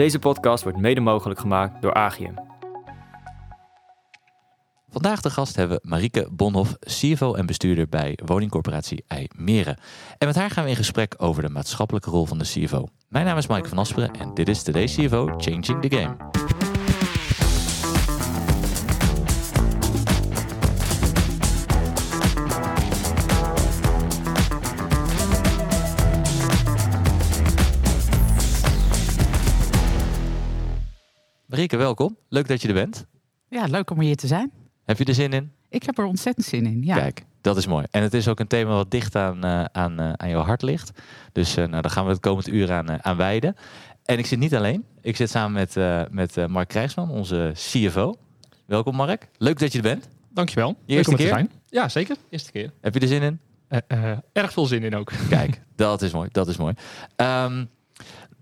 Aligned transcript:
Deze 0.00 0.18
podcast 0.18 0.62
wordt 0.62 0.78
mede 0.78 1.00
mogelijk 1.00 1.40
gemaakt 1.40 1.82
door 1.82 1.94
Agium. 1.94 2.34
Vandaag 4.90 5.20
de 5.20 5.30
gast 5.30 5.56
hebben 5.56 5.76
we 5.82 5.88
Marieke 5.88 6.28
Bonhoff, 6.30 6.76
CFO 6.78 7.34
en 7.34 7.46
bestuurder 7.46 7.88
bij 7.88 8.18
woningcorporatie 8.24 9.04
IJmeren. 9.06 9.78
En 10.18 10.26
met 10.26 10.36
haar 10.36 10.50
gaan 10.50 10.64
we 10.64 10.70
in 10.70 10.76
gesprek 10.76 11.14
over 11.16 11.42
de 11.42 11.48
maatschappelijke 11.48 12.10
rol 12.10 12.26
van 12.26 12.38
de 12.38 12.44
CFO. 12.44 12.88
Mijn 13.08 13.24
naam 13.24 13.36
is 13.36 13.46
Mike 13.46 13.68
van 13.68 13.78
Asperen 13.78 14.10
en 14.10 14.34
dit 14.34 14.48
is 14.48 14.62
Today's 14.62 14.94
CFO 14.94 15.26
Changing 15.36 15.82
the 15.82 15.96
Game. 15.96 16.16
Marieke, 31.60 31.78
welkom. 31.78 32.16
Leuk 32.28 32.48
dat 32.48 32.62
je 32.62 32.68
er 32.68 32.74
bent. 32.74 33.06
Ja, 33.48 33.64
leuk 33.64 33.90
om 33.90 34.00
hier 34.00 34.16
te 34.16 34.26
zijn. 34.26 34.50
Heb 34.84 34.98
je 34.98 35.04
er 35.04 35.14
zin 35.14 35.32
in? 35.32 35.52
Ik 35.68 35.82
heb 35.82 35.98
er 35.98 36.04
ontzettend 36.04 36.46
zin 36.46 36.66
in. 36.66 36.82
Ja. 36.82 36.94
Kijk, 36.94 37.24
dat 37.40 37.56
is 37.56 37.66
mooi. 37.66 37.86
En 37.90 38.02
het 38.02 38.14
is 38.14 38.28
ook 38.28 38.40
een 38.40 38.46
thema 38.46 38.70
wat 38.70 38.90
dicht 38.90 39.16
aan, 39.16 39.44
uh, 39.44 39.64
aan, 39.64 40.00
uh, 40.00 40.12
aan 40.12 40.28
jouw 40.28 40.42
hart 40.42 40.62
ligt. 40.62 40.90
Dus 41.32 41.56
uh, 41.56 41.66
nou, 41.66 41.82
daar 41.82 41.90
gaan 41.90 42.04
we 42.04 42.10
het 42.10 42.20
komend 42.20 42.48
uur 42.48 42.72
aan, 42.72 43.04
aan 43.04 43.16
wijden. 43.16 43.56
En 44.04 44.18
ik 44.18 44.26
zit 44.26 44.38
niet 44.38 44.54
alleen. 44.54 44.84
Ik 45.00 45.16
zit 45.16 45.30
samen 45.30 45.52
met, 45.52 45.74
met 46.10 46.48
Mark 46.48 46.68
Krijgsman, 46.68 47.10
onze 47.10 47.52
CFO. 47.54 48.14
Welkom 48.66 48.94
Mark. 48.96 49.28
Leuk 49.38 49.58
dat 49.58 49.72
je 49.72 49.78
er 49.78 49.84
bent. 49.84 50.08
Dankjewel. 50.28 50.76
Je 50.84 50.96
eerste 50.96 51.14
keer? 51.14 51.28
Zijn. 51.28 51.50
Ja, 51.66 51.88
zeker. 51.88 52.16
Eerste 52.30 52.50
keer. 52.50 52.72
Heb 52.80 52.94
je 52.94 53.00
er 53.00 53.08
zin 53.08 53.22
in? 53.22 53.40
erg 54.32 54.52
veel 54.52 54.66
zin 54.66 54.82
in 54.82 54.96
ook. 54.96 55.12
Kijk, 55.28 55.60
dat 55.76 56.02
is 56.02 56.12
mooi. 56.12 56.28
Dat 56.32 56.48
is 56.48 56.56
mooi. 56.56 56.74
Um, 57.16 57.68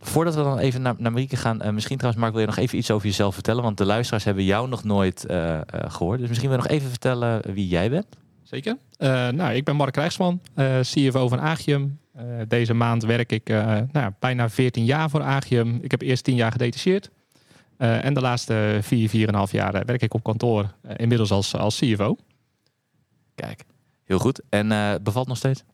Voordat 0.01 0.35
we 0.35 0.43
dan 0.43 0.59
even 0.59 0.83
naar, 0.83 0.95
naar 0.99 1.13
Marieke 1.13 1.37
gaan, 1.37 1.63
uh, 1.63 1.71
misschien 1.71 1.97
trouwens 1.97 2.23
Mark 2.23 2.35
wil 2.35 2.43
je 2.43 2.49
nog 2.49 2.59
even 2.59 2.79
iets 2.79 2.91
over 2.91 3.07
jezelf 3.07 3.35
vertellen, 3.35 3.63
want 3.63 3.79
de 3.79 3.85
luisteraars 3.85 4.25
hebben 4.25 4.45
jou 4.45 4.69
nog 4.69 4.85
nooit 4.85 5.25
uh, 5.31 5.37
uh, 5.47 5.61
gehoord. 5.71 6.19
Dus 6.19 6.29
misschien 6.29 6.49
wil 6.49 6.59
je 6.59 6.65
nog 6.65 6.73
even 6.73 6.89
vertellen 6.89 7.53
wie 7.53 7.69
jij 7.69 7.91
bent. 7.91 8.07
Zeker. 8.43 8.77
nou, 9.33 9.53
ik 9.53 9.65
ben 9.65 9.77
Mark 9.77 9.93
Krijgsman, 9.93 10.41
CFO 10.81 11.29
van 11.29 11.41
Agium. 11.41 11.99
deze 12.49 12.75
maand 12.75 13.05
werk 13.05 13.33
ik 13.33 13.49
nou, 13.93 14.13
bijna 14.19 14.49
14 14.49 14.85
jaar 14.85 15.11
voor 15.11 15.23
Agium. 15.23 15.79
Ik 15.83 15.91
heb 15.91 16.03
eerst 16.03 16.25
10 16.25 16.35
jaar 16.35 16.53
gedetacheerd. 16.53 17.11
en 17.77 18.15
de 18.15 18.21
laatste 18.21 18.79
4, 18.83 19.11
4,5 19.11 19.51
jaar 19.51 19.73
werk 19.85 20.03
ik 20.03 20.15
op 20.15 20.23
kantoor, 20.23 20.75
inmiddels 20.97 21.31
als, 21.31 21.55
als 21.55 21.79
CFO. 21.79 22.17
Kijk, 23.35 23.65
heel 24.05 24.19
goed. 24.19 24.41
En 24.49 24.69
bevalt 25.03 25.29
nog 25.29 25.37
steeds? 25.37 25.65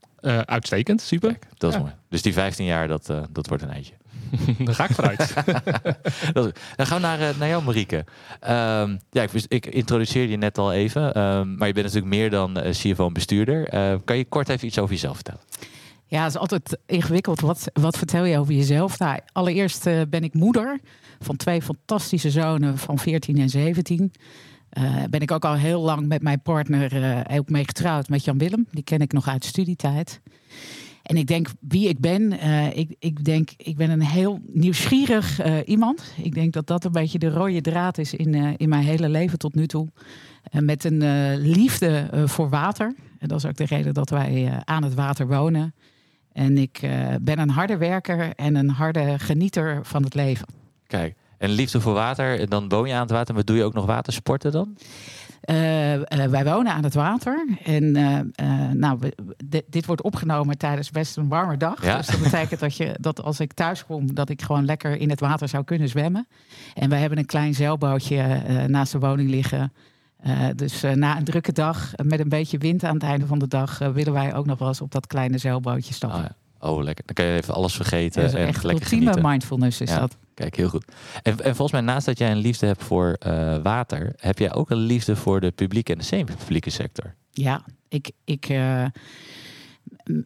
uitstekend, 0.45 1.01
super. 1.01 1.31
Kijk, 1.31 1.47
dat 1.57 1.71
is 1.71 1.77
ja. 1.77 1.83
mooi. 1.83 1.95
Dus 2.09 2.23
die 2.23 2.33
15 2.33 2.65
jaar, 2.65 2.89
dat, 2.89 3.07
dat 3.31 3.47
wordt 3.47 3.63
een 3.63 3.71
eindje. 3.71 3.95
Daar 4.65 4.75
ga 4.75 4.85
ik 4.85 4.95
vooruit. 4.95 5.35
dan 6.77 6.87
gaan 6.87 7.01
we 7.01 7.07
naar, 7.07 7.21
eh, 7.21 7.39
naar 7.39 7.49
jou, 7.49 7.63
Marieke. 7.63 7.97
Um, 7.97 9.01
ja, 9.11 9.23
ik, 9.23 9.33
ik, 9.49 9.67
introduceerde 9.67 10.31
je 10.31 10.37
net 10.37 10.59
al 10.59 10.73
even. 10.73 11.21
Um, 11.21 11.57
maar 11.57 11.67
je 11.67 11.75
bent 11.75 11.87
natuurlijk 11.87 12.15
meer 12.15 12.31
dan 12.31 12.59
uh, 12.59 12.71
CFO 12.71 13.07
en 13.07 13.13
bestuurder. 13.13 13.75
Uh, 13.75 13.95
kan 14.05 14.17
je 14.17 14.25
kort 14.25 14.49
even 14.49 14.67
iets 14.67 14.79
over 14.79 14.95
jezelf 14.95 15.15
vertellen? 15.15 15.41
Ja, 16.07 16.23
het 16.23 16.35
is 16.35 16.39
altijd 16.39 16.79
ingewikkeld. 16.87 17.41
Wat, 17.41 17.71
wat 17.73 17.99
vertel 17.99 18.25
je 18.25 18.39
over 18.39 18.55
jezelf? 18.55 18.99
Nou, 18.99 19.19
allereerst 19.33 19.87
uh, 19.87 20.01
ben 20.09 20.25
ik 20.25 20.35
moeder 20.35 20.81
van 21.21 21.37
twee 21.37 21.63
fantastische 21.63 22.31
zonen 22.31 22.79
van 22.79 22.99
14 22.99 23.39
en 23.39 23.49
17. 23.49 24.13
Uh, 24.79 25.03
ben 25.11 25.21
ik 25.21 25.31
ook 25.31 25.45
al 25.45 25.55
heel 25.55 25.81
lang 25.81 26.07
met 26.07 26.23
mijn 26.23 26.43
partner 26.43 26.93
uh, 26.93 27.39
ook 27.39 27.49
mee 27.49 27.65
getrouwd, 27.65 28.09
met 28.09 28.25
Jan 28.25 28.39
Willem. 28.39 28.67
Die 28.71 28.85
ken 28.85 29.01
ik 29.01 29.13
nog 29.13 29.29
uit 29.29 29.45
studietijd. 29.45 30.21
En 31.05 31.17
ik 31.17 31.27
denk 31.27 31.49
wie 31.61 31.89
ik 31.89 31.99
ben, 31.99 32.33
uh, 32.33 32.77
ik, 32.77 32.95
ik 32.99 33.25
denk, 33.25 33.51
ik 33.57 33.77
ben 33.77 33.91
een 33.91 34.03
heel 34.03 34.41
nieuwsgierig 34.47 35.47
uh, 35.47 35.57
iemand. 35.65 36.13
Ik 36.17 36.35
denk 36.35 36.53
dat 36.53 36.67
dat 36.67 36.85
een 36.85 36.93
beetje 36.93 37.19
de 37.19 37.31
rode 37.31 37.61
draad 37.61 37.99
is 37.99 38.15
in, 38.15 38.35
uh, 38.35 38.51
in 38.57 38.69
mijn 38.69 38.83
hele 38.83 39.09
leven 39.09 39.39
tot 39.39 39.55
nu 39.55 39.67
toe. 39.67 39.89
met 40.51 40.85
een 40.85 41.37
liefde 41.37 42.09
voor 42.25 42.49
water. 42.49 42.95
En 43.19 43.29
dat 43.29 43.39
is 43.39 43.47
ook 43.47 43.57
de 43.57 43.65
reden 43.65 43.95
dat 43.95 44.11
wij 44.11 44.63
aan 44.65 44.83
het 44.83 44.95
water 44.95 45.27
wonen. 45.27 45.75
En 46.33 46.59
ik 46.59 46.81
ben 47.21 47.39
een 47.39 47.51
harde 47.51 47.77
werker 47.77 48.33
en 48.35 48.55
een 48.55 48.71
harde 48.71 49.19
genieter 49.19 49.81
van 49.83 50.03
het 50.03 50.15
leven. 50.15 50.47
Kijk, 50.87 51.15
en 51.39 51.51
liefde 51.51 51.81
voor 51.81 51.95
water, 51.95 52.49
dan 52.49 52.69
woon 52.69 52.89
je 52.89 52.95
aan 52.95 53.01
het 53.01 53.11
water, 53.11 53.35
maar 53.35 53.45
doe 53.45 53.57
je 53.57 53.65
ook 53.65 53.75
nog 53.75 53.87
watersporten 53.87 54.53
dan? 54.53 54.77
Uh, 55.51 55.95
uh, 55.95 56.03
wij 56.31 56.45
wonen 56.45 56.73
aan 56.73 56.83
het 56.83 56.95
water. 56.95 57.47
En 57.65 57.85
uh, 57.97 58.71
nou, 58.73 58.99
dit 59.67 59.87
wordt 59.87 60.03
opgenomen 60.03 60.59
tijdens 60.59 60.91
best 60.91 61.17
een 61.17 61.29
warme 61.29 61.57
dag. 61.57 61.85
Ja. 61.85 61.97
Dus 61.97 62.07
dat 62.07 62.23
betekent 62.23 62.61
dat, 62.61 62.77
je, 62.77 62.97
dat 63.01 63.23
als 63.23 63.41
ik 63.41 63.53
thuis 63.53 63.87
kom, 63.87 64.15
dat 64.15 64.29
ik 64.29 64.43
gewoon 64.43 64.65
lekker 64.65 64.97
in 64.97 65.11
het 65.11 65.21
water 65.21 65.49
zou 65.49 65.65
kunnen 65.65 65.89
zwemmen. 65.89 66.27
En 66.75 66.89
wij 66.89 67.01
hebben 67.01 67.19
een 67.19 67.27
klein 67.27 67.55
zeilbootje 67.55 68.43
naast 68.67 68.93
de 68.93 68.99
woning 68.99 69.31
liggen. 69.31 69.73
dus 70.57 70.83
na 70.95 71.17
een 71.17 71.25
drukke 71.25 71.53
dag, 71.53 71.93
met 72.03 72.21
een 72.21 72.29
beetje 72.29 72.59
wind 72.59 72.85
aan 72.85 72.95
het 72.95 73.03
einde 73.03 73.27
van 73.27 73.39
de 73.39 73.49
dag, 73.49 73.79
willen 73.79 74.13
wij 74.13 74.35
ook 74.35 74.47
nog 74.47 74.59
wel 74.59 74.69
eens 74.69 74.81
op 74.81 74.93
dat 74.93 75.07
kleine 75.07 75.39
zeilbootje 75.39 75.95
stappen. 75.95 76.19
Oh, 76.19 76.25
ja. 76.25 76.69
Oh, 76.69 76.83
lekker. 76.83 77.05
Dan 77.07 77.15
kan 77.15 77.25
je 77.25 77.41
even 77.41 77.55
alles 77.55 77.75
vergeten. 77.75 78.23
Ja, 78.23 78.29
en 78.29 78.47
echt 78.47 78.63
lekker 78.63 78.83
ultieme 78.83 79.07
genieten. 79.07 79.31
mindfulness 79.31 79.81
is 79.81 79.91
ja, 79.91 79.99
dat. 79.99 80.17
Kijk, 80.35 80.57
heel 80.57 80.69
goed. 80.69 80.85
En, 81.23 81.33
en 81.33 81.57
volgens 81.57 81.73
mij, 81.73 81.81
naast 81.81 82.07
dat 82.07 82.19
jij 82.19 82.31
een 82.31 82.37
liefde 82.39 82.67
hebt 82.67 82.83
voor 82.83 83.17
uh, 83.27 83.57
water, 83.63 84.13
heb 84.17 84.39
jij 84.39 84.55
ook 84.55 84.71
een 84.71 84.79
liefde 84.79 85.17
voor 85.17 85.41
de 85.41 85.51
publieke 85.51 85.93
en 85.93 85.99
de 85.99 86.05
semi-publieke 86.05 86.71
sector. 86.71 87.15
Ja, 87.31 87.65
ik. 87.89 88.11
ik 88.25 88.49
uh, 88.49 88.85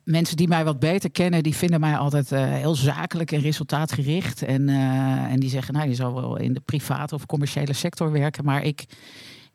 mensen 0.05 0.37
die 0.37 0.49
mij 0.49 0.65
wat 0.65 0.79
beter 0.79 1.11
kennen, 1.11 1.43
die 1.43 1.57
vinden 1.57 1.81
mij 1.81 1.97
altijd 1.97 2.33
uh, 2.33 2.41
heel 2.41 2.75
zakelijk 2.75 3.33
en 3.33 3.41
resultaatgericht. 3.41 4.43
En, 4.43 4.69
en 5.29 5.41
die 5.41 5.51
zeggen, 5.51 5.75
nou, 5.75 5.89
je 5.89 5.95
zal 5.95 6.15
wel 6.15 6.37
in 6.37 6.53
de 6.53 6.61
private 6.61 7.15
of 7.15 7.27
commerciële 7.27 7.73
sector 7.73 8.13
werken. 8.13 8.45
Maar 8.45 8.63
ik, 8.63 8.85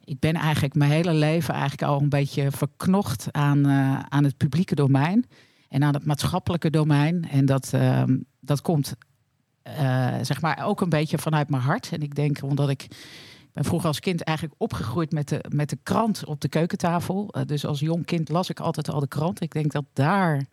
ik 0.04 0.20
ben 0.20 0.34
eigenlijk 0.34 0.76
mijn 0.76 0.92
hele 0.92 1.14
leven 1.14 1.54
eigenlijk 1.54 1.84
al 1.84 2.02
een 2.02 2.10
beetje 2.10 2.52
verknocht 2.52 3.28
aan, 3.32 3.68
aan 4.10 4.24
het 4.24 4.38
publieke 4.38 4.76
domein 4.76 5.26
en 5.70 5.84
aan 5.84 5.94
het 5.94 6.06
maatschappelijke 6.06 6.70
domein. 6.70 7.30
En 7.30 7.46
dat, 7.46 7.72
uh, 7.76 8.04
dat 8.40 8.62
komt 8.62 8.96
uh, 9.68 10.16
zeg 10.22 10.42
maar 10.42 10.66
ook 10.66 10.82
een 10.82 10.90
beetje 10.90 11.18
vanuit 11.18 11.50
mijn 11.50 11.62
hart. 11.62 11.90
En 11.92 12.02
ik 12.02 12.16
denk 12.16 12.44
omdat 12.44 12.70
ik 12.70 12.88
ben 13.54 13.64
vroeger 13.64 13.88
als 13.88 14.00
kind 14.00 14.22
eigenlijk 14.22 14.62
opgegroeid 14.62 15.12
met 15.12 15.30
de, 15.30 15.46
met 15.50 15.70
de 15.70 15.78
krant 15.84 16.26
op 16.26 16.42
de 16.42 16.48
keukentafel. 16.48 17.30
Uh, 17.32 17.44
dus 17.46 17.66
als 17.66 17.80
jong 17.80 18.06
kind 18.06 18.30
las 18.30 18.50
ik 18.50 18.60
altijd 18.60 18.90
al 18.90 19.00
de 19.00 19.08
krant. 19.08 19.42
Ik 19.42 19.52
denk 19.52 19.72
dat 19.72 19.86
daar 19.94 20.46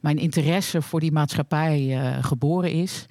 mijn 0.00 0.18
interesse 0.18 0.82
voor 0.82 1.00
die 1.00 1.12
maatschappij 1.12 1.80
uh, 1.80 2.24
geboren 2.24 2.72
is. 2.72 3.06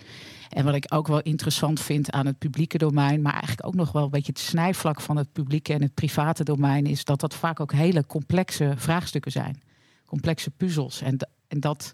En 0.49 0.65
wat 0.65 0.75
ik 0.75 0.93
ook 0.93 1.07
wel 1.07 1.21
interessant 1.21 1.81
vind 1.81 2.11
aan 2.11 2.25
het 2.25 2.37
publieke 2.37 2.77
domein, 2.77 3.21
maar 3.21 3.31
eigenlijk 3.31 3.65
ook 3.65 3.75
nog 3.75 3.91
wel 3.91 4.03
een 4.03 4.09
beetje 4.09 4.31
het 4.31 4.41
snijvlak 4.41 5.01
van 5.01 5.17
het 5.17 5.31
publieke 5.31 5.73
en 5.73 5.81
het 5.81 5.93
private 5.93 6.43
domein, 6.43 6.85
is 6.85 7.03
dat 7.03 7.19
dat 7.19 7.35
vaak 7.35 7.59
ook 7.59 7.71
hele 7.71 8.05
complexe 8.05 8.73
vraagstukken 8.75 9.31
zijn. 9.31 9.61
Complexe 10.05 10.51
puzzels. 10.51 11.01
En 11.01 11.17
en 11.47 11.59
dat, 11.59 11.93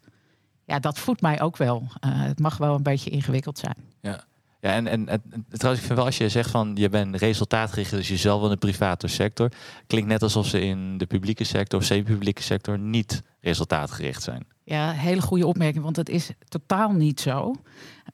ja, 0.72 0.80
dat 0.80 1.00
voedt 1.00 1.22
mij 1.22 1.42
ook 1.42 1.58
wel. 1.58 1.82
Uh, 1.82 1.90
het 2.02 2.40
mag 2.40 2.58
wel 2.58 2.76
een 2.76 2.84
beetje 2.84 3.10
ingewikkeld 3.10 3.60
zijn. 3.60 3.76
Ja. 4.02 4.24
Ja, 4.60 4.74
en, 4.74 4.88
en, 4.88 5.08
en 5.08 5.22
trouwens, 5.48 5.82
ik 5.82 5.88
vind 5.88 5.98
wel 5.98 6.06
als 6.06 6.18
je 6.18 6.30
zegt 6.30 6.50
van 6.50 6.72
je 6.76 6.90
bent 6.90 7.16
resultaatgericht, 7.16 7.92
dus 7.92 8.08
jezelf 8.08 8.42
wel 8.42 8.52
in 8.52 8.60
de 8.60 8.66
private 8.66 9.08
sector, 9.08 9.52
klinkt 9.88 10.08
net 10.08 10.24
alsof 10.24 10.48
ze 10.48 10.62
in 10.62 10.98
de 10.98 11.06
publieke 11.06 11.44
sector 11.44 11.80
of 11.80 11.86
semi-publieke 11.86 12.42
sector 12.42 12.80
niet 12.80 13.22
resultaatgericht 13.40 14.24
zijn. 14.24 14.46
Ja, 14.64 14.92
hele 14.92 15.22
goede 15.22 15.48
opmerking, 15.48 15.84
want 15.84 15.96
het 15.96 16.10
is 16.10 16.32
totaal 16.48 16.92
niet 16.92 17.20
zo. 17.20 17.56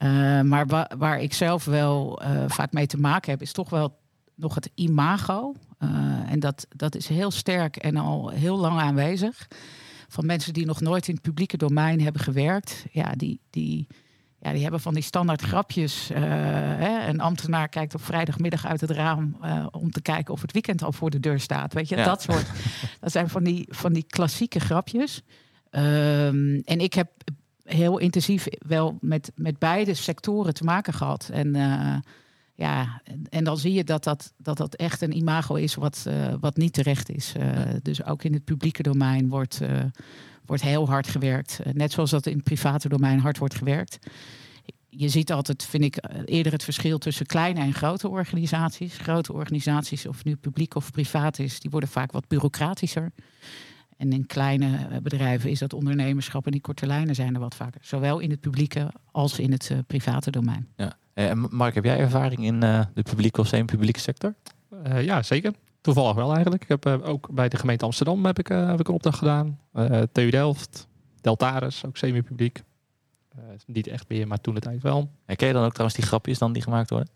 Uh, 0.04 0.42
maar 0.42 0.68
wa 0.68 0.90
waar 0.98 1.20
ik 1.20 1.34
zelf 1.34 1.66
wel 1.66 2.22
uh, 2.24 2.44
vaak 2.48 2.72
mee 2.72 2.88
te 2.88 2.98
maken 2.98 3.32
heb, 3.32 3.42
is 3.42 3.52
toch 3.52 3.70
wel 3.70 3.98
nog 4.36 4.56
het 4.56 4.70
imago. 4.76 5.54
Uh, 5.80 5.90
en 6.32 6.40
dat, 6.40 6.68
dat 6.70 6.96
is 6.96 7.08
heel 7.08 7.32
sterk 7.32 7.76
en 7.76 7.98
al 7.98 8.30
heel 8.30 8.58
lang 8.58 8.80
aanwezig 8.80 9.48
van 10.08 10.26
mensen 10.26 10.54
die 10.54 10.66
nog 10.66 10.82
nooit 10.82 11.08
in 11.08 11.14
het 11.14 11.24
publieke 11.24 11.58
domein 11.58 12.02
hebben 12.02 12.22
gewerkt. 12.22 12.86
Ja, 12.92 13.12
die, 13.12 13.40
die, 13.50 13.88
ja, 14.40 14.52
die 14.52 14.62
hebben 14.62 14.80
van 14.80 14.94
die 14.94 15.04
standaard 15.04 15.42
grapjes. 15.42 16.12
Uh, 16.12 16.18
hè, 16.20 17.08
een 17.08 17.20
ambtenaar 17.20 17.70
kijkt 17.70 17.94
op 17.94 18.04
vrijdagmiddag 18.04 18.66
uit 18.66 18.82
het 18.82 18.90
raam 18.90 19.38
uh, 19.44 19.66
om 19.72 19.92
te 19.92 20.02
kijken 20.02 20.34
of 20.34 20.42
het 20.42 20.52
weekend 20.52 20.84
al 20.84 20.92
voor 20.92 21.10
de 21.10 21.20
deur 21.20 21.40
staat. 21.40 21.74
Weet 21.74 21.90
je, 21.90 21.96
ja. 21.96 22.04
dat 22.04 22.22
soort. 22.22 22.46
Dat 23.02 23.12
zijn 23.12 23.30
van 23.30 23.44
die, 23.44 23.66
van 23.70 23.94
die 23.94 24.06
klassieke 24.08 24.60
grapjes. 24.60 25.22
Um, 25.72 26.62
en 26.66 26.80
ik 26.80 26.94
heb 26.94 27.10
heel 27.64 27.98
intensief 27.98 28.48
wel 28.60 28.98
met, 29.02 29.32
met 29.36 29.60
beide 29.60 29.94
sectoren 29.94 30.54
te 30.54 30.64
maken 30.64 30.94
gehad. 30.94 31.30
En 31.34 31.56
uh, 31.56 31.96
ja, 32.58 33.02
en 33.30 33.44
dan 33.44 33.58
zie 33.58 33.74
je 33.74 33.84
dat 33.84 34.04
dat, 34.04 34.34
dat, 34.38 34.58
dat 34.58 34.76
echt 34.76 35.02
een 35.02 35.18
imago 35.18 35.56
is 35.56 35.76
wat, 35.76 36.06
uh, 36.08 36.34
wat 36.40 36.58
niet 36.58 36.74
terecht 36.74 37.10
is. 37.10 37.34
Uh, 37.38 37.60
dus 37.82 38.04
ook 38.04 38.24
in 38.24 38.34
het 38.34 38.44
publieke 38.44 38.84
domein 38.84 39.30
wordt, 39.30 39.62
uh, 39.62 39.70
wordt 40.46 40.64
heel 40.64 40.88
hard 40.88 41.08
gewerkt. 41.08 41.60
net 41.74 41.92
zoals 41.92 42.10
dat 42.10 42.26
in 42.26 42.36
het 42.36 42.44
private 42.44 42.90
domein 42.90 43.20
hard 43.20 43.38
wordt 43.38 43.56
gewerkt. 43.56 43.98
Je 44.90 45.10
ziet 45.10 45.32
altijd, 45.32 45.64
vind 45.64 45.84
ik, 45.84 45.98
eerder 46.26 46.52
het 46.52 46.64
verschil 46.64 46.98
tussen 46.98 47.26
kleine 47.26 47.60
en 47.60 47.74
grote 47.74 48.10
organisaties. 48.10 48.98
Grote 48.98 49.34
organisaties, 49.34 50.06
of 50.06 50.24
nu 50.24 50.36
publiek 50.36 50.76
of 50.76 50.92
privaat 50.92 51.40
is, 51.40 51.60
die 51.60 51.72
worden 51.72 51.90
vaak 51.90 52.12
wat 52.12 52.28
bureaucratischer. 52.28 53.12
En 53.98 54.12
in 54.12 54.26
kleine 54.26 55.02
bedrijven 55.02 55.50
is 55.50 55.60
dat 55.60 55.74
ondernemerschap 55.74 56.46
en 56.46 56.52
die 56.52 56.62
korte 56.62 56.88
lijnen 56.88 57.16
zijn 57.16 57.34
er 57.34 57.40
wat 57.40 57.56
vaker. 57.56 57.82
Zowel 57.84 58.20
in 58.20 58.30
het 58.30 58.40
publieke 58.40 58.94
als 59.12 59.40
in 59.40 59.52
het 59.52 59.72
private 59.88 60.32
domein. 60.32 60.68
Ja. 60.76 60.98
Eh, 61.18 61.32
Mark, 61.50 61.76
heb 61.76 61.84
jij 61.84 61.98
ervaring 61.98 62.44
in 62.44 62.64
eh, 62.64 62.82
de 62.94 63.02
publieke 63.02 63.42
of 63.42 63.48
semi-publieke 63.48 64.00
sector? 64.00 64.34
Eh, 64.84 65.04
ja, 65.04 65.24
zeker. 65.24 65.54
Toevallig 65.82 66.16
wel 66.16 66.34
eigenlijk. 66.34 66.64
Ik 66.64 66.70
heb 66.70 66.86
ook 66.86 67.30
bij 67.32 67.50
de 67.50 67.58
gemeente 67.58 67.86
Amsterdam 67.86 68.26
heb 68.26 68.40
ik, 68.40 68.48
heb 68.48 68.80
ik 68.80 68.88
een 68.88 68.94
opdracht 68.94 69.18
gedaan. 69.18 69.60
TU 70.12 70.30
Delft, 70.30 70.88
Deltaris, 71.22 71.86
ook 71.86 71.98
semi-publiek. 71.98 72.64
Niet 73.66 73.88
echt 73.88 74.10
meer, 74.10 74.28
maar 74.28 74.42
toen 74.42 74.54
de 74.54 74.60
tijd 74.60 74.82
wel. 74.82 75.10
En 75.26 75.36
ken 75.36 75.48
je 75.48 75.54
dan 75.54 75.64
ook 75.64 75.72
trouwens 75.72 76.00
die 76.00 76.08
grapjes 76.08 76.38
dan 76.38 76.54
die 76.54 76.62
gemaakt 76.62 76.90
worden? 76.90 77.10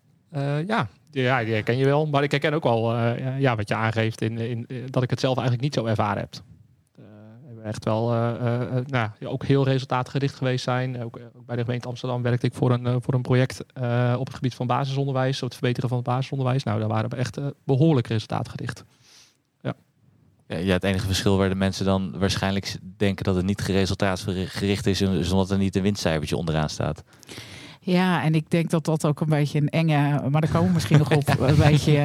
Ja, 0.68 0.88
die, 1.10 1.24
ja, 1.24 1.44
die 1.44 1.54
herken 1.54 1.78
je 1.78 1.86
wel. 1.86 2.06
Maar 2.06 2.24
ik 2.24 2.32
herken 2.32 2.54
ook 2.54 2.64
wel 2.64 2.96
ja, 3.38 3.56
wat 3.56 3.68
je 3.68 3.76
aangeeft 3.76 4.22
in, 4.22 4.38
in, 4.38 4.66
eh, 4.68 4.78
dat 4.90 5.04
ik 5.04 5.10
het 5.10 5.20
zelf 5.20 5.38
eigenlijk 5.38 5.64
niet 5.64 5.74
zo 5.74 5.86
ervaren 5.86 6.22
heb. 6.22 6.34
We 7.62 7.68
echt 7.68 7.86
wel 7.86 8.14
eh, 8.14 8.30
eh, 8.30 8.62
eh, 8.62 8.86
nou, 8.86 9.10
ja, 9.20 9.28
ook 9.28 9.46
heel 9.46 9.66
resultaatgericht 9.66 10.36
geweest 10.36 10.64
zijn. 10.64 11.04
Ook, 11.04 11.20
ook 11.36 11.46
bij 11.46 11.56
de 11.56 11.64
gemeente 11.64 11.88
Amsterdam 11.88 12.22
werkte 12.22 12.46
ik 12.46 12.54
voor 12.54 12.72
een, 12.72 13.02
voor 13.02 13.14
een 13.14 13.22
project 13.22 13.64
eh, 13.74 14.16
op 14.20 14.26
het 14.26 14.36
gebied 14.36 14.56
van 14.56 14.68
basisonderwijs. 14.68 15.40
Het 15.40 15.54
verbeteren 15.54 15.90
van 15.90 15.98
het 15.98 16.08
basisonderwijs. 16.08 16.64
Nou, 16.64 16.80
daar 16.80 16.88
waren 16.88 17.10
we 17.10 17.16
echt 17.16 17.38
eh, 17.38 17.46
behoorlijk 17.64 18.08
resultaatgericht. 18.08 18.84
Ja, 19.62 19.74
ja, 20.48 20.74
het 20.74 20.84
enige 20.84 21.06
verschil 21.06 21.38
waar 21.38 21.50
de 21.50 21.56
mensen 21.56 21.86
dan 21.86 22.20
waarschijnlijk 22.20 22.78
denken 22.98 23.24
dat 23.24 23.36
het 23.36 23.46
niet 23.46 23.62
resultaatgericht 23.62 24.86
is, 24.86 25.02
is 25.02 25.32
omdat 25.32 25.52
er 25.52 25.58
niet 25.58 25.76
een 25.76 25.82
winstcijfertje 25.82 26.38
onderaan 26.38 26.70
staat. 26.70 27.04
Ja, 27.84 28.24
en 28.24 28.36
ik 28.36 28.50
denk 28.50 28.70
dat 28.70 28.86
dat 28.86 29.06
ook 29.06 29.20
een 29.20 29.30
beetje 29.30 29.60
een 29.60 29.70
enge, 29.70 30.30
maar 30.30 30.42
daar 30.42 30.52
komen 30.52 30.68
we 30.68 30.74
misschien 30.74 30.98
nog 30.98 31.12
op, 31.12 31.28
een 31.40 31.56
beetje 31.56 31.98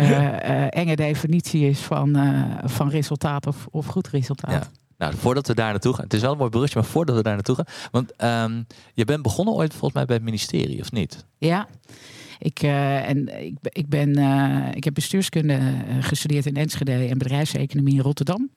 enge 0.71 0.97
definitie 0.97 1.69
is 1.69 1.81
van, 1.81 2.17
eh, 2.17 2.59
van 2.65 2.89
resultaat 2.89 3.47
of, 3.47 3.67
of 3.71 3.87
goed 3.87 4.09
resultaat. 4.09 4.53
Ja. 4.53 4.86
Nou, 4.99 5.15
voordat 5.17 5.47
we 5.47 5.55
daar 5.55 5.71
naartoe 5.71 5.95
gaan, 5.95 6.05
het 6.05 6.15
is 6.15 6.21
wel 6.21 6.33
een 6.33 6.39
mooi 6.39 6.51
brugje, 6.51 6.75
maar 6.75 6.89
voordat 6.89 7.17
we 7.17 7.23
daar 7.23 7.35
naartoe 7.35 7.55
gaan, 7.55 7.67
want 7.91 8.17
ehm, 8.17 8.63
je 8.95 9.05
bent 9.05 9.23
begonnen 9.23 9.55
ooit 9.55 9.71
volgens 9.71 9.93
mij 9.93 10.05
bij 10.05 10.17
het 10.17 10.25
ministerie, 10.25 10.81
of 10.81 10.93
niet? 10.93 11.25
Ja. 11.39 11.69
Ik, 12.39 12.63
eh, 12.63 13.09
en 13.09 13.45
ik, 13.45 13.57
ik, 13.63 13.89
ben, 13.89 14.17
eh, 14.17 14.75
ik 14.75 14.85
heb 14.85 14.95
bestuurskunde 14.95 15.55
eh, 15.55 15.63
gestudeerd 16.01 16.47
in 16.47 16.57
Enschede 16.57 16.93
en 16.93 17.19
bedrijfseconomie 17.19 17.95
in 17.95 18.01
Rotterdam. 18.01 18.51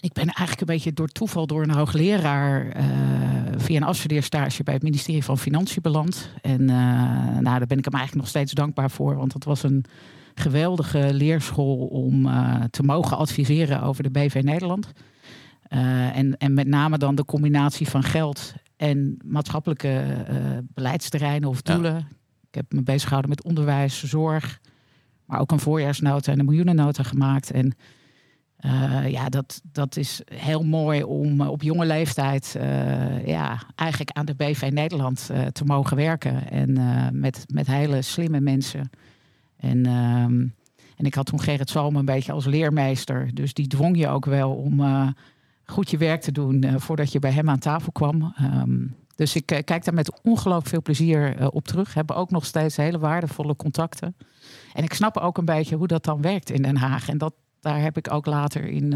Ik 0.00 0.12
ben 0.12 0.24
eigenlijk 0.24 0.60
een 0.60 0.74
beetje 0.74 0.92
door 0.92 1.08
toeval 1.08 1.46
door 1.46 1.62
een 1.62 1.70
hoogleraar 1.70 2.76
via 3.56 3.76
een 3.76 3.82
afstudeerstage 3.82 4.62
bij 4.62 4.74
het 4.74 4.82
ministerie 4.82 5.24
van 5.24 5.38
Financiën 5.38 5.82
beland. 5.82 6.30
En 6.42 6.64
nou, 6.64 7.58
daar 7.58 7.66
ben 7.66 7.78
ik 7.78 7.84
hem 7.84 7.94
eigenlijk 7.94 8.14
nog 8.14 8.28
steeds 8.28 8.52
dankbaar 8.52 8.90
voor, 8.90 9.16
want 9.16 9.32
dat 9.32 9.44
was 9.44 9.62
een 9.62 9.84
geweldige 10.34 11.14
leerschool 11.14 11.76
om 11.76 12.28
te 12.70 12.82
mogen 12.82 13.16
adviseren 13.16 13.82
over 13.82 14.02
de 14.02 14.10
BV 14.10 14.40
Nederland. 14.42 14.92
Eh, 15.74 16.16
en, 16.16 16.36
en 16.36 16.54
met 16.54 16.66
name 16.66 16.98
dan 16.98 17.14
de 17.14 17.24
combinatie 17.24 17.88
van 17.88 18.02
geld 18.02 18.54
en 18.76 19.18
maatschappelijke 19.24 19.88
eh, 19.88 20.36
beleidsterreinen 20.74 21.48
of 21.48 21.60
Ja. 21.62 21.74
doelen. 21.74 21.96
Ik 22.48 22.54
heb 22.54 22.72
me 22.72 22.82
bezig 22.82 23.02
gehouden 23.02 23.30
met 23.30 23.44
onderwijs, 23.44 24.04
zorg, 24.04 24.60
maar 25.24 25.40
ook 25.40 25.52
een 25.52 25.60
voorjaarsnota 25.60 26.32
en 26.32 26.38
een 26.38 26.44
miljoenennota 26.44 27.02
gemaakt. 27.02 27.50
En 27.50 27.76
eh, 28.56 29.08
ja, 29.10 29.28
dat, 29.28 29.60
dat 29.72 29.96
is 29.96 30.20
heel 30.34 30.62
mooi 30.62 31.02
om 31.02 31.40
op 31.40 31.62
jonge 31.62 31.86
leeftijd 31.86 32.56
ja, 33.24 33.62
eigenlijk 33.74 34.10
aan 34.10 34.26
de 34.26 34.34
BV 34.34 34.70
Nederland 34.72 35.30
te 35.52 35.64
mogen 35.64 35.96
werken. 35.96 36.50
En 36.50 36.78
met, 37.20 37.44
met 37.52 37.66
hele 37.66 38.02
slimme 38.02 38.40
mensen. 38.40 38.90
En, 39.56 39.86
ehm, 39.86 40.46
en 40.96 41.04
ik 41.06 41.14
had 41.14 41.26
toen 41.26 41.40
Gerrit 41.40 41.70
Salm 41.70 41.96
een 41.96 42.04
beetje 42.04 42.32
als 42.32 42.44
leermeester. 42.44 43.30
Dus 43.34 43.54
die 43.54 43.66
dwong 43.66 43.98
je 43.98 44.08
ook 44.08 44.24
wel 44.24 44.52
om 44.54 44.80
goed 45.66 45.90
je 45.90 45.96
werk 45.96 46.20
te 46.20 46.32
doen 46.32 46.62
eh, 46.62 46.74
voordat 46.76 47.12
je 47.12 47.18
bij 47.18 47.30
hem 47.32 47.48
aan 47.50 47.58
tafel 47.58 47.92
kwam. 47.92 48.32
Ehm, 48.36 48.86
dus 49.16 49.34
ik 49.36 49.50
eh, 49.50 49.64
kijk 49.64 49.84
daar 49.84 49.94
met 49.94 50.20
ongelooflijk 50.22 50.68
veel 50.68 50.82
plezier 50.82 51.36
eh, 51.36 51.46
op 51.50 51.66
terug. 51.66 51.94
Hebben 51.94 52.16
ook 52.16 52.30
nog 52.30 52.44
steeds 52.44 52.76
hele 52.76 52.98
waardevolle 52.98 53.56
contacten. 53.56 54.16
En 54.72 54.84
ik 54.84 54.94
snap 54.94 55.16
ook 55.16 55.38
een 55.38 55.44
beetje 55.44 55.76
hoe 55.76 55.86
dat 55.86 56.04
dan 56.04 56.20
werkt 56.22 56.50
in 56.50 56.62
Den 56.62 56.76
Haag. 56.76 57.08
En 57.08 57.18
dat, 57.18 57.34
daar 57.60 57.80
heb 57.80 57.96
ik 57.96 58.12
ook 58.12 58.26
later 58.26 58.64
in, 58.68 58.92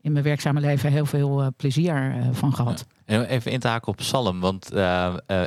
in 0.00 0.12
mijn 0.12 0.24
werkzame 0.24 0.60
leven 0.60 0.90
heel 0.92 1.06
veel 1.06 1.52
plezier 1.56 2.14
van 2.32 2.54
gehad. 2.54 2.86
En 3.04 3.24
even 3.24 3.52
in 3.52 3.60
te 3.60 3.68
haken 3.68 3.88
op 3.88 4.00
Salm, 4.00 4.40
want 4.40 4.70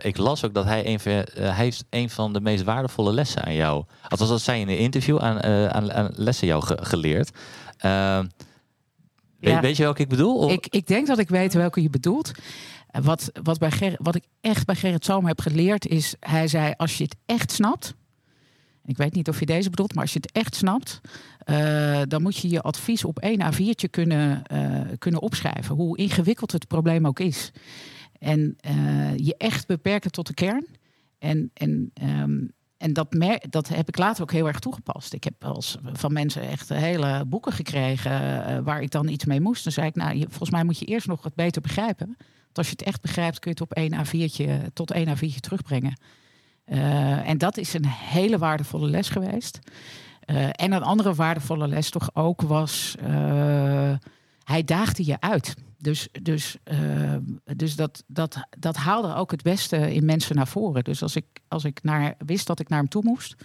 ik 0.01 0.17
las 0.17 0.45
ook 0.45 0.53
dat 0.53 0.65
hij 0.65 0.85
een, 0.87 0.99
van- 0.99 1.25
heeft 1.53 1.85
een 1.89 2.09
van 2.09 2.33
de 2.33 2.41
meest 2.41 2.63
waardevolle 2.63 3.13
lessen 3.13 3.43
aan 3.43 3.53
jou. 3.55 3.83
Althans, 4.07 4.29
dat 4.29 4.41
zei 4.41 4.61
in 4.61 4.69
een 4.69 4.77
interview 4.77 5.17
aan, 5.19 5.41
aan, 5.93 6.09
lessen 6.15 6.47
jou 6.47 6.63
ge- 6.63 6.79
geleerd. 6.81 7.31
Weet, 9.45 9.53
Ja. 9.53 9.61
weet 9.61 9.77
je 9.77 9.83
welke 9.83 10.01
ik 10.01 10.09
bedoel? 10.09 10.35
Of- 10.37 10.51
Ik, 10.51 10.67
ik 10.69 10.87
denk 10.87 11.07
dat 11.07 11.19
ik 11.19 11.29
weet 11.29 11.53
welke 11.53 11.81
je 11.81 11.89
bedoelt. 11.89 12.31
Eh, 12.87 13.01
Wat, 13.03 13.31
wat, 13.43 13.59
bij 13.59 13.71
Ger, 13.71 13.95
wat 14.01 14.15
ik 14.15 14.23
echt 14.41 14.65
bij 14.65 14.75
Gerrit 14.75 15.05
Salm 15.05 15.25
heb 15.25 15.41
geleerd 15.41 15.87
is... 15.87 16.15
hij 16.19 16.47
zei, 16.47 16.73
als 16.77 16.97
je 16.97 17.03
het 17.03 17.15
echt 17.25 17.51
snapt... 17.51 17.93
ik 18.85 18.97
weet 18.97 19.13
niet 19.13 19.29
of 19.29 19.39
je 19.39 19.45
deze 19.45 19.69
bedoelt, 19.69 19.93
maar 19.93 20.03
als 20.03 20.13
je 20.13 20.19
het 20.21 20.31
echt 20.31 20.55
snapt... 20.55 21.01
eh, 21.39 22.01
dan 22.07 22.21
moet 22.21 22.37
je 22.37 22.49
je 22.49 22.61
advies 22.61 23.03
op 23.05 23.19
één 23.19 23.53
A4'tje 23.53 23.89
kunnen, 23.89 24.43
eh, 24.43 24.81
kunnen 24.97 25.21
opschrijven. 25.21 25.75
Hoe 25.75 25.97
ingewikkeld 25.97 26.51
het 26.51 26.67
probleem 26.67 27.07
ook 27.07 27.19
is. 27.19 27.51
En 28.19 28.55
je 29.15 29.35
echt 29.37 29.67
beperken 29.67 30.11
tot 30.11 30.27
de 30.27 30.33
kern. 30.33 30.65
En, 31.19 31.51
en, 31.53 31.91
ehm, 31.93 32.37
en 32.85 32.93
dat, 32.93 33.15
dat 33.49 33.67
heb 33.67 33.87
ik 33.87 33.97
later 33.97 34.23
ook 34.23 34.31
heel 34.31 34.47
erg 34.47 34.59
toegepast. 34.59 35.13
Ik 35.13 35.23
heb 35.23 35.45
als 35.45 35.77
van 35.93 36.13
mensen 36.13 36.41
echt 36.41 36.69
hele 36.69 37.23
boeken 37.27 37.51
gekregen 37.51 38.45
eh, 38.45 38.57
waar 38.63 38.81
ik 38.81 38.91
dan 38.91 39.07
iets 39.07 39.25
mee 39.25 39.41
moest. 39.41 39.63
Dan 39.63 39.73
zei 39.73 39.87
ik, 39.87 39.95
nou, 39.95 40.19
volgens 40.19 40.49
mij 40.49 40.63
moet 40.63 40.79
je 40.79 40.85
eerst 40.85 41.07
nog 41.07 41.23
het 41.23 41.35
beter 41.35 41.61
begrijpen. 41.61 42.15
Want 42.43 42.57
als 42.57 42.67
je 42.67 42.71
het 42.71 42.83
echt 42.83 43.01
begrijpt, 43.01 43.39
kun 43.39 43.51
je 43.55 43.63
het 43.63 43.71
op 43.71 43.77
één 43.77 44.05
A4'tje 44.05 44.73
tot 44.73 44.91
één 44.91 45.17
A4'tje 45.17 45.39
terugbrengen. 45.39 45.99
Eh, 46.65 47.29
en 47.29 47.37
dat 47.37 47.57
is 47.57 47.73
een 47.73 47.87
hele 47.87 48.37
waardevolle 48.37 48.87
les 48.87 49.09
geweest. 49.09 49.59
Eh, 50.19 50.45
en 50.51 50.71
een 50.71 50.83
andere 50.83 51.13
waardevolle 51.13 51.67
les 51.67 51.89
toch 51.89 52.09
ook 52.13 52.41
was, 52.41 52.95
eh, 52.99 53.93
hij 54.43 54.63
daagde 54.63 55.05
je 55.05 55.19
uit. 55.19 55.55
Dus, 55.85 56.07
dus, 56.21 56.57
eh, 56.63 57.15
dus 57.55 57.75
dat, 57.75 58.03
dat, 58.07 58.47
dat 58.59 58.75
haalde 58.75 59.13
ook 59.13 59.31
het 59.31 59.41
beste 59.41 59.93
in 59.93 60.05
mensen 60.05 60.35
naar 60.35 60.47
voren. 60.47 60.83
Dus 60.83 61.01
als 61.01 61.15
ik, 61.15 61.25
als 61.47 61.63
ik 61.63 61.83
naar, 61.83 62.15
wist 62.25 62.47
dat 62.47 62.59
ik 62.59 62.69
naar 62.69 62.79
hem 62.79 62.87
toe 62.87 63.03
moest, 63.03 63.35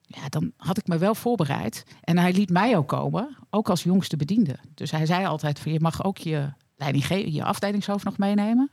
ja, 0.00 0.28
dan 0.28 0.52
had 0.56 0.78
ik 0.78 0.86
me 0.86 0.98
wel 0.98 1.14
voorbereid. 1.14 1.84
En 2.00 2.18
hij 2.18 2.32
liet 2.32 2.50
mij 2.50 2.76
ook 2.76 2.88
komen, 2.88 3.36
ook 3.50 3.68
als 3.68 3.82
jongste 3.82 4.16
bediende. 4.16 4.58
Dus 4.74 4.90
hij 4.90 5.06
zei 5.06 5.26
altijd: 5.26 5.58
van, 5.58 5.72
je 5.72 5.80
mag 5.80 6.04
ook 6.04 6.18
je 6.18 6.52
leidinggever, 6.76 7.32
je 7.32 7.44
afdelingshoofd 7.44 8.04
nog 8.04 8.18
meenemen. 8.18 8.70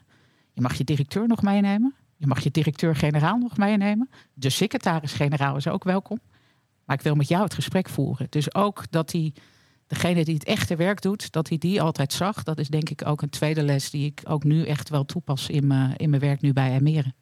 Je 0.54 0.62
mag 0.62 0.76
je 0.76 0.84
directeur 0.84 1.28
nog 1.28 1.42
meenemen. 1.42 1.96
Je 2.18 2.28
mag 2.28 2.40
je 2.40 2.52
directeur-generaal 2.52 3.38
nog 3.38 3.58
meenemen. 3.58 4.10
De 4.34 4.50
secretaris-generaal 4.50 5.56
is 5.56 5.68
ook 5.68 5.84
welkom. 5.84 6.20
Maar 6.86 6.96
ik 6.96 7.04
wil 7.04 7.16
met 7.16 7.28
jou 7.28 7.44
het 7.44 7.54
gesprek 7.54 7.90
voeren. 7.90 8.28
Dus 8.30 8.56
ook 8.56 8.84
dat 8.90 9.12
hij, 9.12 9.34
degene 9.94 10.26
die 10.26 10.34
het 10.34 10.44
echte 10.44 10.76
werk 10.76 11.02
doet, 11.02 11.32
dat 11.32 11.50
hij 11.50 11.58
die 11.58 11.82
altijd 11.82 12.14
zag. 12.14 12.44
Dat 12.44 12.58
is 12.60 12.68
denk 12.68 12.90
ik 12.90 13.06
ook 13.08 13.22
een 13.22 13.30
tweede 13.30 13.64
les 13.64 13.90
die 13.90 14.06
ik 14.06 14.22
ook 14.24 14.44
nu 14.44 14.66
echt 14.66 14.90
wel 14.90 15.06
toepas 15.06 15.50
in 15.50 15.68
mijn, 15.68 15.96
in 15.96 16.10
mijn 16.10 16.22
werk 16.22 16.42
nu 16.42 16.54
bij 16.54 16.72
Emeren. 16.74 17.16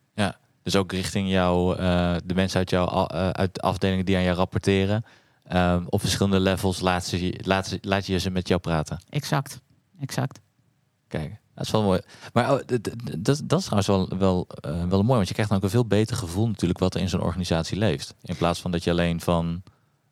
Dus 0.63 0.75
ook 0.75 0.91
richting 0.91 1.29
jou, 1.29 1.77
eh, 1.77 2.15
de 2.25 2.33
mensen 2.33 2.57
uit 2.59 2.69
jouw 2.69 2.87
eh, 3.07 3.29
uit 3.29 3.53
de 3.53 3.61
afdelingen 3.61 4.05
die 4.05 4.15
aan 4.15 4.23
jou 4.23 4.35
rapporteren. 4.37 5.05
eh, 5.43 5.81
op 5.89 5.99
verschillende 6.01 6.39
levels 6.39 6.79
laat, 6.79 7.05
ze, 7.05 7.25
je- 7.25 7.39
laat, 7.43 7.67
ze, 7.67 7.77
laat 7.81 8.05
je 8.05 8.17
ze 8.19 8.29
met 8.29 8.47
jou 8.47 8.59
praten. 8.59 8.99
Exact, 9.09 9.59
exact. 9.99 10.39
Kijk, 11.07 11.35
dat 11.55 11.65
is 11.65 11.71
wel 11.71 11.83
mooi. 11.83 11.99
Maar 12.33 12.51
oh, 12.53 12.59
dat, 12.65 12.89
dat 13.45 13.59
is 13.59 13.65
trouwens 13.65 13.87
wel, 13.87 14.17
wel, 14.17 14.47
eh, 14.61 14.71
wel 14.85 15.01
mooi, 15.03 15.15
want 15.15 15.27
je 15.27 15.33
krijgt 15.33 15.49
dan 15.51 15.59
ook 15.59 15.65
een 15.65 15.71
veel 15.71 15.85
beter 15.85 16.15
gevoel 16.17 16.47
natuurlijk 16.47 16.79
wat 16.79 16.95
er 16.95 17.01
in 17.01 17.09
zo'n 17.09 17.21
organisatie 17.21 17.77
leeft. 17.77 18.15
In 18.21 18.35
plaats 18.35 18.59
van 18.61 18.71
dat 18.71 18.83
je 18.83 18.91
alleen 18.91 19.21
van 19.21 19.63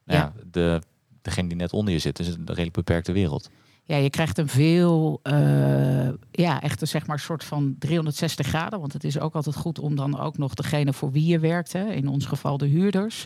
ja. 0.06 0.16
Ja. 0.16 0.34
de, 0.52 0.82
degene 1.22 1.48
die 1.48 1.58
net 1.58 1.74
onder 1.74 1.94
je 1.94 2.00
zit, 2.00 2.16
dus 2.16 2.28
een 2.28 2.42
redelijk 2.46 2.74
beperkte 2.74 3.12
wereld. 3.12 3.50
Ja, 3.84 3.96
je 3.96 4.10
krijgt 4.10 4.38
een 4.38 4.48
veel, 4.48 5.20
eh, 5.24 6.10
ja, 6.32 6.62
echt 6.62 6.82
een 6.82 6.88
zeg 6.88 7.08
maar 7.08 7.20
soort 7.20 7.44
van 7.44 7.76
360 7.80 8.48
graden. 8.48 8.80
Want 8.80 8.94
het 8.94 9.04
is 9.04 9.20
ook 9.20 9.36
altijd 9.36 9.56
goed 9.56 9.80
om 9.80 9.96
dan 9.96 10.20
ook 10.20 10.38
nog 10.38 10.54
degene 10.54 10.94
voor 10.94 11.12
wie 11.12 11.26
je 11.26 11.40
werkt, 11.40 11.74
hè, 11.74 11.92
in 11.92 12.08
ons 12.08 12.26
geval 12.26 12.58
de 12.58 12.66
huurders. 12.68 13.26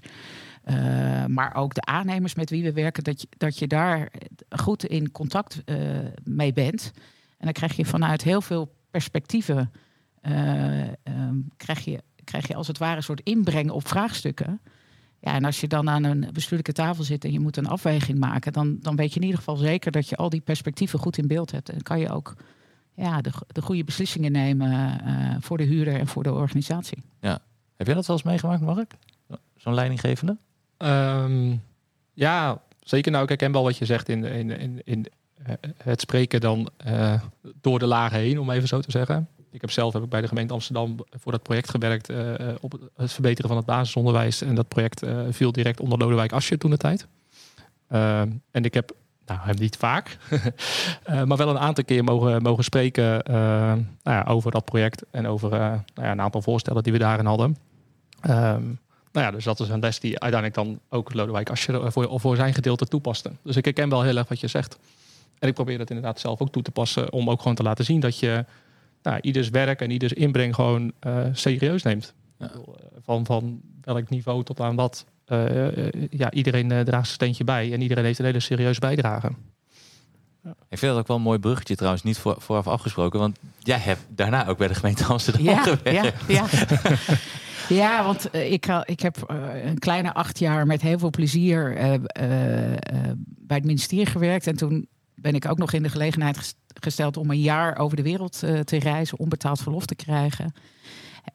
eh, 0.63 1.25
maar 1.25 1.55
ook 1.55 1.73
de 1.73 1.81
aannemers 1.81 2.35
met 2.35 2.49
wie 2.49 2.63
we 2.63 2.73
werken, 2.73 3.03
dat 3.03 3.21
je, 3.21 3.27
dat 3.37 3.59
je 3.59 3.67
daar 3.67 4.11
goed 4.49 4.85
in 4.85 5.11
contact 5.11 5.61
eh, 5.65 5.77
mee 6.23 6.53
bent. 6.53 6.91
En 7.37 7.45
dan 7.45 7.53
krijg 7.53 7.75
je 7.75 7.85
vanuit 7.85 8.23
heel 8.23 8.41
veel 8.41 8.75
perspectieven, 8.91 9.71
eh, 10.21 10.81
ehm, 10.81 11.35
krijg, 11.57 11.85
je, 11.85 12.03
krijg 12.23 12.47
je 12.47 12.55
als 12.55 12.67
het 12.67 12.77
ware 12.77 12.95
een 12.95 13.03
soort 13.03 13.21
inbreng 13.23 13.69
op 13.69 13.87
vraagstukken. 13.87 14.61
Ja, 15.23 15.33
en 15.33 15.45
als 15.45 15.61
je 15.61 15.67
dan 15.67 15.89
aan 15.89 16.03
een 16.03 16.29
bestuurlijke 16.33 16.71
tafel 16.73 17.03
zit 17.03 17.25
en 17.25 17.31
je 17.31 17.39
moet 17.39 17.57
een 17.57 17.67
afweging 17.67 18.19
maken, 18.19 18.53
dan, 18.53 18.77
dan 18.81 18.95
weet 18.95 19.09
je 19.09 19.15
in 19.15 19.25
ieder 19.25 19.37
geval 19.37 19.55
zeker 19.55 19.91
dat 19.91 20.09
je 20.09 20.15
al 20.15 20.29
die 20.29 20.41
perspectieven 20.41 20.99
goed 20.99 21.17
in 21.17 21.27
beeld 21.27 21.51
hebt. 21.51 21.69
En 21.69 21.81
kan 21.81 21.99
je 21.99 22.09
ook 22.09 22.35
ja, 22.93 23.21
de, 23.21 23.31
de 23.47 23.61
goede 23.61 23.83
beslissingen 23.83 24.31
nemen 24.31 24.99
eh, 25.05 25.35
voor 25.39 25.57
de 25.57 25.63
huurder 25.63 25.99
en 25.99 26.07
voor 26.07 26.23
de 26.23 26.33
organisatie. 26.33 27.03
Heb 27.75 27.87
jij 27.87 27.95
dat 27.95 28.05
wel 28.05 28.15
eens 28.15 28.25
meegemaakt, 28.25 28.61
Mark? 28.61 28.93
Zo'n 29.57 29.73
leidinggevende? 29.73 30.37
Ehm, 30.77 31.55
ja, 32.13 32.61
zeker. 32.79 33.11
Nou, 33.11 33.23
ik 33.23 33.29
herken 33.29 33.51
wel 33.51 33.63
wat 33.63 33.77
je 33.77 33.85
zegt 33.85 34.09
in, 34.09 34.23
in, 34.23 34.59
in, 34.59 34.81
in 34.83 35.05
eh, 35.43 35.53
het 35.83 36.01
spreken 36.01 36.41
dan 36.41 36.69
eh, 36.77 37.21
door 37.61 37.79
de 37.79 37.85
lagen 37.85 38.19
heen, 38.19 38.39
om 38.39 38.49
even 38.49 38.67
zo 38.67 38.79
te 38.79 38.91
zeggen. 38.91 39.27
Ik 39.53 39.61
heb 39.61 39.71
zelf 39.71 39.93
heb 39.93 40.03
ik 40.03 40.09
bij 40.09 40.21
de 40.21 40.27
gemeente 40.27 40.53
Amsterdam 40.53 40.95
voor 41.09 41.31
dat 41.31 41.43
project 41.43 41.69
gewerkt 41.69 42.09
eh, 42.09 42.49
eh, 42.49 42.55
op 42.61 42.71
het- 42.71 43.11
verbeteren 43.11 43.47
van 43.49 43.57
het 43.57 43.65
basisonderwijs. 43.65 44.41
En 44.41 44.55
dat 44.55 44.67
project 44.67 45.03
eh, 45.03 45.19
viel 45.29 45.51
direct 45.51 45.79
onder 45.79 45.97
Lodewijk 45.97 46.31
Asscher 46.31 46.57
toen 46.57 46.71
de 46.71 46.77
tijd. 46.77 47.07
En 48.51 48.63
ik 48.63 48.73
heb, 48.73 48.91
nou 49.25 49.39
hem 49.43 49.55
niet 49.59 49.77
vaak, 49.77 50.17
maar 51.27 51.37
wel 51.37 51.49
een 51.49 51.59
aantal 51.59 51.83
keer 51.83 52.03
mogen, 52.03 52.41
mogen 52.41 52.63
spreken 52.63 53.21
nou 53.25 53.85
ja, 54.03 54.23
over 54.27 54.51
dat 54.51 54.65
project. 54.65 55.03
En 55.11 55.27
over 55.27 55.49
nou 55.49 55.81
ja, 55.95 56.11
een 56.11 56.21
aantal 56.21 56.41
voorstellen 56.41 56.83
die 56.83 56.91
we 56.91 56.99
daarin 56.99 57.25
hadden. 57.25 57.57
Ehm, 58.21 58.63
nou 59.11 59.25
ja, 59.25 59.31
dus 59.31 59.43
dat 59.43 59.59
is 59.59 59.69
een 59.69 59.79
les 59.79 59.99
die 59.99 60.19
uiteindelijk 60.19 60.53
dan 60.53 60.79
ook 60.89 61.13
Lodewijk 61.13 61.49
Asscher 61.49 61.91
voor, 61.91 62.19
voor 62.19 62.35
zijn 62.35 62.53
gedeelte 62.53 62.85
toepaste. 62.85 63.31
Dus 63.43 63.55
ik 63.55 63.65
herken 63.65 63.89
wel 63.89 64.01
heel 64.01 64.17
erg 64.17 64.27
wat 64.27 64.39
je 64.39 64.47
zegt. 64.47 64.77
En 65.39 65.47
ik 65.47 65.53
probeer 65.53 65.77
dat 65.77 65.89
inderdaad 65.89 66.19
zelf 66.19 66.41
ook 66.41 66.51
toe 66.51 66.61
te 66.61 66.71
passen 66.71 67.11
om 67.11 67.29
ook 67.29 67.39
gewoon 67.41 67.55
te 67.55 67.63
laten 67.63 67.85
zien 67.85 67.99
dat 67.99 68.19
je 68.19 68.45
nou, 69.03 69.19
ieders 69.21 69.49
werk 69.49 69.81
en 69.81 69.91
ieders 69.91 70.13
inbreng 70.13 70.55
gewoon 70.55 70.91
eh, 70.99 71.25
serieus 71.31 71.83
neemt. 71.83 72.13
Ja. 72.37 72.51
Eh, 72.51 72.57
Van, 73.03 73.25
van 73.25 73.61
welk 73.81 74.09
niveau 74.09 74.43
tot 74.43 74.59
aan 74.59 74.75
wat. 74.75 75.05
Eh, 75.25 75.89
ja, 76.09 76.31
iedereen 76.31 76.67
draagt 76.67 76.87
zijn 76.89 77.05
steentje 77.05 77.43
bij 77.43 77.73
en 77.73 77.81
iedereen 77.81 78.03
heeft 78.05 78.19
een 78.19 78.25
hele 78.25 78.39
serieuze 78.39 78.79
bijdrage. 78.79 79.31
Ik 80.69 80.77
vind 80.77 80.91
dat 80.91 80.97
ook 81.01 81.07
wel 81.07 81.17
een 81.17 81.23
mooi 81.23 81.39
bruggetje 81.39 81.75
trouwens, 81.75 82.03
niet 82.03 82.17
voor, 82.17 82.35
vooraf 82.39 82.67
afgesproken. 82.67 83.19
Want 83.19 83.39
jij 83.59 83.77
hebt 83.77 84.01
daarna 84.09 84.47
ook 84.47 84.57
bij 84.57 84.67
de 84.67 84.73
gemeente 84.75 85.03
Amsterdam 85.05 85.43
Ja, 85.43 85.61
gewerkt. 85.61 86.13
ja, 86.27 86.45
ja. 86.49 86.95
ja, 87.75 88.03
want 88.05 88.29
eh, 88.29 88.51
ik, 88.51 88.65
ik 88.85 88.99
heb 88.99 89.23
een 89.63 89.79
kleine 89.79 90.13
acht 90.13 90.39
jaar 90.39 90.65
met 90.65 90.81
heel 90.81 90.99
veel 90.99 91.09
plezier 91.09 91.77
eh, 91.77 91.93
eh, 91.93 92.71
eh, 92.73 92.77
bij 93.25 93.57
het 93.57 93.65
ministerie 93.65 94.05
gewerkt. 94.05 94.47
En 94.47 94.55
toen 94.55 94.87
ben 95.23 95.35
ik 95.35 95.49
ook 95.49 95.57
nog 95.57 95.71
in 95.73 95.83
de 95.83 95.89
gelegenheid 95.89 96.37
ges- 96.37 96.55
gesteld 96.81 97.17
om 97.17 97.31
een 97.31 97.41
jaar 97.41 97.77
over 97.77 97.95
de 97.97 98.03
wereld 98.03 98.43
eh, 98.43 98.59
te 98.59 98.77
reizen, 98.79 99.19
onbetaald 99.19 99.61
verlof 99.61 99.85
te 99.85 99.95
krijgen. 99.95 100.53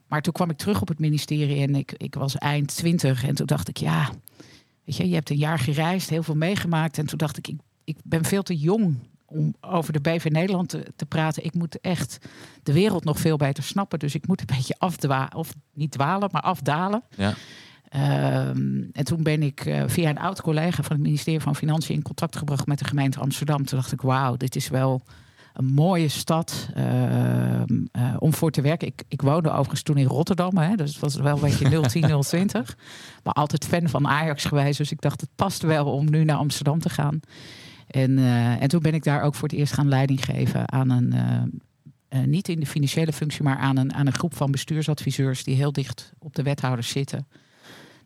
Maar 0.06 0.22
toen 0.22 0.32
kwam 0.32 0.50
ik 0.50 0.56
terug 0.56 0.80
op 0.80 0.88
het 0.88 0.98
ministerie 0.98 1.62
en 1.62 1.74
ik, 1.74 1.92
ik 1.96 2.14
was 2.14 2.36
eind 2.36 2.76
twintig. 2.76 3.24
En 3.24 3.34
toen 3.34 3.46
dacht 3.46 3.68
ik, 3.68 3.76
ja, 3.76 4.10
weet 4.84 4.96
je, 4.96 5.08
je 5.08 5.14
hebt 5.14 5.30
een 5.30 5.36
jaar 5.36 5.58
gereisd, 5.58 6.10
heel 6.10 6.22
veel 6.22 6.34
meegemaakt. 6.34 6.98
En 6.98 7.06
toen 7.06 7.18
dacht 7.18 7.36
ik, 7.38 7.48
ik, 7.48 7.56
ik 7.84 7.96
ben 8.04 8.24
veel 8.24 8.42
te 8.42 8.56
jong 8.56 8.96
om 9.26 9.54
over 9.60 9.92
de 9.92 10.00
BV 10.00 10.26
Nederland 10.30 10.68
te, 10.68 10.86
te 10.96 11.06
praten. 11.06 11.44
Ik 11.44 11.54
moet 11.54 11.80
echt 11.80 12.18
de 12.62 12.72
wereld 12.72 13.04
nog 13.04 13.18
veel 13.18 13.36
beter 13.36 13.62
snappen. 13.62 13.98
Dus 13.98 14.14
ik 14.14 14.26
moet 14.26 14.40
een 14.40 14.54
beetje 14.56 14.74
afdwalen, 14.78 15.34
of 15.34 15.54
niet 15.74 15.90
dwalen, 15.90 16.28
maar 16.32 16.42
afdalen. 16.42 17.02
Ja. 17.16 17.34
Ehm, 17.88 18.82
en 18.92 19.04
toen 19.04 19.22
ben 19.22 19.42
ik 19.42 19.60
eh, 19.60 19.82
via 19.86 20.10
een 20.10 20.18
oud 20.18 20.40
collega 20.40 20.82
van 20.82 20.96
het 20.96 21.04
ministerie 21.04 21.40
van 21.40 21.56
Financiën 21.56 21.94
in 21.94 22.02
contact 22.02 22.36
gebracht 22.36 22.66
met 22.66 22.78
de 22.78 22.84
gemeente 22.84 23.20
Amsterdam. 23.20 23.64
Toen 23.64 23.78
dacht 23.78 23.92
ik, 23.92 24.00
wauw, 24.00 24.36
dit 24.36 24.56
is 24.56 24.68
wel 24.68 25.02
een 25.54 25.64
mooie 25.64 26.08
stad 26.08 26.68
ehm, 26.74 27.84
eh, 27.92 28.14
om 28.18 28.34
voor 28.34 28.50
te 28.50 28.60
werken. 28.60 28.88
Ik, 28.88 29.02
ik 29.08 29.22
woonde 29.22 29.50
overigens 29.50 29.82
toen 29.82 29.96
in 29.96 30.06
Rotterdam, 30.06 30.56
hè, 30.56 30.74
dus 30.74 30.90
het 30.90 31.00
was 31.00 31.16
wel 31.16 31.34
een 31.34 31.40
beetje 31.40 31.88
010, 31.88 32.20
020. 32.20 32.76
Maar 33.24 33.32
altijd 33.32 33.64
fan 33.64 33.88
van 33.88 34.08
Ajax 34.08 34.44
geweest, 34.44 34.78
dus 34.78 34.90
ik 34.90 35.00
dacht, 35.00 35.20
het 35.20 35.30
past 35.34 35.62
wel 35.62 35.86
om 35.86 36.10
nu 36.10 36.24
naar 36.24 36.36
Amsterdam 36.36 36.78
te 36.78 36.88
gaan. 36.88 37.20
En, 37.86 38.18
eh, 38.18 38.62
en 38.62 38.68
toen 38.68 38.82
ben 38.82 38.94
ik 38.94 39.04
daar 39.04 39.22
ook 39.22 39.34
voor 39.34 39.48
het 39.48 39.58
eerst 39.58 39.72
gaan 39.72 39.88
leiding 39.88 40.24
geven 40.24 40.72
aan 40.72 40.90
een, 40.90 41.14
niet 42.24 42.48
in 42.48 42.60
de 42.60 42.66
financiële 42.66 43.12
functie, 43.12 43.42
maar 43.42 43.56
aan 43.56 43.76
een, 43.76 43.94
aan 43.94 44.06
een 44.06 44.12
groep 44.12 44.36
van 44.36 44.50
bestuursadviseurs 44.50 45.44
die 45.44 45.54
heel 45.54 45.72
dicht 45.72 46.12
op 46.18 46.34
de 46.34 46.42
wethouders 46.42 46.88
zitten. 46.88 47.26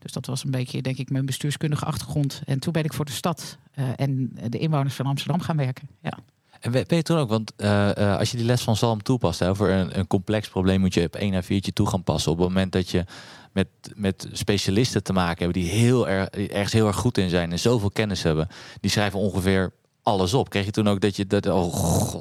Dus 0.02 0.12
dat 0.12 0.26
was 0.26 0.44
een 0.44 0.50
beetje, 0.50 0.82
denk 0.82 0.96
ik, 0.98 1.10
mijn 1.10 1.26
bestuurskundige 1.26 1.84
achtergrond. 1.84 2.42
En 2.44 2.58
toen 2.58 2.72
ben 2.72 2.84
ik 2.84 2.92
voor 2.92 3.04
de 3.04 3.12
stad 3.12 3.58
eh, 3.72 3.88
en 3.96 4.32
de 4.48 4.58
inwoners 4.58 4.94
van 4.94 5.06
Amsterdam 5.06 5.40
gaan 5.40 5.56
werken. 5.56 5.88
Ja. 6.02 6.18
En 6.60 6.70
weet 6.70 6.90
je 6.90 7.02
toen 7.02 7.18
ook, 7.18 7.28
want 7.28 7.52
eh, 7.56 7.96
eh, 7.96 8.18
als 8.18 8.30
je 8.30 8.36
die 8.36 8.46
les 8.46 8.62
van 8.62 8.76
Salm 8.76 9.02
toepast, 9.02 9.38
hè, 9.38 9.54
voor 9.54 9.68
een, 9.68 9.98
een 9.98 10.06
complex 10.06 10.48
probleem 10.48 10.80
moet 10.80 10.94
je 10.94 11.04
op 11.04 11.16
1 11.16 11.34
à 11.34 11.42
4 11.42 11.72
toe 11.72 11.88
gaan 11.88 12.02
passen. 12.02 12.32
Op 12.32 12.38
het 12.38 12.46
moment 12.46 12.72
dat 12.72 12.90
je 12.90 13.04
met, 13.52 13.68
met 13.94 14.28
specialisten 14.32 15.02
te 15.02 15.12
maken 15.12 15.42
hebt 15.42 15.54
die 15.54 15.68
heel 15.68 16.08
erg, 16.08 16.28
ergens 16.28 16.72
heel 16.72 16.86
erg 16.86 16.96
goed 16.96 17.18
in 17.18 17.30
zijn 17.30 17.52
en 17.52 17.58
zoveel 17.58 17.90
kennis 17.90 18.22
hebben, 18.22 18.48
die 18.80 18.90
schrijven 18.90 19.18
ongeveer 19.18 19.72
alles 20.02 20.34
op. 20.34 20.48
Kreeg 20.48 20.64
je 20.64 20.70
toen 20.70 20.88
ook 20.88 21.00
dat 21.00 21.16
je 21.16 21.26
dat, 21.26 21.46
oh, 21.46 21.74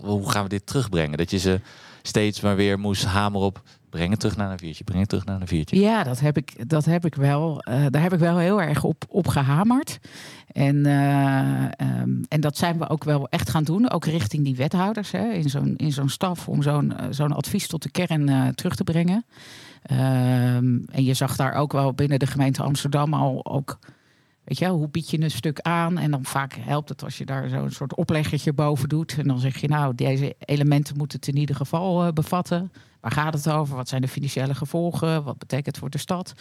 hoe 0.04 0.32
gaan 0.32 0.44
we 0.44 0.50
dit 0.50 0.66
terugbrengen? 0.66 1.18
Dat 1.18 1.32
je 1.32 1.38
ze 1.38 1.62
steeds 2.02 2.42
maar 2.42 2.56
weer 2.56 2.80
moest 2.80 3.06
hameren 3.06 3.48
op 3.48 3.64
brengen 3.92 4.18
terug 4.18 4.38
naar 4.38 4.52
een 4.52 4.58
viertje, 4.60 4.84
brengen 4.84 5.08
terug 5.08 5.26
naar 5.26 5.42
een 5.42 5.48
viertje. 5.48 5.80
Ja, 5.80 6.04
dat 6.04 6.20
heb 6.20 6.38
ik, 6.38 6.70
dat 6.70 6.86
heb 6.86 7.06
ik 7.06 7.16
wel. 7.16 7.62
eh, 7.62 7.86
daar 7.90 8.02
heb 8.02 8.14
ik 8.14 8.20
wel 8.20 8.38
heel 8.38 8.62
erg 8.62 8.84
op, 8.84 9.04
op 9.10 9.28
gehamerd. 9.28 10.00
En, 10.52 10.86
eh, 10.86 11.66
ehm, 11.66 12.10
en 12.28 12.42
dat 12.42 12.58
zijn 12.58 12.78
we 12.78 12.90
ook 12.90 13.04
wel 13.04 13.28
echt 13.30 13.50
gaan 13.50 13.64
doen. 13.64 13.90
Ook 13.90 14.06
richting 14.06 14.44
die 14.44 14.56
wethouders 14.56 15.12
hè, 15.12 15.32
in 15.32 15.50
zo'n 15.50 15.76
in 15.76 15.92
zo'n 15.92 16.10
staf. 16.10 16.48
Om 16.48 16.62
zo'n 16.62 16.98
eh, 16.98 17.08
zo'n 17.10 17.34
advies 17.34 17.68
tot 17.68 17.84
de 17.84 17.92
kern 17.92 18.56
terug 18.56 18.76
te 18.76 18.84
brengen. 18.84 19.26
Ehm, 19.82 20.78
en 20.92 21.04
je 21.04 21.14
zag 21.14 21.36
daar 21.36 21.54
ook 21.54 21.72
wel 21.72 21.94
binnen 21.94 22.20
de 22.20 22.28
gemeente 22.28 22.64
Amsterdam 22.64 23.14
al 23.14 23.46
ook. 23.46 23.80
Weet 24.52 24.60
je, 24.60 24.68
hoe 24.68 24.90
bied 24.90 25.10
je 25.10 25.22
een 25.22 25.32
stuk 25.32 25.60
aan? 25.60 25.98
En 25.98 26.12
dan 26.12 26.26
vaak 26.26 26.54
helpt 26.60 26.90
het 26.90 27.04
als 27.04 27.18
je 27.18 27.26
daar 27.26 27.50
zo'n 27.50 27.72
soort 27.72 27.96
opleggertje 27.96 28.54
boven 28.54 28.90
doet. 28.90 29.18
En 29.18 29.28
dan 29.28 29.40
zeg 29.40 29.58
je, 29.58 29.68
nou, 29.68 29.96
deze 29.96 30.36
elementen 30.40 30.98
moeten 30.98 31.20
het 31.20 31.28
in 31.28 31.38
ieder 31.38 31.56
geval 31.56 32.06
eh, 32.06 32.14
bevatten. 32.14 32.72
Waar 33.00 33.12
gaat 33.12 33.34
het 33.34 33.50
over? 33.50 33.76
Wat 33.76 33.90
zijn 33.90 34.02
de 34.02 34.08
financiële 34.08 34.56
gevolgen? 34.56 35.24
Wat 35.24 35.38
betekent 35.38 35.66
het 35.66 35.78
voor 35.78 35.90
de 35.90 35.98
stad? 35.98 36.34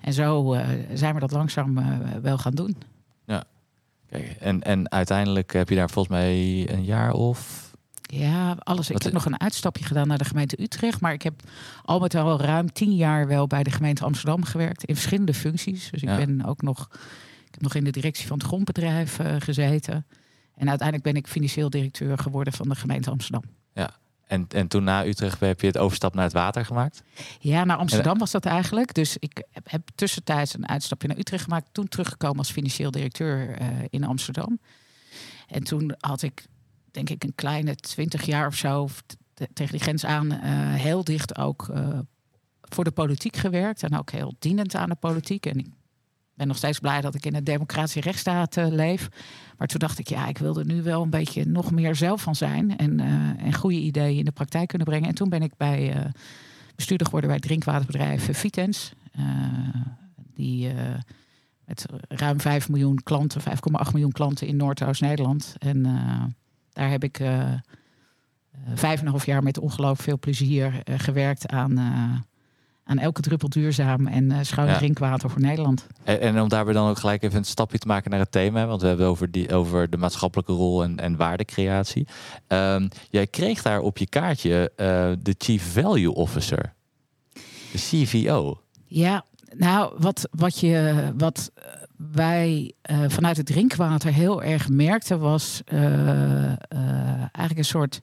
En 0.00 0.12
zo 0.12 0.52
eh, 0.52 0.68
zijn 0.94 1.14
we 1.14 1.20
dat 1.20 1.30
langzaam 1.30 1.78
eh, 1.78 1.86
wel 2.22 2.38
gaan 2.38 2.54
doen. 2.54 2.76
Kijk, 4.10 4.36
en, 4.40 4.62
en 4.62 4.90
uiteindelijk 4.90 5.52
heb 5.52 5.68
je 5.68 5.74
daar 5.74 5.90
volgens 5.90 6.14
mij 6.14 6.34
een 6.70 6.84
jaar 6.84 7.12
of 7.12 7.70
Ja, 8.02 8.56
alles. 8.58 8.90
Ik 8.90 9.02
heb 9.02 9.12
nog 9.12 9.24
een 9.24 9.40
uitstapje 9.40 9.84
gedaan 9.84 10.08
naar 10.08 10.18
de 10.18 10.24
gemeente 10.24 10.62
Utrecht. 10.62 11.00
Maar 11.00 11.12
ik 11.12 11.22
heb 11.22 11.34
al 11.84 11.98
met 11.98 12.14
al 12.14 12.40
ruim 12.40 12.72
tien 12.72 12.94
jaar 12.96 13.26
wel 13.26 13.46
bij 13.46 13.62
de 13.62 13.70
gemeente 13.70 14.04
Amsterdam 14.04 14.44
gewerkt. 14.44 14.84
In 14.84 14.94
verschillende 14.94 15.34
functies. 15.34 15.90
Dus 15.90 16.02
ik 16.02 16.08
Ja. 16.08 16.16
ben 16.16 16.44
ook 16.44 16.62
nog, 16.62 16.88
heb 17.56 17.64
nog 17.64 17.74
in 17.74 17.84
de 17.84 18.00
directie 18.00 18.26
van 18.26 18.38
het 18.38 18.46
grondbedrijf 18.46 19.18
eh, 19.18 19.34
gezeten. 19.38 20.06
En 20.54 20.68
uiteindelijk 20.68 21.08
ben 21.08 21.16
ik 21.16 21.26
financieel 21.26 21.70
directeur 21.70 22.18
geworden 22.18 22.52
van 22.52 22.68
de 22.68 22.74
gemeente 22.74 23.10
Amsterdam. 23.10 23.42
En, 24.26 24.46
en 24.48 24.68
toen 24.68 24.84
na 24.84 25.06
Utrecht 25.06 25.40
heb 25.40 25.60
je 25.60 25.66
het 25.66 25.78
overstap 25.78 26.14
naar 26.14 26.24
het 26.24 26.32
water 26.32 26.64
gemaakt. 26.64 27.02
Ja, 27.38 27.64
naar 27.64 27.76
Amsterdam 27.76 28.18
was 28.18 28.30
dat 28.30 28.44
eigenlijk. 28.44 28.94
Dus 28.94 29.16
ik 29.18 29.44
heb, 29.62 29.88
tussentijds 29.94 30.54
een 30.54 30.68
uitstapje 30.68 31.08
naar 31.08 31.18
Utrecht 31.18 31.42
gemaakt. 31.42 31.68
Toen 31.72 31.88
teruggekomen 31.88 32.38
als 32.38 32.50
financieel 32.50 32.90
directeur 32.90 33.58
eh, 33.58 33.68
in 33.90 34.04
Amsterdam. 34.04 34.58
En 35.48 35.64
toen 35.64 35.94
had 35.98 36.22
ik, 36.22 36.46
denk 36.90 37.10
ik, 37.10 37.24
een 37.24 37.34
kleine 37.34 37.74
twintig 37.74 38.24
jaar 38.24 38.46
of 38.46 38.54
zo 38.54 38.88
tegen 39.52 39.72
die 39.72 39.82
grens 39.82 40.04
aan 40.04 40.32
eh, 40.32 40.74
heel 40.74 41.04
dicht 41.04 41.38
ook 41.38 41.70
voor 42.60 42.84
de 42.84 42.90
politiek 42.90 43.36
gewerkt. 43.36 43.82
En 43.82 43.98
ook 43.98 44.10
heel 44.10 44.34
dienend 44.38 44.74
aan 44.74 44.88
de 44.88 44.94
politiek. 44.94 45.46
En 45.46 45.58
ik 45.58 45.66
ben 46.36 46.46
nog 46.46 46.56
steeds 46.56 46.78
blij 46.78 47.00
dat 47.00 47.14
ik 47.14 47.26
in 47.26 47.34
een 47.34 47.44
democratische 47.44 48.00
rechtsstaat 48.00 48.56
eh, 48.56 48.66
leef. 48.68 49.08
Maar 49.58 49.66
toen 49.66 49.78
dacht 49.78 49.98
ik, 49.98 50.08
ja, 50.08 50.28
ik 50.28 50.38
wilde 50.38 50.64
nu 50.64 50.82
wel 50.82 51.02
een 51.02 51.10
beetje 51.10 51.44
nog 51.44 51.70
meer 51.70 51.94
zelf 51.94 52.22
van 52.22 52.34
zijn. 52.34 52.76
En, 52.76 53.00
eh, 53.00 53.44
en 53.46 53.54
goede 53.54 53.78
ideeën 53.78 54.18
in 54.18 54.24
de 54.24 54.30
praktijk 54.30 54.68
kunnen 54.68 54.86
brengen. 54.86 55.08
En 55.08 55.14
toen 55.14 55.28
ben 55.28 55.42
ik 55.42 55.52
bij 55.56 55.92
eh, 55.92 56.04
bestuurder 56.74 57.06
geworden 57.06 57.30
bij 57.30 57.38
het 57.38 57.48
drinkwaterbedrijf 57.48 58.38
Vitens. 58.38 58.92
Die 60.34 60.72
met 61.64 61.86
ruim 62.08 62.40
5 62.40 62.68
miljoen 62.68 63.02
klanten, 63.02 63.40
5,8 63.40 63.92
miljoen 63.92 64.12
klanten 64.12 64.46
in 64.46 64.56
Noordoost-Nederland. 64.56 65.54
En 65.58 65.82
daar 66.72 66.90
heb 66.90 67.04
ik 67.04 67.16
vijf 68.74 69.00
en 69.00 69.04
een 69.04 69.10
half 69.10 69.26
jaar 69.26 69.42
met 69.42 69.58
ongelooflijk 69.58 70.02
veel 70.02 70.18
plezier 70.18 70.82
gewerkt 70.84 71.48
aan, 71.48 71.74
aan 72.86 72.98
elke 72.98 73.20
druppel 73.20 73.48
duurzaam 73.48 74.06
en 74.06 74.46
schoon 74.46 74.66
Ja. 74.66 74.76
drinkwater 74.76 75.30
voor 75.30 75.40
Nederland. 75.40 75.86
En, 76.04 76.20
en 76.20 76.40
om 76.40 76.48
daarbij 76.48 76.74
dan 76.74 76.88
ook 76.88 76.98
gelijk 76.98 77.22
even 77.22 77.38
een 77.38 77.44
stapje 77.44 77.78
te 77.78 77.86
maken 77.86 78.10
naar 78.10 78.20
het 78.20 78.32
thema. 78.32 78.66
Want 78.66 78.80
we 78.80 78.86
hebben 78.88 79.06
over, 79.06 79.30
die, 79.30 79.54
over 79.54 79.90
de 79.90 79.96
maatschappelijke 79.96 80.52
rol 80.52 80.82
en, 80.82 80.98
en 80.98 81.16
waardecreatie. 81.16 82.06
Ehm, 82.46 82.88
jij 83.10 83.26
kreeg 83.26 83.62
daar 83.62 83.80
op 83.80 83.98
je 83.98 84.06
kaartje 84.06 84.72
eh, 84.76 84.86
de 85.22 85.34
Chief 85.38 85.72
Value 85.72 86.14
Officer. 86.14 86.74
De 87.72 87.78
CVO. 87.78 88.60
Ja, 88.84 89.24
nou, 89.54 89.94
wat, 89.98 90.28
wat, 90.30 90.60
je, 90.60 91.12
wat 91.16 91.50
eh, 91.54 91.64
wij 92.12 92.72
vanuit 93.08 93.36
het 93.36 93.46
drinkwater 93.46 94.12
heel 94.12 94.42
erg 94.42 94.68
merkten 94.68 95.18
was 95.18 95.62
eigenlijk 95.66 97.56
een 97.56 97.64
soort, 97.64 98.02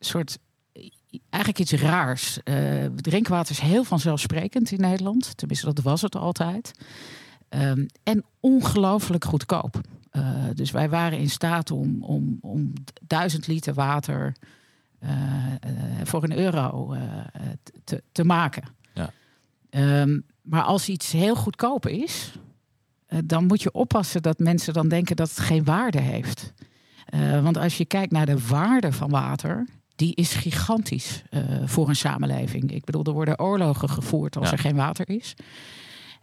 soort 0.00 0.38
eigenlijk 1.30 1.58
iets 1.58 1.82
raars. 1.82 2.42
Eh, 2.42 2.84
drinkwater 2.84 3.50
is 3.50 3.60
heel 3.60 3.84
vanzelfsprekend 3.84 4.70
in 4.70 4.80
Nederland. 4.80 5.36
Tenminste, 5.36 5.66
dat 5.66 5.84
was 5.84 6.02
het 6.02 6.16
altijd. 6.16 6.72
Ehm, 7.48 7.86
en 8.02 8.24
ongelooflijk 8.40 9.24
goedkoop. 9.24 9.80
Eh, 10.10 10.44
dus 10.54 10.70
wij 10.70 10.88
waren 10.88 11.18
in 11.18 11.30
staat 11.30 11.70
om, 11.70 12.02
om, 12.02 12.38
om 12.40 12.72
duizend 13.06 13.46
liter 13.46 13.74
water 13.74 14.36
eh, 14.98 15.10
voor 16.04 16.24
een 16.24 16.38
euro 16.38 16.94
te, 17.84 18.02
te 18.12 18.24
maken. 18.24 18.62
Ja. 18.94 19.12
Ehm, 19.70 20.20
maar 20.42 20.62
als 20.62 20.88
iets 20.88 21.12
heel 21.12 21.36
goedkoop 21.36 21.86
is, 21.86 22.32
dan 23.24 23.46
moet 23.46 23.62
je 23.62 23.72
oppassen 23.72 24.22
dat 24.22 24.38
mensen 24.38 24.72
dan 24.72 24.88
denken 24.88 25.16
dat 25.16 25.28
het 25.28 25.38
geen 25.38 25.64
waarde 25.64 26.00
heeft. 26.00 26.52
Want 27.42 27.56
als 27.56 27.78
je 27.78 27.84
kijkt 27.84 28.12
naar 28.12 28.26
de 28.26 28.46
waarde 28.46 28.92
van 28.92 29.10
water, 29.10 29.66
die 30.00 30.14
is 30.14 30.34
gigantisch 30.34 31.22
uh, 31.30 31.40
voor 31.64 31.88
een 31.88 31.96
samenleving. 31.96 32.72
Ik 32.72 32.84
bedoel, 32.84 33.04
er 33.04 33.12
worden 33.12 33.40
oorlogen 33.40 33.88
gevoerd 33.88 34.36
als 34.36 34.46
Ja. 34.46 34.52
er 34.52 34.58
geen 34.58 34.76
water 34.76 35.08
is. 35.08 35.34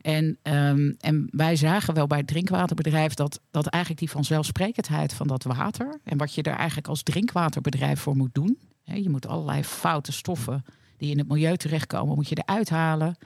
En, 0.01 0.37
ehm, 0.41 0.91
en 0.99 1.27
wij 1.31 1.55
zagen 1.55 1.93
wel 1.93 2.07
bij 2.07 2.17
het 2.17 2.27
drinkwaterbedrijf 2.27 3.13
dat, 3.13 3.39
dat 3.51 3.67
eigenlijk 3.67 4.03
die 4.03 4.11
vanzelfsprekendheid 4.11 5.13
van 5.13 5.27
dat 5.27 5.43
water. 5.43 5.99
En 6.03 6.17
wat 6.17 6.33
je 6.33 6.41
er 6.41 6.55
eigenlijk 6.55 6.87
als 6.87 7.03
drinkwaterbedrijf 7.03 7.99
voor 7.99 8.15
moet 8.15 8.33
doen. 8.33 8.57
Hè, 8.83 8.95
je 8.95 9.09
moet 9.09 9.27
allerlei 9.27 9.63
foute 9.63 10.11
stoffen 10.11 10.65
die 10.97 11.11
in 11.11 11.17
het 11.17 11.27
milieu 11.27 11.57
terechtkomen, 11.57 12.15
moet 12.15 12.29
je 12.29 12.43
eruit 12.45 12.69
halen. 12.69 13.17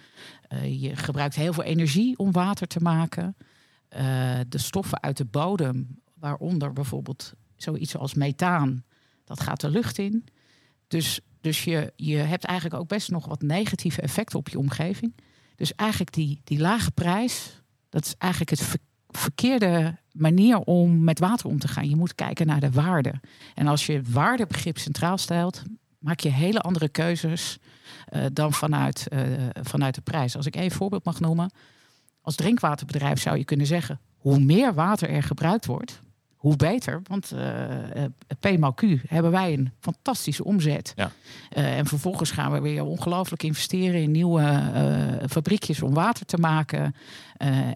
Eh, 0.47 0.81
je 0.81 0.95
gebruikt 0.95 1.35
heel 1.35 1.53
veel 1.53 1.63
energie 1.63 2.17
om 2.17 2.31
water 2.31 2.67
te 2.67 2.79
maken. 2.79 3.35
Eh, 3.87 4.03
de 4.47 4.57
stoffen 4.57 5.01
uit 5.01 5.17
de 5.17 5.25
bodem, 5.25 5.99
waaronder 6.13 6.73
bijvoorbeeld 6.73 7.33
zoiets 7.55 7.97
als 7.97 8.13
methaan, 8.13 8.83
dat 9.25 9.39
gaat 9.39 9.61
de 9.61 9.69
lucht 9.69 9.97
in. 9.97 10.25
Dus, 10.91 11.19
dus 11.41 11.63
je, 11.63 11.93
je 11.95 12.17
hebt 12.17 12.43
eigenlijk 12.45 12.81
ook 12.81 12.87
best 12.87 13.11
nog 13.11 13.25
wat 13.25 13.41
negatieve 13.41 14.01
effecten 14.01 14.39
op 14.39 14.49
je 14.49 14.57
omgeving. 14.57 15.15
Dus 15.55 15.75
eigenlijk 15.75 16.13
die, 16.13 16.41
die 16.43 16.59
lage 16.59 16.91
prijs, 16.91 17.61
dat 17.89 18.05
is 18.05 18.15
eigenlijk 18.17 18.51
het 18.51 18.61
ver- 18.61 18.79
verkeerde 19.07 19.97
manier 20.11 20.59
om 20.59 21.03
met 21.03 21.19
water 21.19 21.47
om 21.47 21.59
te 21.59 21.67
gaan. 21.67 21.89
Je 21.89 21.95
moet 21.95 22.15
kijken 22.15 22.47
naar 22.47 22.59
de 22.59 22.71
waarde. 22.71 23.13
En 23.55 23.67
als 23.67 23.85
je 23.85 23.93
het 23.93 24.11
waardebegrip 24.11 24.77
centraal 24.77 25.17
stelt, 25.17 25.63
maak 25.99 26.19
je 26.19 26.29
hele 26.31 26.61
andere 26.61 26.89
keuzes 26.89 27.57
eh, 28.05 28.25
dan 28.33 28.53
vanuit, 28.53 29.07
eh, 29.07 29.21
vanuit 29.61 29.95
de 29.95 30.01
prijs. 30.01 30.35
Als 30.35 30.45
ik 30.45 30.55
één 30.55 30.71
voorbeeld 30.71 31.05
mag 31.05 31.19
noemen. 31.19 31.51
Als 32.21 32.35
drinkwaterbedrijf 32.35 33.21
zou 33.21 33.37
je 33.37 33.45
kunnen 33.45 33.65
zeggen, 33.65 33.99
hoe 34.17 34.39
meer 34.39 34.73
water 34.73 35.09
er 35.09 35.23
gebruikt 35.23 35.65
wordt, 35.65 36.01
hoe 36.41 36.55
beter. 36.55 37.01
Want 37.03 37.33
P 38.39 38.75
Q 38.75 38.81
hebben 39.07 39.31
wij 39.31 39.53
een 39.53 39.71
fantastische 39.79 40.43
omzet. 40.43 40.93
Ja. 40.95 41.11
Eh, 41.49 41.77
en 41.77 41.85
vervolgens 41.85 42.31
gaan 42.31 42.51
we 42.51 42.59
weer 42.59 42.83
ongelooflijk 42.83 43.43
investeren 43.43 44.01
in 44.01 44.11
nieuwe 44.11 45.21
fabriekjes 45.29 45.81
om 45.81 45.93
water 45.93 46.25
te 46.25 46.37
maken. 46.37 46.95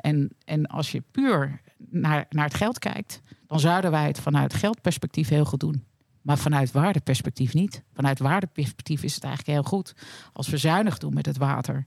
En, 0.01 0.35
en 0.45 0.67
als 0.67 0.91
je 0.91 1.03
puur 1.11 1.61
naar, 1.77 2.25
naar 2.29 2.45
het 2.45 2.53
geld 2.53 2.79
kijkt, 2.79 3.21
dan 3.47 3.59
zouden 3.59 3.91
wij 3.91 4.07
het 4.07 4.19
vanuit 4.19 4.53
geldperspectief 4.53 5.29
heel 5.29 5.45
goed 5.45 5.59
doen. 5.59 5.83
Maar 6.21 6.37
vanuit 6.37 6.71
waardeperspectief 6.71 7.53
niet. 7.53 7.83
Vanuit 7.93 8.19
waardeperspectief 8.19 9.03
is 9.03 9.15
het 9.15 9.23
eigenlijk 9.23 9.53
heel 9.53 9.69
goed 9.69 9.93
als 10.33 10.47
we 10.47 10.57
zuinig 10.57 10.97
doen 10.97 11.13
met 11.13 11.25
het 11.25 11.37
water. 11.37 11.85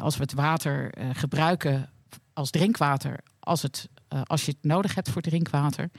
Als 0.00 0.16
we 0.16 0.22
het 0.22 0.32
water 0.32 0.94
gebruiken 1.12 1.90
als 2.32 2.50
drinkwater, 2.50 3.20
als, 3.44 3.62
het, 3.62 3.88
eh, 4.08 4.20
als 4.24 4.44
je 4.44 4.52
het 4.52 4.64
nodig 4.64 4.94
hebt 4.94 5.10
voor 5.10 5.22
drinkwater. 5.22 5.90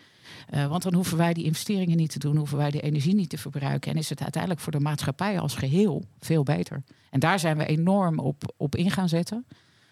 Eh, 0.47 0.67
want 0.67 0.83
dan 0.83 0.93
hoeven 0.93 1.17
wij 1.17 1.33
die 1.33 1.43
investeringen 1.43 1.97
niet 1.97 2.11
te 2.11 2.19
doen, 2.19 2.37
hoeven 2.37 2.57
wij 2.57 2.71
de 2.71 2.81
energie 2.81 3.15
niet 3.15 3.29
te 3.29 3.37
verbruiken. 3.37 3.91
En 3.91 3.97
is 3.97 4.09
het 4.09 4.21
uiteindelijk 4.21 4.61
voor 4.61 4.71
de 4.71 4.79
maatschappij 4.79 5.39
als 5.39 5.55
geheel 5.55 6.03
veel 6.19 6.43
beter. 6.43 6.83
En 7.09 7.19
daar 7.19 7.39
zijn 7.39 7.57
we 7.57 7.65
enorm 7.65 8.19
op, 8.19 8.53
op 8.57 8.75
in 8.75 8.91
gaan 8.91 9.09
zetten. 9.09 9.45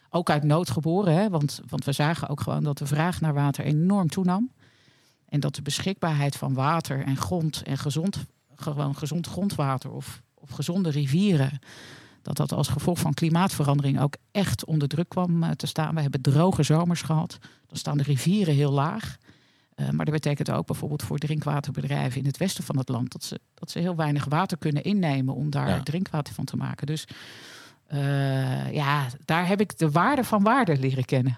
Ook 0.10 0.30
uit 0.30 0.44
nood 0.44 0.70
geboren, 0.70 1.14
hè? 1.14 1.30
Want, 1.30 1.62
want 1.68 1.86
we 1.86 1.92
zagen 1.92 2.30
ook 2.30 2.42
gewoon 2.42 2.64
dat 2.64 2.78
de 2.78 2.86
vraag 2.86 3.22
naar 3.22 3.34
water 3.34 3.66
enorm 3.66 4.10
toenam. 4.10 4.52
En 5.30 5.40
dat 5.40 5.56
de 5.56 5.62
beschikbaarheid 5.62 6.36
van 6.36 6.54
water 6.54 7.04
en 7.04 7.18
grond 7.18 7.64
en 7.64 7.78
gezond, 7.78 8.26
gewoon 8.56 8.96
gezond 8.96 9.28
grondwater 9.28 9.92
of, 9.92 10.22
of 10.34 10.50
gezonde 10.50 10.90
rivieren, 10.90 11.60
dat 12.24 12.38
dat 12.38 12.52
als 12.52 12.68
gevolg 12.68 13.00
van 13.00 13.14
klimaatverandering 13.14 14.00
ook 14.02 14.16
echt 14.32 14.66
onder 14.66 14.88
druk 14.88 15.10
kwam 15.10 15.44
eh, 15.44 15.50
te 15.52 15.68
staan. 15.68 15.96
We 15.96 16.02
hebben 16.02 16.22
droge 16.22 16.64
zomers 16.64 17.02
gehad. 17.02 17.38
Dan 17.68 17.78
staan 17.78 17.98
de 17.98 18.04
rivieren 18.04 18.54
heel 18.54 18.72
laag. 18.72 19.18
Eh, 19.76 19.90
maar 19.90 20.06
dat 20.06 20.14
betekent 20.14 20.52
ook 20.52 20.66
bijvoorbeeld 20.66 21.04
voor 21.04 21.18
drinkwaterbedrijven 21.18 22.20
in 22.20 22.28
het 22.28 22.38
westen 22.38 22.64
van 22.64 22.78
het 22.78 22.90
land 22.90 23.12
dat 23.12 23.24
ze, 23.24 23.40
dat 23.54 23.72
ze 23.72 23.80
heel 23.80 23.96
weinig 23.96 24.26
water 24.26 24.58
kunnen 24.58 24.84
innemen 24.84 25.36
om 25.36 25.50
daar 25.50 25.70
Ja. 25.70 25.84
drinkwater 25.84 26.34
van 26.34 26.46
te 26.46 26.56
maken. 26.58 26.88
Dus 26.88 27.06
eh, 27.88 28.72
ja, 28.74 29.06
daar 29.26 29.48
heb 29.48 29.62
ik 29.62 29.78
de 29.78 29.92
waarde 29.92 30.24
van 30.24 30.44
waarde 30.44 30.78
leren 30.78 31.06
kennen. 31.06 31.38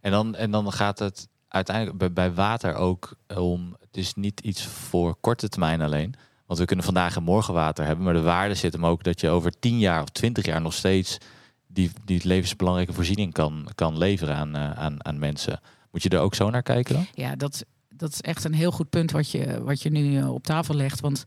En 0.00 0.10
dan, 0.10 0.34
en 0.34 0.50
dan 0.50 0.72
gaat 0.72 0.98
het 0.98 1.28
uiteindelijk 1.48 1.98
bij, 1.98 2.12
bij 2.12 2.32
water 2.32 2.74
ook 2.74 3.16
om. 3.36 3.76
Het 3.80 3.96
is 3.96 4.14
niet 4.14 4.40
iets 4.40 4.66
voor 4.66 5.16
korte 5.20 5.48
termijn 5.48 5.80
alleen. 5.80 6.14
Want 6.46 6.58
we 6.58 6.64
kunnen 6.64 6.84
vandaag 6.84 7.16
en 7.16 7.22
morgen 7.22 7.54
water 7.54 7.84
hebben. 7.84 8.04
Maar 8.04 8.14
de 8.14 8.20
waarde 8.20 8.54
zit 8.54 8.72
hem 8.72 8.86
ook 8.86 9.02
dat 9.04 9.20
je 9.20 9.28
over 9.28 9.58
10 9.58 9.78
jaar 9.78 10.02
of 10.02 10.08
20 10.08 10.44
jaar 10.44 10.60
nog 10.60 10.74
steeds 10.74 11.18
die, 11.66 11.90
die 12.04 12.20
levensbelangrijke 12.24 12.92
voorziening 12.92 13.32
kan, 13.32 13.68
kan 13.74 13.98
leveren 13.98 14.36
aan, 14.36 14.56
eh, 14.56 14.70
aan, 14.70 15.04
aan 15.04 15.18
mensen. 15.18 15.60
Moet 15.90 16.02
je 16.02 16.08
er 16.08 16.20
ook 16.20 16.34
zo 16.34 16.50
naar 16.50 16.62
kijken 16.62 16.94
dan? 16.94 17.06
Ja, 17.14 17.36
dat, 17.36 17.64
dat 17.88 18.12
is 18.12 18.20
echt 18.20 18.44
een 18.44 18.54
heel 18.54 18.72
goed 18.72 18.90
punt 18.90 19.10
wat 19.10 19.30
je, 19.30 19.62
wat 19.62 19.82
je 19.82 19.90
nu 19.90 20.18
eh, 20.18 20.32
op 20.34 20.44
tafel 20.44 20.74
legt. 20.74 21.00
Want 21.00 21.24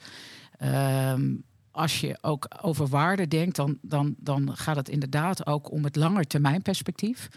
ehm, 0.57 1.35
als 1.71 1.99
je 1.99 2.17
ook 2.21 2.47
over 2.61 2.87
waarde 2.87 3.27
denkt, 3.27 3.55
dan, 3.55 3.77
dan, 3.81 4.15
dan 4.17 4.57
gaat 4.57 4.75
het 4.75 4.89
inderdaad 4.89 5.45
ook 5.45 5.71
om 5.71 5.83
het 5.83 5.95
langetermijnperspectief. 5.95 7.27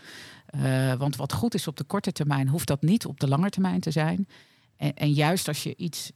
Eh 0.47 0.95
want 0.95 1.17
wat 1.17 1.33
goed 1.33 1.55
is 1.55 1.67
op 1.67 1.77
de 1.77 1.85
korte 1.85 2.13
termijn, 2.13 2.49
hoeft 2.49 2.67
dat 2.67 2.83
niet 2.83 3.07
op 3.07 3.21
de 3.21 3.29
lange 3.29 3.51
termijn 3.51 3.81
te 3.81 3.91
zijn. 3.91 4.29
En, 4.77 4.95
en 4.95 5.13
juist 5.13 5.49
als 5.49 5.63
je 5.63 5.77
iets 5.77 6.13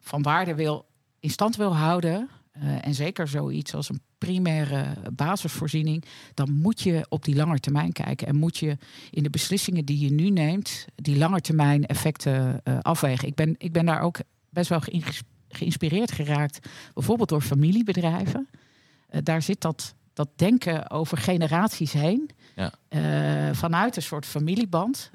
van 0.00 0.22
waarde 0.22 0.54
wil, 0.54 0.89
in 1.20 1.30
stand 1.30 1.56
wil 1.56 1.76
houden, 1.76 2.28
eh, 2.52 2.86
en 2.86 2.94
zeker 2.94 3.28
zoiets 3.28 3.74
als 3.74 3.88
een 3.88 4.00
primaire 4.18 4.86
basisvoorziening, 5.12 6.04
dan 6.34 6.52
moet 6.52 6.80
je 6.80 7.06
op 7.08 7.24
die 7.24 7.34
lange 7.34 7.58
termijn 7.58 7.92
kijken. 7.92 8.26
En 8.26 8.36
moet 8.36 8.56
je 8.56 8.76
in 9.10 9.22
de 9.22 9.30
beslissingen 9.30 9.84
die 9.84 9.98
je 9.98 10.10
nu 10.10 10.30
neemt, 10.30 10.86
die 10.94 11.18
langetermijn 11.18 11.86
effecten 11.86 12.60
eh, 12.64 12.78
afwegen. 12.80 13.28
Ik 13.28 13.34
ben, 13.34 13.54
ik 13.58 13.72
ben 13.72 13.86
daar 13.86 14.00
ook 14.00 14.18
best 14.50 14.68
wel 14.68 14.80
geïns- 14.80 15.22
geïnspireerd 15.48 16.12
geraakt, 16.12 16.68
bijvoorbeeld 16.94 17.28
door 17.28 17.42
familiebedrijven. 17.42 18.48
Eh, 19.08 19.20
daar 19.22 19.42
zit 19.42 19.60
dat, 19.60 19.94
dat 20.12 20.28
denken 20.36 20.90
over 20.90 21.18
generaties 21.18 21.92
heen. 21.92 22.30
Ja. 22.56 22.72
Vanuit 23.54 23.96
een 23.96 24.02
soort 24.02 24.26
familieband 24.26 25.10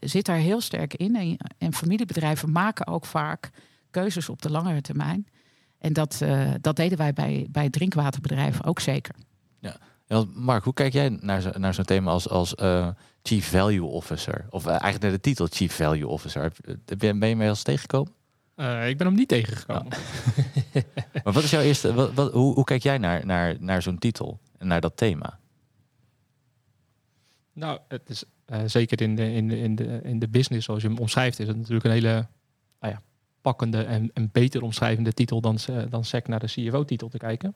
zit 0.00 0.24
daar 0.24 0.36
heel 0.36 0.60
sterk 0.60 0.94
in. 0.94 1.16
En, 1.16 1.36
en 1.58 1.74
familiebedrijven 1.74 2.52
maken 2.52 2.86
ook 2.86 3.06
vaak 3.06 3.50
keuzes 3.90 4.28
op 4.28 4.42
de 4.42 4.50
langere 4.50 4.80
termijn. 4.80 5.26
En 5.84 5.92
dat, 5.92 6.20
eh, 6.22 6.50
dat 6.60 6.76
deden 6.76 6.98
wij 6.98 7.12
bij, 7.12 7.46
bij 7.50 7.70
drinkwaterbedrijven 7.70 8.64
ook 8.64 8.80
zeker. 8.80 9.14
Ja, 10.06 10.24
Mark, 10.34 10.64
hoe 10.64 10.72
kijk 10.72 10.92
jij 10.92 11.08
naar, 11.20 11.40
zo, 11.40 11.50
naar 11.58 11.74
zo'n 11.74 11.84
thema 11.84 12.10
als, 12.10 12.28
als 12.28 12.54
eh, 12.54 12.88
Chief 13.22 13.50
Value 13.50 13.82
Officer? 13.84 14.46
Of 14.50 14.64
eh, 14.64 14.70
eigenlijk 14.70 15.02
naar 15.02 15.10
de 15.10 15.20
titel 15.20 15.46
Chief 15.46 15.74
Value 15.74 16.06
Officer. 16.06 16.52
Je- 16.86 17.14
ben 17.14 17.28
je 17.28 17.36
mee 17.36 17.48
als 17.48 17.62
tegengekomen? 17.62 18.12
Eh, 18.54 18.88
ik 18.88 18.98
ben 18.98 19.06
hem 19.06 19.16
niet 19.16 19.28
tegengekomen. 19.28 19.86
Maar 21.24 21.32
wat 21.32 21.42
is 21.42 21.50
jouw 21.50 21.60
eerste. 21.62 21.94
Wat, 21.94 22.14
wat, 22.14 22.32
hoe, 22.32 22.54
hoe 22.54 22.64
kijk 22.64 22.82
jij 22.82 22.98
naar, 22.98 23.26
naar, 23.26 23.56
naar 23.60 23.82
zo'n 23.82 23.98
titel 23.98 24.40
en 24.58 24.66
naar 24.66 24.80
dat 24.80 24.96
thema? 24.96 25.38
Nou, 27.52 27.78
het 27.88 28.10
is 28.10 28.24
eh, 28.44 28.60
zeker 28.66 29.00
in 29.00 29.16
de, 29.16 29.32
in, 29.32 29.48
de, 29.48 29.58
in, 29.58 29.74
de, 29.74 30.00
in 30.02 30.18
de 30.18 30.28
business, 30.28 30.64
zoals 30.66 30.82
je 30.82 30.88
hem 30.88 30.98
omschrijft, 30.98 31.38
is 31.38 31.46
het 31.48 31.56
natuurlijk 31.56 31.84
een 31.84 31.90
hele 31.90 32.26
pakkende 33.44 33.82
en, 33.82 34.10
en 34.14 34.28
beter 34.32 34.62
omschrijvende 34.62 35.12
titel 35.12 35.40
dan, 35.40 35.58
se- 35.58 35.86
dan 35.90 36.04
SEC 36.04 36.28
naar 36.28 36.40
de 36.40 36.46
CFO-titel 36.46 37.08
te 37.08 37.18
kijken. 37.18 37.54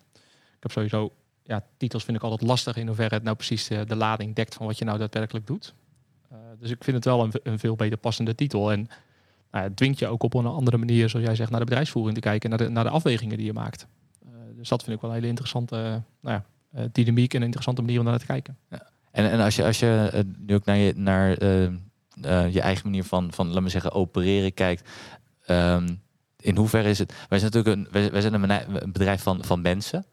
Ik 0.56 0.62
heb 0.62 0.70
sowieso, 0.70 1.12
ja, 1.42 1.64
titels 1.76 2.04
vind 2.04 2.16
ik 2.16 2.22
altijd 2.22 2.48
lastig 2.48 2.76
in 2.76 2.86
hoeverre 2.86 3.14
het 3.14 3.22
nou 3.24 3.36
precies 3.36 3.68
eh, 3.68 3.80
de 3.86 3.96
lading 3.96 4.34
dekt 4.34 4.54
van 4.54 4.66
wat 4.66 4.78
je 4.78 4.84
nou 4.84 4.98
daadwerkelijk 4.98 5.46
doet. 5.46 5.74
Eh, 6.30 6.36
dus 6.58 6.70
ik 6.70 6.84
vind 6.84 6.96
het 6.96 7.04
wel 7.04 7.22
een, 7.24 7.32
een 7.42 7.58
veel 7.58 7.76
beter 7.76 7.98
passende 7.98 8.34
titel. 8.34 8.72
En 8.72 8.88
nou, 9.50 9.74
dwingt 9.74 9.98
je 9.98 10.06
ook 10.06 10.22
op 10.22 10.34
een 10.34 10.46
andere 10.46 10.76
manier, 10.76 11.08
zoals 11.08 11.26
jij 11.26 11.34
zegt, 11.34 11.50
naar 11.50 11.60
de 11.60 11.66
bedrijfsvoering 11.66 12.14
te 12.14 12.20
kijken, 12.20 12.48
naar 12.50 12.58
de, 12.58 12.68
naar 12.68 12.84
de 12.84 12.90
afwegingen 12.90 13.36
die 13.36 13.46
je 13.46 13.52
maakt. 13.52 13.86
Eh, 14.24 14.30
dus 14.56 14.68
dat 14.68 14.82
vind 14.82 14.96
ik 14.96 15.00
wel 15.02 15.10
een 15.10 15.16
hele 15.16 15.28
interessante 15.28 15.76
eh, 15.76 15.82
nou 15.82 16.02
ja, 16.20 16.44
eh, 16.72 16.84
dynamiek 16.92 17.30
en 17.32 17.38
een 17.38 17.44
interessante 17.44 17.82
manier 17.82 17.98
om 17.98 18.04
naar 18.04 18.18
te 18.18 18.26
kijken. 18.26 18.56
En, 19.10 19.30
en 19.30 19.40
als 19.40 19.56
je, 19.56 19.64
als 19.64 19.78
je 19.78 20.10
eh, 20.12 20.20
nu 20.38 20.54
ook 20.54 20.64
naar 20.64 20.76
je, 20.76 20.92
naar, 20.96 21.36
eh, 21.36 21.64
eh, 21.64 22.52
je 22.54 22.60
eigen 22.60 22.84
manier 22.84 23.04
van, 23.04 23.32
van, 23.32 23.48
laat 23.52 23.62
me 23.62 23.68
zeggen, 23.68 23.92
opereren 23.92 24.54
kijkt. 24.54 24.88
Ehm, 25.48 25.88
in 26.36 26.56
hoeverre 26.56 26.88
is 26.88 26.98
het. 26.98 27.14
Wij 27.28 27.38
zijn 27.38 27.52
natuurlijk 27.52 27.76
een, 27.76 27.92
wij, 27.92 28.10
wij 28.10 28.20
zijn 28.20 28.34
een 28.34 28.92
bedrijf 28.92 29.22
van, 29.22 29.44
van 29.44 29.60
mensen. 29.60 30.06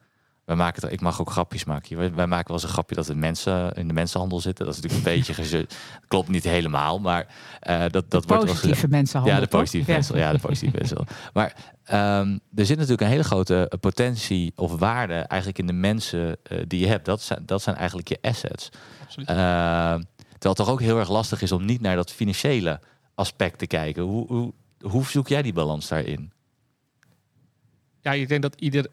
Wij 0.45 0.55
maken 0.55 0.81
het, 0.81 0.91
ik 0.91 1.01
mag 1.01 1.19
ook 1.21 1.31
grapjes 1.31 1.63
maken. 1.63 1.97
Wij, 1.97 2.13
wij 2.13 2.27
maken 2.27 2.47
wel 2.47 2.55
eens 2.55 2.65
een 2.65 2.73
grapje 2.73 2.95
dat 2.95 3.05
de 3.05 3.15
mensen 3.15 3.73
in 3.73 3.87
de 3.87 3.93
mensenhandel 3.93 4.39
zitten. 4.39 4.65
Dat 4.65 4.75
is 4.75 4.81
natuurlijk 4.81 5.07
een 5.07 5.13
beetje 5.17 5.33
gezu- 5.33 5.65
Klopt 6.07 6.29
niet 6.29 6.43
helemaal, 6.43 6.99
maar 6.99 7.27
eh, 7.59 7.79
dat, 7.79 8.11
dat 8.11 8.25
wordt 8.25 8.43
wel. 8.43 8.53
Positieve 8.53 8.87
mensen 8.87 9.23
Ja, 9.23 9.39
de 9.39 9.47
positieve 9.47 9.93
wissel. 9.93 10.17
Ja, 10.17 10.31
de 10.31 10.39
positieve 10.39 10.77
wissel. 10.77 11.05
Maar 11.33 11.55
ehm, 11.83 12.37
er 12.55 12.65
zit 12.65 12.75
natuurlijk 12.75 13.01
een 13.01 13.07
hele 13.07 13.23
grote 13.23 13.71
potentie 13.79 14.51
of 14.55 14.79
waarde 14.79 15.13
eigenlijk 15.13 15.59
in 15.59 15.67
de 15.67 15.73
mensen 15.73 16.37
eh, 16.43 16.57
die 16.67 16.79
je 16.79 16.87
hebt. 16.87 17.05
Dat 17.05 17.21
zijn, 17.21 17.43
dat 17.45 17.61
zijn 17.61 17.75
eigenlijk 17.75 18.07
je 18.07 18.17
assets. 18.21 18.69
Absoluut. 19.03 19.29
Eh, 19.29 19.35
terwijl 19.35 20.03
het 20.39 20.55
toch 20.55 20.69
ook 20.69 20.81
heel 20.81 20.99
erg 20.99 21.09
lastig 21.09 21.41
is 21.41 21.51
om 21.51 21.65
niet 21.65 21.81
naar 21.81 21.95
dat 21.95 22.11
financiële 22.11 22.79
aspect 23.15 23.59
te 23.59 23.67
kijken. 23.67 24.03
Hoe, 24.03 24.27
hoe, 24.27 24.53
hoe 24.87 25.05
zoek 25.05 25.27
jij 25.27 25.41
die 25.41 25.53
balans 25.53 25.87
daarin? 25.87 26.33
ja, 28.05 28.13
ik 28.13 28.27
denk 28.27 28.41
dat 28.41 28.55
ieder, 28.59 28.87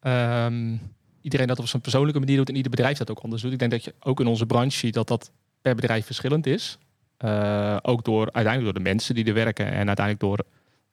ehm, 0.00 0.76
iedereen 1.20 1.46
dat 1.46 1.58
op 1.58 1.66
zijn 1.66 1.82
persoonlijke 1.82 2.18
manier 2.18 2.36
doet 2.36 2.48
en 2.48 2.56
ieder 2.56 2.70
bedrijf 2.70 2.98
dat 2.98 3.10
ook 3.10 3.18
anders 3.18 3.42
doet. 3.42 3.52
Ik 3.52 3.58
denk 3.58 3.70
dat 3.70 3.84
je 3.84 3.94
ook 4.00 4.20
in 4.20 4.26
onze 4.26 4.46
branche 4.46 4.78
ziet 4.78 4.94
dat 4.94 5.08
dat 5.08 5.32
per 5.62 5.74
bedrijf 5.74 6.06
verschillend 6.06 6.46
is. 6.46 6.78
Eh, 7.16 7.76
ook 7.82 8.04
door 8.04 8.24
uiteindelijk 8.32 8.64
door 8.64 8.82
de 8.82 8.90
mensen 8.90 9.14
die 9.14 9.24
er 9.24 9.34
werken 9.34 9.66
en 9.66 9.86
uiteindelijk 9.86 10.20
door 10.20 10.44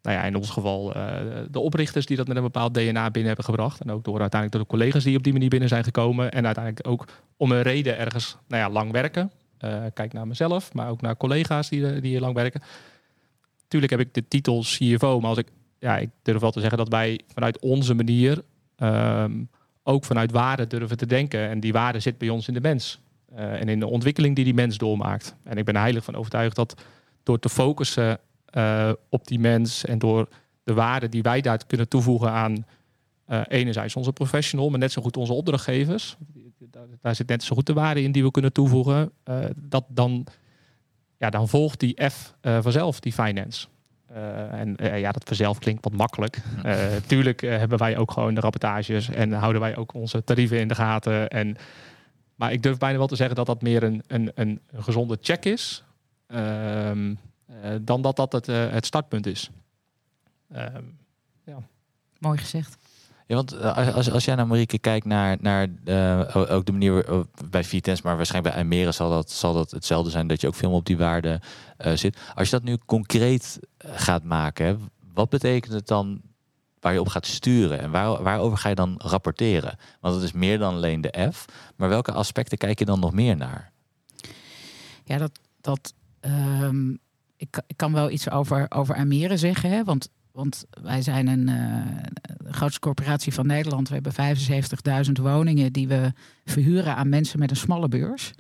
nou 0.02 0.18
ja, 0.18 0.24
in 0.24 0.36
ons 0.36 0.50
geval 0.50 0.98
uh, 0.98 1.16
de 1.52 1.60
oprichters 1.60 2.06
die 2.06 2.18
dat 2.18 2.28
met 2.28 2.38
een 2.38 2.44
bepaald 2.44 2.74
DNA 2.74 3.04
binnen 3.04 3.28
hebben 3.28 3.46
gebracht. 3.46 3.82
En 3.82 3.92
ook 3.92 4.04
door 4.04 4.20
uiteindelijk 4.20 4.52
door 4.52 4.62
de 4.62 4.78
collega's 4.78 5.04
die 5.04 5.18
op 5.18 5.24
die 5.24 5.34
manier 5.34 5.50
binnen 5.50 5.70
zijn 5.70 5.84
gekomen. 5.84 6.32
En 6.32 6.46
uiteindelijk 6.46 6.88
ook 6.88 7.06
om 7.38 7.52
een 7.52 7.62
reden 7.62 7.98
ergens 7.98 8.38
nou 8.48 8.62
ja, 8.64 8.70
lang 8.70 8.92
werken. 8.92 9.32
Uh, 9.66 9.84
kijk 9.94 10.14
naar 10.14 10.28
mezelf, 10.28 10.74
maar 10.74 10.90
ook 10.90 11.02
naar 11.02 11.18
collega's 11.18 11.70
die, 11.70 12.00
die 12.00 12.12
hier 12.12 12.20
lang 12.20 12.34
werken. 12.34 12.62
Tuurlijk 13.70 13.92
heb 13.92 14.02
ik 14.02 14.14
de 14.14 14.28
titel 14.28 14.62
CFO, 14.62 15.20
maar 15.20 15.30
als 15.30 15.38
ik, 15.38 15.48
ja, 15.80 15.98
ik 15.98 16.10
durf 16.22 16.40
wel 16.40 16.52
te 16.52 16.60
zeggen 16.60 16.78
dat 16.78 16.90
wij 16.90 17.20
vanuit 17.34 17.60
onze 17.60 17.94
manier 17.94 18.44
um, 18.78 19.50
ook 19.84 20.06
vanuit 20.06 20.32
waarde 20.32 20.68
durven 20.68 20.98
te 20.98 21.06
denken. 21.06 21.50
En 21.50 21.60
die 21.60 21.72
waarde 21.72 22.00
zit 22.00 22.18
bij 22.18 22.30
ons 22.30 22.48
in 22.48 22.54
de 22.54 22.62
mens. 22.62 23.00
Uh, 23.34 23.62
en 23.62 23.70
in 23.70 23.80
de 23.80 23.88
ontwikkeling 23.88 24.36
die 24.36 24.44
die 24.44 24.54
mens 24.54 24.78
doormaakt. 24.78 25.36
En 25.44 25.58
ik 25.58 25.66
ben 25.66 25.76
heilig 25.76 26.04
van 26.04 26.16
overtuigd 26.16 26.56
dat 26.56 26.82
door 27.24 27.40
te 27.40 27.50
focussen 27.50 28.20
uh, 28.54 28.92
op 29.10 29.28
die 29.28 29.40
mens 29.40 29.86
en 29.86 30.00
door 30.00 30.28
de 30.64 30.74
waarde 30.74 31.10
die 31.10 31.22
wij 31.22 31.42
daar 31.42 31.66
kunnen 31.68 31.88
toevoegen 31.88 32.32
aan 32.32 32.66
uh, 33.30 33.42
enerzijds 33.48 33.96
onze 33.96 34.14
professional, 34.14 34.70
maar 34.70 34.80
net 34.80 34.92
zo 34.92 35.02
goed 35.02 35.18
onze 35.18 35.34
opdrachtgevers. 35.34 36.18
Daar, 36.58 36.88
daar 37.02 37.16
zit 37.16 37.28
net 37.28 37.44
zo 37.44 37.56
goed 37.56 37.66
de 37.66 37.74
waarde 37.74 38.02
in 38.02 38.12
die 38.12 38.24
we 38.24 38.32
kunnen 38.32 38.54
toevoegen. 38.54 39.12
Dat 39.56 39.86
dan, 39.88 40.26
ja, 41.20 41.30
dan 41.30 41.48
volgt 41.48 41.80
die 41.80 42.10
F 42.10 42.34
vanzelf, 42.42 43.00
die 43.00 43.14
finance. 43.14 43.68
en 44.52 44.78
ja, 44.80 45.12
dat 45.12 45.24
vanzelf 45.24 45.60
klinkt 45.60 45.84
wat 45.84 45.94
makkelijk. 45.94 46.42
tuurlijk 47.06 47.42
hebben 47.42 47.78
wij 47.78 47.98
ook 47.98 48.12
gewoon 48.12 48.34
de 48.34 48.42
rapportages 48.42 49.10
en 49.10 49.32
houden 49.32 49.62
wij 49.62 49.76
ook 49.76 49.94
onze 49.94 50.24
tarieven 50.24 50.60
in 50.60 50.68
de 50.68 50.76
gaten. 50.76 51.30
En, 51.30 51.58
maar 52.36 52.52
ik 52.52 52.64
durf 52.64 52.78
bijna 52.78 52.98
wel 52.98 53.08
te 53.08 53.16
zeggen 53.16 53.36
dat 53.36 53.46
dat 53.46 53.62
meer 53.62 53.84
een, 53.84 54.04
een, 54.08 54.32
een 54.36 54.62
gezonde 54.76 55.18
check 55.22 55.46
is. 55.46 55.84
Ehm, 56.28 57.10
uh, 57.10 57.76
dan 57.82 58.02
dat 58.02 58.16
dat 58.16 58.32
het, 58.32 58.48
uh, 58.48 58.70
het 58.70 58.86
startpunt 58.86 59.26
is. 59.26 59.50
Um, 60.56 60.98
ja. 61.44 61.58
Mooi 62.20 62.38
gezegd. 62.38 62.78
Ja, 63.30 63.36
want 63.36 63.54
uh, 63.54 63.96
als, 63.96 64.12
als 64.12 64.26
jij 64.26 64.36
naar 64.36 64.48
Marieke 64.48 64.80
kijkt 64.80 65.06
naar, 65.06 65.38
naar 65.40 65.68
ook 66.34 66.66
de 66.66 66.72
manier 66.72 67.26
bij 67.50 67.64
Vitens, 67.64 68.02
maar 68.02 68.16
waarschijnlijk 68.16 68.54
bij 68.54 68.64
Almere 68.64 68.92
zal 68.92 69.10
dat, 69.10 69.32
zal 69.32 69.54
dat 69.54 69.72
hetzelfde 69.72 70.12
zijn, 70.12 70.28
dat 70.28 70.42
je 70.42 70.48
ook 70.48 70.56
veel 70.56 70.72
op 70.72 70.86
die 70.86 70.98
waarde 70.98 71.42
zit. 71.78 72.18
Als 72.36 72.50
je 72.50 72.56
dat 72.56 72.64
nu 72.64 72.78
concreet 72.86 73.60
gaat 73.78 74.24
maken, 74.24 74.90
wat 75.14 75.30
betekent 75.30 75.74
het 75.74 75.88
dan 75.88 76.22
waar 76.80 76.94
je 76.94 77.00
op 77.00 77.08
gaat 77.08 77.26
sturen 77.26 77.80
en 77.80 77.92
waar, 77.92 78.24
waarover 78.24 78.58
ga 78.58 78.70
je 78.70 78.76
dan 78.76 78.96
rapporteren? 78.98 79.78
Want 80.00 80.16
het 80.16 80.24
is 80.24 80.32
meer 80.32 80.58
dan 80.58 80.74
alleen 80.74 81.02
de 81.02 81.30
F, 81.32 81.46
maar 81.76 81.90
welke 81.90 82.12
aspecten 82.12 82.58
kijk 82.58 82.80
je 82.80 82.86
dan 82.86 83.00
nog 83.00 83.14
meer 83.14 83.38
naar? 83.38 83.72
Ja, 85.04 85.18
dat, 85.18 85.40
dat 85.62 85.94
um 86.22 87.00
ik, 87.40 87.62
ik, 87.68 87.78
kan 87.78 87.94
wel 87.94 88.10
iets 88.10 88.30
over, 88.30 88.66
over 88.70 88.96
Almere 88.96 89.38
zeggen. 89.38 89.70
Hè? 89.70 89.84
Want, 89.84 90.10
want 90.40 90.66
wij 90.82 91.02
zijn 91.02 91.28
een 91.28 91.50
uh, 91.50 92.52
grootste 92.52 92.80
corporatie 92.80 93.34
van 93.34 93.48
Nederland. 93.48 93.90
We 93.90 93.94
hebben 93.94 94.38
75.000 95.06 95.12
woningen 95.22 95.74
die 95.74 95.88
we 95.88 96.14
verhuren 96.46 96.96
aan 96.96 97.10
mensen 97.10 97.40
met 97.40 97.50
een 97.50 97.56
smalle 97.56 97.88
beurs. 97.88 98.32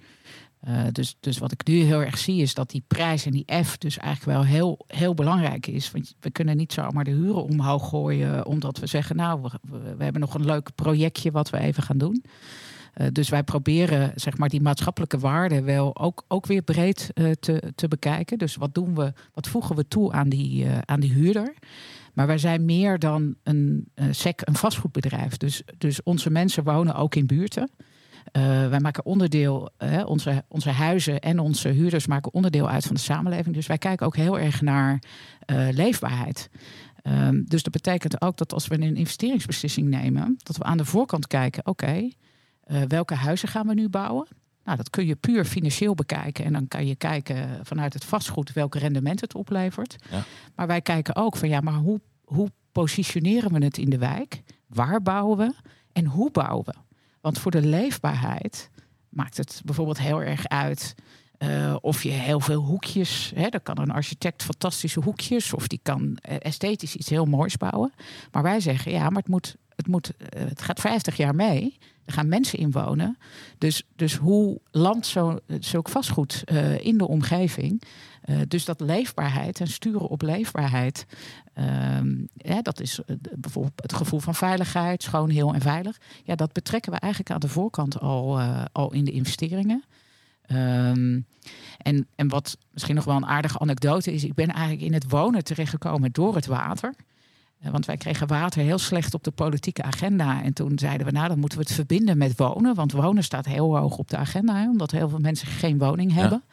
Uh, 0.68 0.82
dus, 0.92 1.16
dus 1.20 1.38
wat 1.38 1.52
ik 1.52 1.68
nu 1.68 1.80
heel 1.80 2.04
erg 2.04 2.18
zie 2.18 2.42
is 2.42 2.54
dat 2.54 2.70
die 2.70 2.84
prijs 2.88 3.26
en 3.26 3.32
die 3.32 3.64
F 3.64 3.78
dus 3.78 3.98
eigenlijk 3.98 4.38
wel 4.38 4.46
heel, 4.46 4.86
heel 4.88 5.14
belangrijk 5.14 5.68
is. 5.68 5.92
Want 5.92 6.16
we 6.20 6.32
kunnen 6.32 6.58
niet 6.58 6.74
zomaar 6.74 7.04
de 7.04 7.12
huren 7.12 7.44
omhoog 7.44 7.90
gooien 7.90 8.46
omdat 8.46 8.80
we 8.80 8.88
zeggen, 8.88 9.16
nou, 9.16 9.50
we 9.98 10.04
hebben 10.04 10.22
nog 10.22 10.34
een 10.34 10.46
leuk 10.46 10.70
projectje 10.76 11.32
wat 11.32 11.50
we 11.50 11.60
even 11.60 11.84
gaan 11.84 11.98
doen. 11.98 12.24
Uh, 13.00 13.08
dus 13.12 13.30
wij 13.30 13.44
proberen 13.44 14.12
zeg 14.16 14.38
maar, 14.38 14.50
die 14.50 14.62
maatschappelijke 14.62 15.20
waarden 15.20 15.64
wel 15.64 15.98
ook, 15.98 16.24
ook 16.28 16.46
weer 16.46 16.62
breed 16.62 17.12
uh, 17.14 17.32
te, 17.40 17.72
te 17.76 17.88
bekijken. 17.88 18.38
Dus 18.38 18.56
wat 18.56 18.74
doen 18.74 18.96
we, 18.96 19.14
wat 19.34 19.48
voegen 19.48 19.76
we 19.76 19.88
toe 19.88 20.12
aan 20.12 20.30
die, 20.30 20.66
uh, 20.66 20.78
aan 20.86 21.00
die 21.00 21.14
huurder? 21.14 21.54
Maar 22.14 22.28
wij 22.28 22.38
zijn 22.38 22.66
meer 22.66 23.00
dan 23.00 23.36
een 23.44 23.92
SEC, 24.12 24.42
een 24.44 24.56
vastgoedbedrijf. 24.56 25.38
Dus, 25.38 25.64
dus 25.78 26.04
onze 26.04 26.30
mensen 26.30 26.64
wonen 26.64 26.96
ook 26.96 27.16
in 27.16 27.26
buurten. 27.26 27.70
wij 28.70 28.80
maken 28.80 29.06
onderdeel, 29.06 29.70
onze, 30.06 30.44
onze 30.48 30.70
huizen 30.70 31.20
en 31.20 31.40
onze 31.40 31.70
huurders 31.70 32.08
maken 32.08 32.34
onderdeel 32.34 32.70
uit 32.70 32.86
van 32.86 32.96
de 32.96 33.02
samenleving. 33.02 33.56
Dus 33.56 33.68
wij 33.68 33.78
kijken 33.78 34.06
ook 34.06 34.16
heel 34.16 34.40
erg 34.40 34.62
naar 34.62 35.04
leefbaarheid. 35.72 36.50
Um, 37.04 37.46
dus 37.48 37.64
dat 37.64 37.74
betekent 37.74 38.22
ook 38.22 38.38
dat 38.38 38.54
als 38.54 38.68
we 38.68 38.76
een 38.76 38.96
investeringsbeslissing 38.96 39.88
nemen, 39.88 40.38
dat 40.44 40.58
we 40.58 40.64
aan 40.64 40.78
de 40.78 40.86
voorkant 40.86 41.28
kijken, 41.28 41.66
oké, 41.66 42.10
uh, 42.72 42.82
welke 42.88 43.14
huizen 43.14 43.48
gaan 43.48 43.68
we 43.68 43.74
nu 43.74 43.90
bouwen? 43.90 44.28
Nou, 44.64 44.78
dat 44.78 44.90
kun 44.90 45.06
je 45.06 45.16
puur 45.16 45.46
financieel 45.46 45.96
bekijken. 45.96 46.46
En 46.46 46.54
dan 46.54 46.68
kan 46.68 46.88
je 46.88 46.96
kijken 46.96 47.66
vanuit 47.66 47.94
het 47.94 48.06
vastgoed 48.06 48.54
welk 48.54 48.76
rendement 48.76 49.22
het 49.22 49.36
oplevert. 49.36 49.96
Ja. 50.12 50.24
Maar 50.56 50.68
wij 50.68 50.82
kijken 50.82 51.16
ook 51.16 51.38
van 51.38 51.50
ja, 51.50 51.60
maar 51.60 51.74
hoe, 51.74 52.02
hoe 52.24 52.52
positioneren 52.72 53.54
we 53.54 53.64
het 53.64 53.78
in 53.78 53.90
de 53.90 53.98
wijk? 53.98 54.42
Waar 54.68 55.02
bouwen 55.02 55.38
we? 55.38 55.54
En 55.92 56.06
hoe 56.06 56.32
bouwen 56.32 56.66
we? 56.66 56.74
Want 57.22 57.40
voor 57.40 57.52
de 57.52 57.66
leefbaarheid 57.66 58.70
maakt 59.10 59.38
het 59.38 59.62
bijvoorbeeld 59.66 60.00
heel 60.00 60.22
erg 60.22 60.48
uit. 60.48 60.96
Uh, 61.40 61.76
of 61.82 62.04
je 62.04 62.10
heel 62.10 62.40
veel 62.40 62.62
hoekjes, 62.62 63.32
hè, 63.36 63.50
dan 63.50 63.62
kan 63.64 63.80
een 63.80 63.92
architect 63.92 64.44
fantastische 64.44 65.00
hoekjes, 65.00 65.54
of 65.54 65.68
die 65.68 65.80
kan 65.84 66.02
uh, 66.02 66.36
esthetisch 66.40 66.96
iets 66.96 67.10
heel 67.10 67.26
moois 67.26 67.58
bouwen. 67.58 67.94
Maar 68.32 68.44
wij 68.44 68.60
zeggen 68.60 68.92
ja, 68.92 69.10
maar 69.10 69.22
het, 69.22 69.28
moet, 69.28 69.56
het, 69.76 69.88
moet, 69.88 70.12
uh, 70.20 70.28
het 70.48 70.62
gaat 70.62 70.80
50 70.80 71.18
jaar 71.18 71.36
mee. 71.36 71.78
Gaan 72.12 72.28
mensen 72.28 72.60
in 72.60 72.72
wonen. 72.72 73.18
Dus, 73.58 73.84
dus 73.96 74.16
hoe 74.16 74.60
landt 74.72 75.06
zo, 75.06 75.40
zulk 75.60 75.90
vastgoed 75.90 76.44
uh, 76.46 76.86
in 76.86 76.98
de 76.98 77.08
omgeving? 77.08 77.84
Uh, 78.26 78.40
dus 78.48 78.66
dat 78.66 78.80
leefbaarheid 78.80 79.60
en 79.60 79.68
sturen 79.68 80.08
op 80.08 80.22
leefbaarheid. 80.22 81.06
Ja, 82.34 82.62
dat 82.62 82.80
is 82.80 83.00
uh, 83.00 83.16
bijvoorbeeld 83.36 83.82
het 83.82 83.94
gevoel 83.94 84.20
van 84.20 84.36
veiligheid, 84.36 85.04
schoon, 85.04 85.30
heel 85.30 85.54
en 85.54 85.62
veilig. 85.62 85.98
Ja, 86.24 86.36
dat 86.36 86.54
betrekken 86.54 86.92
we 86.92 87.00
eigenlijk 87.00 87.32
aan 87.34 87.40
de 87.40 87.48
voorkant 87.48 88.00
al, 88.00 88.40
al 88.72 88.94
in 88.94 89.04
de 89.04 89.12
investeringen. 89.12 89.84
Um, 90.52 91.26
en, 91.78 92.08
en 92.16 92.28
wat 92.28 92.58
misschien 92.72 92.96
nog 92.96 93.06
wel 93.06 93.16
een 93.16 93.26
aardige 93.26 93.60
anekdote 93.60 94.14
is, 94.14 94.24
ik 94.24 94.34
ben 94.34 94.48
eigenlijk 94.48 94.82
in 94.82 94.94
het 94.94 95.10
wonen 95.10 95.44
terechtgekomen 95.44 96.12
door 96.12 96.36
het 96.36 96.46
water. 96.46 96.94
Eh, 97.60 97.72
want 97.72 97.86
wij 97.86 97.98
kregen 97.98 98.28
water 98.28 98.62
heel 98.62 98.78
slecht 98.78 99.14
op 99.14 99.24
de 99.24 99.32
politieke 99.32 99.84
agenda. 99.84 100.44
En 100.44 100.54
toen 100.54 100.80
zeiden 100.80 101.06
we, 101.06 101.12
nou, 101.12 101.28
dan 101.28 101.40
moeten 101.40 101.58
we 101.58 101.64
het 101.64 101.74
verbinden 101.74 102.18
met 102.18 102.38
wonen. 102.38 102.76
Want 102.76 102.92
wonen 102.92 103.24
staat 103.24 103.46
heel 103.46 103.78
hoog 103.78 103.98
op 103.98 104.10
de 104.10 104.18
agenda, 104.18 104.56
hè, 104.56 104.70
omdat 104.70 104.92
heel 104.92 105.10
veel 105.10 105.20
mensen 105.20 105.48
geen 105.48 105.78
woning 105.78 106.14
hebben. 106.14 106.44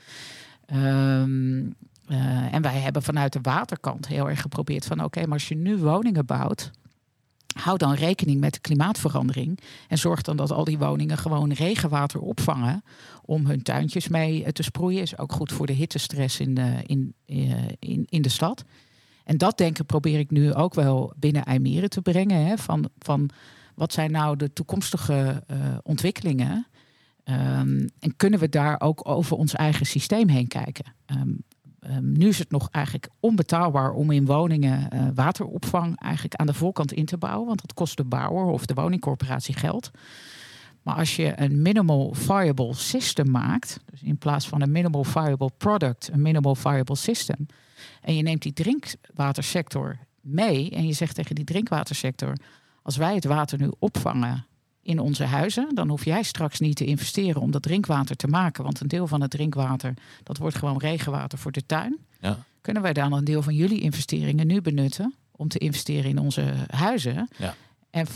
Ja. 0.66 1.20
Um, 1.20 1.74
uh, 2.08 2.54
en 2.54 2.62
wij 2.62 2.78
hebben 2.78 3.02
vanuit 3.02 3.32
de 3.32 3.38
waterkant 3.42 4.06
heel 4.06 4.28
erg 4.28 4.40
geprobeerd 4.40 4.86
van, 4.86 4.96
oké, 4.96 5.06
okay, 5.06 5.24
maar 5.24 5.32
als 5.32 5.48
je 5.48 5.56
nu 5.56 5.76
woningen 5.76 6.26
bouwt, 6.26 6.70
hou 7.56 7.78
dan 7.78 7.94
rekening 7.94 8.40
met 8.40 8.52
de 8.52 8.60
klimaatverandering. 8.60 9.60
En 9.88 9.98
zorg 9.98 10.22
dan 10.22 10.36
dat 10.36 10.50
al 10.50 10.64
die 10.64 10.78
woningen 10.78 11.18
gewoon 11.18 11.52
regenwater 11.52 12.20
opvangen 12.20 12.84
om 13.24 13.46
hun 13.46 13.62
tuintjes 13.62 14.08
mee 14.08 14.52
te 14.52 14.62
sproeien. 14.62 15.02
Is 15.02 15.18
ook 15.18 15.32
goed 15.32 15.52
voor 15.52 15.66
de 15.66 15.72
hittestress 15.72 16.40
in 16.40 16.54
de, 16.54 16.82
in, 16.86 17.14
in, 17.78 18.06
in 18.08 18.22
de 18.22 18.28
stad. 18.28 18.64
En 19.26 19.38
dat 19.38 19.58
denken 19.58 19.86
probeer 19.86 20.18
ik 20.18 20.30
nu 20.30 20.54
ook 20.54 20.74
wel 20.74 21.12
binnen 21.16 21.44
IJmeren 21.44 21.90
te 21.90 22.02
brengen. 22.02 22.46
Hè, 22.46 22.56
van, 22.58 22.88
van 22.98 23.30
wat 23.74 23.92
zijn 23.92 24.10
nou 24.10 24.36
de 24.36 24.52
toekomstige 24.52 25.42
uh, 25.50 25.56
ontwikkelingen? 25.82 26.66
Um, 27.24 27.88
en 27.98 28.16
kunnen 28.16 28.40
we 28.40 28.48
daar 28.48 28.80
ook 28.80 29.08
over 29.08 29.36
ons 29.36 29.54
eigen 29.54 29.86
systeem 29.86 30.28
heen 30.28 30.48
kijken? 30.48 30.84
Um, 31.06 31.42
um, 31.90 32.12
nu 32.12 32.28
is 32.28 32.38
het 32.38 32.50
nog 32.50 32.68
eigenlijk 32.70 33.08
onbetaalbaar 33.20 33.92
om 33.92 34.10
in 34.10 34.26
woningen 34.26 34.88
uh, 34.94 35.08
wateropvang 35.14 36.00
eigenlijk 36.00 36.34
aan 36.34 36.46
de 36.46 36.54
voorkant 36.54 36.92
in 36.92 37.04
te 37.04 37.18
bouwen. 37.18 37.46
Want 37.46 37.60
dat 37.60 37.74
kost 37.74 37.96
de 37.96 38.04
bouwer 38.04 38.44
of 38.44 38.66
de 38.66 38.74
woningcorporatie 38.74 39.54
geld. 39.54 39.90
Maar 40.82 40.94
als 40.94 41.16
je 41.16 41.40
een 41.40 41.62
minimal 41.62 42.14
viable 42.14 42.74
system 42.74 43.30
maakt, 43.30 43.80
dus 43.90 44.02
in 44.02 44.18
plaats 44.18 44.48
van 44.48 44.62
een 44.62 44.72
minimal 44.72 45.04
viable 45.04 45.50
product, 45.56 46.08
een 46.12 46.22
minimal 46.22 46.54
viable 46.54 46.96
system, 46.96 47.46
en 48.06 48.16
je 48.16 48.22
neemt 48.22 48.42
die 48.42 48.52
drinkwatersector 48.52 49.98
mee 50.20 50.70
en 50.70 50.86
je 50.86 50.92
zegt 50.92 51.14
tegen 51.14 51.34
die 51.34 51.44
drinkwatersector: 51.44 52.36
als 52.82 52.96
wij 52.96 53.14
het 53.14 53.24
water 53.24 53.58
nu 53.58 53.70
opvangen 53.78 54.46
in 54.82 54.98
onze 54.98 55.24
huizen, 55.24 55.74
dan 55.74 55.88
hoef 55.88 56.04
jij 56.04 56.22
straks 56.22 56.60
niet 56.60 56.76
te 56.76 56.84
investeren 56.84 57.40
om 57.40 57.50
dat 57.50 57.62
drinkwater 57.62 58.16
te 58.16 58.26
maken, 58.26 58.64
want 58.64 58.80
een 58.80 58.88
deel 58.88 59.06
van 59.06 59.20
het 59.20 59.30
drinkwater 59.30 59.94
dat 60.22 60.38
wordt 60.38 60.56
gewoon 60.56 60.78
regenwater 60.78 61.38
voor 61.38 61.52
de 61.52 61.66
tuin. 61.66 61.98
Ja. 62.20 62.44
Kunnen 62.60 62.82
wij 62.82 62.92
dan 62.92 63.12
een 63.12 63.24
deel 63.24 63.42
van 63.42 63.54
jullie 63.54 63.80
investeringen 63.80 64.46
nu 64.46 64.60
benutten 64.60 65.14
om 65.30 65.48
te 65.48 65.58
investeren 65.58 66.10
in 66.10 66.18
onze 66.18 66.54
huizen? 66.66 67.28
Ja. 67.36 67.54
En 67.90 68.06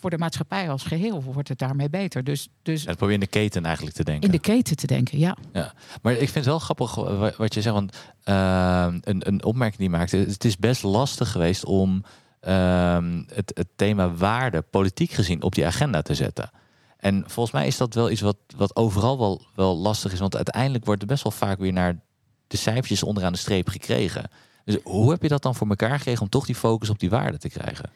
voor 0.00 0.10
de 0.10 0.18
maatschappij 0.18 0.70
als 0.70 0.82
geheel 0.82 1.22
wordt 1.22 1.48
het 1.48 1.58
daarmee 1.58 1.90
beter. 1.90 2.24
Dus, 2.24 2.48
dus 2.62 2.84
het 2.84 2.96
probeer 2.96 3.14
in 3.14 3.20
de 3.20 3.26
keten 3.26 3.64
eigenlijk 3.64 3.96
te 3.96 4.04
denken. 4.04 4.24
In 4.24 4.30
de 4.30 4.40
keten 4.40 4.76
te 4.76 4.86
denken, 4.86 5.18
ja. 5.18 5.36
ja. 5.52 5.72
Maar 6.02 6.12
ik 6.12 6.18
vind 6.18 6.34
het 6.34 6.44
wel 6.44 6.58
grappig 6.58 6.94
wat 7.36 7.54
je 7.54 7.60
zegt. 7.60 7.74
Want 7.74 7.96
uh, 8.24 8.86
een, 9.00 9.28
een 9.28 9.44
opmerking 9.44 9.80
die 9.80 9.90
maakte. 9.90 10.16
Het 10.16 10.44
is 10.44 10.56
best 10.56 10.82
lastig 10.82 11.30
geweest 11.30 11.64
om 11.64 12.04
uh, 12.42 12.98
het, 13.26 13.52
het 13.54 13.68
thema 13.76 14.14
waarde, 14.14 14.62
politiek 14.62 15.10
gezien, 15.10 15.42
op 15.42 15.54
die 15.54 15.66
agenda 15.66 16.02
te 16.02 16.14
zetten. 16.14 16.50
En 16.96 17.24
volgens 17.26 17.54
mij 17.54 17.66
is 17.66 17.76
dat 17.76 17.94
wel 17.94 18.10
iets 18.10 18.20
wat, 18.20 18.36
wat 18.56 18.76
overal 18.76 19.18
wel, 19.18 19.46
wel 19.54 19.76
lastig 19.76 20.12
is. 20.12 20.18
Want 20.18 20.36
uiteindelijk 20.36 20.84
wordt 20.84 21.02
er 21.02 21.08
best 21.08 21.22
wel 21.22 21.32
vaak 21.32 21.58
weer 21.58 21.72
naar 21.72 22.00
de 22.46 22.56
cijfertjes 22.56 23.02
onderaan 23.02 23.32
de 23.32 23.38
streep 23.38 23.68
gekregen. 23.68 24.30
Dus 24.64 24.76
hoe 24.82 25.10
heb 25.10 25.22
je 25.22 25.28
dat 25.28 25.42
dan 25.42 25.54
voor 25.54 25.68
elkaar 25.68 25.98
gekregen 25.98 26.22
om 26.22 26.28
toch 26.28 26.46
die 26.46 26.54
focus 26.54 26.90
op 26.90 26.98
die 26.98 27.10
waarde 27.10 27.38
te 27.38 27.48
krijgen? 27.48 27.90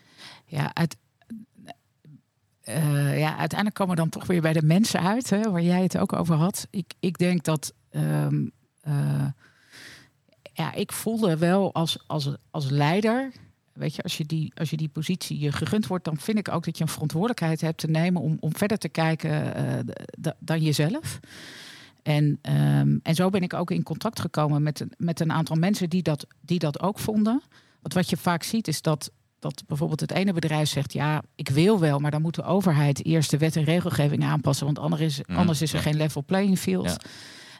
Ja, 0.47 0.71
uit, 0.75 0.97
uh, 2.69 3.19
ja, 3.19 3.37
uiteindelijk 3.37 3.75
komen 3.75 3.95
we 3.95 4.01
dan 4.01 4.11
toch 4.11 4.27
weer 4.27 4.41
bij 4.41 4.53
de 4.53 4.63
mensen 4.63 5.01
uit, 5.01 5.31
hè, 5.31 5.51
waar 5.51 5.63
jij 5.63 5.83
het 5.83 5.99
ook 5.99 6.13
over 6.13 6.35
had. 6.35 6.67
Ik, 6.71 6.95
ik 7.01 7.19
denk 7.19 7.45
dat. 7.45 7.73
Um, 7.91 8.53
uh, 8.89 9.27
ja, 10.53 10.73
ik 10.73 10.93
voelde 10.93 11.37
wel 11.37 11.75
als, 11.75 11.99
als, 12.07 12.31
als 12.51 12.71
leider. 12.71 13.33
Weet 13.73 13.95
je, 13.95 14.03
als 14.03 14.17
je, 14.17 14.25
die, 14.25 14.53
als 14.55 14.71
je 14.71 14.77
die 14.77 14.89
positie 14.89 15.39
je 15.39 15.53
gegund 15.53 15.87
wordt, 15.87 16.05
dan 16.05 16.17
vind 16.17 16.39
ik 16.39 16.49
ook 16.49 16.65
dat 16.65 16.79
je 16.79 16.83
een 16.85 16.91
verantwoordelijkheid 16.91 17.61
hebt 17.61 17.79
te 17.79 17.87
nemen 17.87 18.23
om, 18.23 18.37
om 18.41 18.57
verder 18.57 18.79
te 18.79 18.89
kijken 18.89 19.57
uh, 19.57 20.31
dan 20.39 20.61
jezelf. 20.61 21.21
En, 22.03 22.25
um, 22.25 23.01
en 23.03 23.15
zo 23.15 23.31
ben 23.31 23.43
ik 23.43 23.55
ook 23.55 23.71
in 23.71 23.83
contact 23.83 24.21
gekomen 24.21 24.63
met, 24.63 24.85
met 24.97 25.21
een 25.21 25.33
aantal 25.33 25.57
mensen 25.57 25.91
die 25.91 26.03
dat, 26.03 26.27
die 26.41 26.59
dat 26.59 26.81
ook 26.81 26.99
vonden. 26.99 27.43
Want 27.81 27.95
wat 27.95 28.11
je 28.11 28.17
vaak 28.17 28.43
ziet 28.43 28.69
is 28.69 28.83
dat 28.83 29.11
dat 29.45 29.63
bijvoorbeeld 29.67 30.01
het 30.01 30.13
ene 30.13 30.33
bedrijf 30.33 30.69
zegt: 30.69 30.93
ja, 30.93 31.23
ik 31.35 31.49
wil 31.49 31.81
wel, 31.81 31.99
maar 31.99 32.11
dan 32.11 32.23
moet 32.23 32.35
de 32.35 32.43
overheid 32.43 33.05
eerst 33.05 33.31
de 33.31 33.39
wet 33.39 33.57
en 33.57 33.65
regelgeving 33.65 34.25
aanpassen, 34.25 34.67
want 34.67 34.79
anders 34.79 35.03
is, 35.03 35.21
mm, 35.27 35.37
anders 35.37 35.63
is 35.63 35.73
er 35.73 35.81
geen 35.81 35.97
level 35.97 36.25
playing 36.25 36.59
field. 36.59 36.97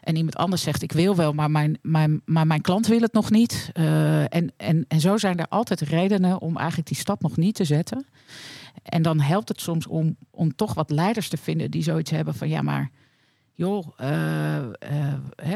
En 0.01 0.15
iemand 0.15 0.35
anders 0.35 0.61
zegt: 0.61 0.81
ik 0.81 0.91
wil 0.91 1.15
wel, 1.15 1.33
maar 1.33 1.51
mijn, 1.51 1.77
mijn, 1.81 2.21
maar 2.25 2.47
mijn 2.47 2.61
klant 2.61 2.87
wil 2.87 3.01
het 3.01 3.13
nog 3.13 3.29
niet. 3.29 3.69
Uh, 3.73 4.21
en, 4.21 4.53
en, 4.57 4.85
en 4.87 4.99
zo 4.99 5.17
zijn 5.17 5.37
er 5.37 5.47
altijd 5.47 5.81
redenen 5.81 6.41
om 6.41 6.57
eigenlijk 6.57 6.87
die 6.87 6.97
stap 6.97 7.21
nog 7.21 7.37
niet 7.37 7.55
te 7.55 7.63
zetten. 7.63 8.05
En 8.83 9.01
dan 9.01 9.19
helpt 9.19 9.49
het 9.49 9.61
soms 9.61 9.87
om, 9.87 10.15
om 10.31 10.55
toch 10.55 10.73
wat 10.73 10.89
leiders 10.89 11.29
te 11.29 11.37
vinden 11.37 11.71
die 11.71 11.83
zoiets 11.83 12.11
hebben 12.11 12.35
van: 12.35 12.49
ja, 12.49 12.61
maar 12.61 12.91
joh, 13.53 13.87
uh, 14.01 14.57
uh, 14.57 15.55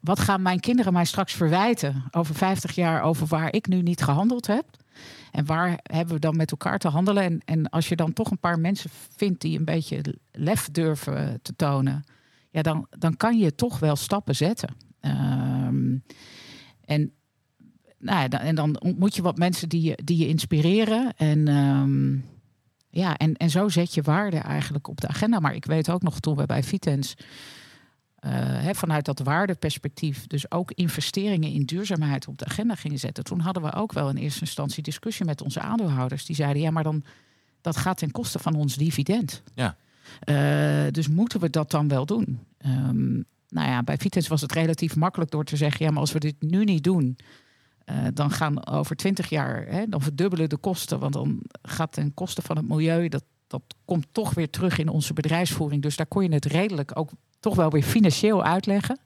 wat 0.00 0.20
gaan 0.20 0.42
mijn 0.42 0.60
kinderen 0.60 0.92
mij 0.92 1.04
straks 1.04 1.32
verwijten 1.32 2.04
over 2.10 2.34
50 2.34 2.74
jaar 2.74 3.02
over 3.02 3.26
waar 3.26 3.52
ik 3.52 3.66
nu 3.66 3.82
niet 3.82 4.02
gehandeld 4.02 4.46
heb? 4.46 4.64
En 5.30 5.46
waar 5.46 5.78
hebben 5.82 6.14
we 6.14 6.20
dan 6.20 6.36
met 6.36 6.50
elkaar 6.50 6.78
te 6.78 6.88
handelen? 6.88 7.22
En, 7.22 7.40
en 7.44 7.68
als 7.68 7.88
je 7.88 7.96
dan 7.96 8.12
toch 8.12 8.30
een 8.30 8.38
paar 8.38 8.58
mensen 8.58 8.90
vindt 9.16 9.40
die 9.40 9.58
een 9.58 9.64
beetje 9.64 10.02
lef 10.32 10.68
durven 10.70 11.38
te 11.42 11.56
tonen, 11.56 12.04
ja, 12.50 12.62
dan, 12.62 12.86
dan 12.90 13.16
kan 13.16 13.38
je 13.38 13.54
toch 13.54 13.78
wel 13.78 13.96
stappen 13.96 14.36
zetten. 14.36 14.76
Um, 15.00 16.04
en, 16.84 17.12
nou 17.98 18.20
ja, 18.20 18.28
dan, 18.28 18.40
en 18.40 18.54
dan 18.54 18.80
ontmoet 18.80 19.14
je 19.14 19.22
wat 19.22 19.38
mensen 19.38 19.68
die 19.68 19.82
je, 19.82 19.98
die 20.04 20.18
je 20.18 20.28
inspireren. 20.28 21.14
En, 21.16 21.48
um, 21.48 22.24
ja, 22.88 23.16
en, 23.16 23.34
en 23.34 23.50
zo 23.50 23.68
zet 23.68 23.94
je 23.94 24.02
waarde 24.02 24.36
eigenlijk 24.36 24.88
op 24.88 25.00
de 25.00 25.08
agenda. 25.08 25.40
Maar 25.40 25.54
ik 25.54 25.64
weet 25.64 25.90
ook 25.90 26.02
nog 26.02 26.20
toen 26.20 26.36
we 26.36 26.46
bij 26.46 26.62
Vitens 26.62 27.16
uh, 28.26 28.68
vanuit 28.72 29.04
dat 29.04 29.18
waardeperspectief 29.18 30.26
dus 30.26 30.50
ook 30.50 30.70
investeringen 30.72 31.52
in 31.52 31.64
duurzaamheid 31.64 32.28
op 32.28 32.38
de 32.38 32.44
agenda 32.44 32.74
gingen 32.74 32.98
zetten. 32.98 33.24
Toen 33.24 33.40
hadden 33.40 33.62
we 33.62 33.72
ook 33.72 33.92
wel 33.92 34.08
in 34.08 34.16
eerste 34.16 34.40
instantie 34.40 34.82
discussie 34.82 35.26
met 35.26 35.42
onze 35.42 35.60
aandeelhouders. 35.60 36.24
Die 36.24 36.36
zeiden, 36.36 36.62
ja, 36.62 36.70
maar 36.70 36.82
dan 36.82 37.04
dat 37.60 37.76
gaat 37.76 37.98
ten 37.98 38.10
koste 38.10 38.38
van 38.38 38.54
ons 38.54 38.76
dividend. 38.76 39.42
Ja. 39.54 39.76
Uh, 40.24 40.90
dus 40.90 41.08
moeten 41.08 41.40
we 41.40 41.50
dat 41.50 41.70
dan 41.70 41.88
wel 41.88 42.06
doen? 42.06 42.40
Um, 42.66 43.24
nou 43.48 43.68
ja, 43.68 43.82
bij 43.82 43.98
Vitens 43.98 44.28
was 44.28 44.40
het 44.40 44.52
relatief 44.52 44.96
makkelijk 44.96 45.30
door 45.30 45.44
te 45.44 45.56
zeggen, 45.56 45.84
ja, 45.84 45.90
maar 45.90 46.00
als 46.00 46.12
we 46.12 46.18
dit 46.18 46.34
nu 46.40 46.64
niet 46.64 46.84
doen, 46.84 47.16
uh, 47.86 47.96
dan 48.14 48.30
gaan 48.30 48.66
over 48.66 48.96
twintig 48.96 49.28
jaar, 49.28 49.66
hè, 49.66 49.86
dan 49.88 50.02
verdubbelen 50.02 50.48
de 50.48 50.56
kosten, 50.56 50.98
want 50.98 51.12
dan 51.12 51.40
gaat 51.62 51.92
ten 51.92 52.14
koste 52.14 52.42
van 52.42 52.56
het 52.56 52.68
milieu, 52.68 53.08
dat, 53.08 53.24
dat 53.46 53.62
komt 53.84 54.06
toch 54.12 54.34
weer 54.34 54.50
terug 54.50 54.78
in 54.78 54.88
onze 54.88 55.12
bedrijfsvoering. 55.12 55.82
Dus 55.82 55.96
daar 55.96 56.06
kon 56.06 56.22
je 56.22 56.32
het 56.32 56.44
redelijk 56.44 56.98
ook 56.98 57.10
toch 57.40 57.54
wel 57.54 57.70
weer 57.70 57.82
financieel 57.82 58.44
uitleggen. 58.44 59.00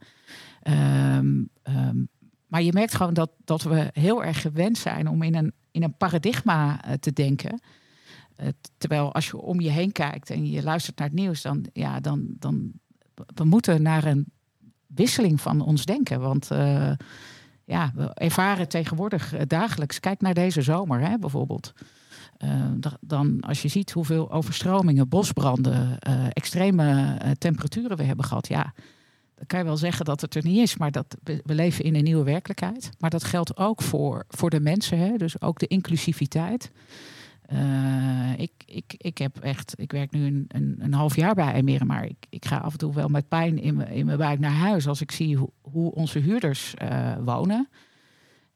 Um, 0.68 1.48
um, 1.62 2.08
maar 2.46 2.62
je 2.62 2.72
merkt 2.72 2.94
gewoon 2.94 3.14
dat, 3.14 3.30
dat 3.44 3.62
we 3.62 3.90
heel 3.92 4.24
erg 4.24 4.40
gewend 4.40 4.78
zijn 4.78 5.08
om 5.08 5.22
in 5.22 5.34
een, 5.34 5.52
in 5.70 5.82
een 5.82 5.96
paradigma 5.96 6.86
uh, 6.86 6.92
te 6.92 7.12
denken. 7.12 7.60
Terwijl 8.78 9.14
als 9.14 9.26
je 9.26 9.36
om 9.36 9.60
je 9.60 9.70
heen 9.70 9.92
kijkt 9.92 10.30
en 10.30 10.50
je 10.50 10.62
luistert 10.62 10.98
naar 10.98 11.06
het 11.06 11.16
nieuws, 11.16 11.42
dan, 11.42 11.66
ja, 11.72 12.00
dan, 12.00 12.26
dan 12.38 12.72
we 13.34 13.44
moeten 13.44 13.82
naar 13.82 14.04
een 14.04 14.26
wisseling 14.86 15.40
van 15.40 15.60
ons 15.60 15.84
denken. 15.84 16.20
Want 16.20 16.50
uh, 16.52 16.92
ja, 17.64 17.92
we 17.94 18.14
ervaren 18.14 18.68
tegenwoordig 18.68 19.36
dagelijks. 19.46 20.00
Kijk 20.00 20.20
naar 20.20 20.34
deze 20.34 20.62
zomer 20.62 21.00
hè, 21.00 21.18
bijvoorbeeld. 21.18 21.72
Uh, 22.44 22.64
dan 23.00 23.40
als 23.40 23.62
je 23.62 23.68
ziet 23.68 23.90
hoeveel 23.90 24.33
overstromingen, 24.33 25.09
bosbranden, 25.09 25.98
uh, 26.09 26.26
extreme 26.33 27.18
uh, 27.24 27.31
temperaturen 27.31 27.96
we 27.96 28.03
hebben 28.03 28.24
gehad, 28.24 28.48
ja, 28.48 28.72
dan 29.35 29.46
kan 29.46 29.59
je 29.59 29.64
wel 29.64 29.76
zeggen 29.76 30.05
dat 30.05 30.20
het 30.20 30.35
er 30.35 30.44
niet 30.44 30.59
is, 30.59 30.76
maar 30.76 30.90
dat 30.90 31.16
we, 31.22 31.40
leven 31.44 31.85
in 31.85 31.94
een 31.94 32.05
nieuwe 32.05 32.24
werkelijkheid. 32.24 32.90
Maar 32.98 33.11
dat 33.11 33.24
geldt 33.24 33.57
ook 33.57 33.83
voor, 33.83 34.24
voor 34.29 34.50
de 34.50 34.61
mensen, 34.61 34.98
hè? 34.98 35.16
dus 35.16 35.40
ook 35.40 35.59
de 35.59 35.66
inclusiviteit. 35.66 36.70
ik, 38.37 38.53
ik, 38.66 38.94
ik 38.96 39.18
heb 39.18 39.38
echt, 39.38 39.72
ik 39.76 39.92
werk 39.92 40.11
nu 40.11 40.26
een, 40.26 40.44
een, 40.48 40.76
een 40.79 40.94
half 40.94 41.16
jaar 41.16 41.35
bij 41.35 41.53
Emeren, 41.53 41.87
maar 41.87 42.05
ik, 42.05 42.26
ik 42.29 42.44
ga 42.44 42.57
af 42.57 42.72
en 42.72 42.79
toe 42.79 42.94
wel 42.94 43.09
met 43.09 43.29
pijn 43.29 43.59
in 43.59 43.76
mijn, 43.76 43.90
in 43.90 44.07
mijn 44.07 44.18
buik 44.18 44.38
naar 44.38 44.50
huis 44.50 44.87
als 44.87 45.00
ik 45.00 45.11
zie 45.11 45.37
hoe, 45.37 45.50
hoe 45.61 45.92
onze 45.94 46.18
huurders 46.18 46.74
wonen. 47.24 47.68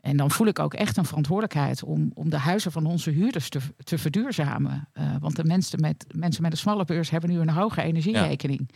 En 0.04 0.16
dan 0.16 0.30
voel 0.30 0.46
ik 0.46 0.58
ook 0.58 0.74
echt 0.74 0.96
een 0.96 1.04
verantwoordelijkheid 1.04 1.82
om, 1.82 2.10
om 2.14 2.30
de 2.30 2.38
huizen 2.38 2.72
van 2.72 2.86
onze 2.86 3.10
huurders 3.10 3.48
te, 3.48 3.58
te 3.84 3.98
verduurzamen. 3.98 4.88
Uh, 4.94 5.16
want 5.20 5.36
de 5.36 5.44
mensen 5.44 5.80
met, 5.80 6.04
mensen 6.16 6.42
met 6.42 6.52
een 6.52 6.58
smalle 6.58 6.84
beurs 6.84 7.10
hebben 7.10 7.30
nu 7.30 7.38
een 7.38 7.50
hoge 7.50 7.82
energierekening. 7.82 8.70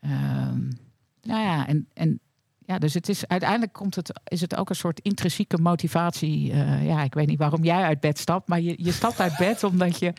Ja. 0.00 0.10
Uh, 0.10 0.12
nou 1.22 1.42
ja, 1.42 1.66
en, 1.66 1.88
en 1.94 2.20
ja, 2.58 2.78
dus 2.78 2.94
het 2.94 3.08
is 3.08 3.26
uiteindelijk 3.28 3.72
komt 3.72 3.94
het, 3.94 4.20
is 4.24 4.40
het 4.40 4.56
ook 4.56 4.68
een 4.68 4.76
soort 4.76 5.00
intrinsieke 5.00 5.58
motivatie. 5.58 6.50
Uh, 6.52 6.86
ja, 6.86 7.02
ik 7.02 7.14
weet 7.14 7.26
niet 7.26 7.38
waarom 7.38 7.64
jij 7.64 7.82
uit 7.82 8.00
bed 8.00 8.18
stapt, 8.18 8.48
maar 8.48 8.60
je, 8.60 8.74
je 8.76 8.92
stapt 8.92 9.20
uit 9.20 9.36
bed 9.38 9.64
omdat 9.64 9.98
je, 9.98 10.12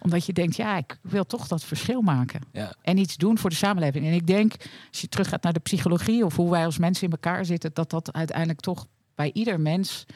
omdat 0.00 0.26
je 0.26 0.32
denkt, 0.32 0.56
ja, 0.56 0.76
ik 0.76 0.98
wil 1.02 1.24
toch 1.24 1.48
dat 1.48 1.64
verschil 1.64 2.00
maken. 2.00 2.40
Ja. 2.52 2.74
En 2.82 2.98
iets 2.98 3.16
doen 3.16 3.38
voor 3.38 3.50
de 3.50 3.56
samenleving. 3.56 4.06
En 4.06 4.12
ik 4.12 4.26
denk, 4.26 4.52
als 4.90 5.00
je 5.00 5.08
terug 5.08 5.28
gaat 5.28 5.42
naar 5.42 5.52
de 5.52 5.60
psychologie 5.60 6.24
of 6.24 6.36
hoe 6.36 6.50
wij 6.50 6.64
als 6.64 6.78
mensen 6.78 7.04
in 7.04 7.12
elkaar 7.12 7.44
zitten, 7.44 7.70
dat 7.74 7.90
dat 7.90 8.12
uiteindelijk 8.12 8.60
toch 8.60 8.86
bij 9.22 9.30
ieder 9.32 9.60
mens 9.60 10.06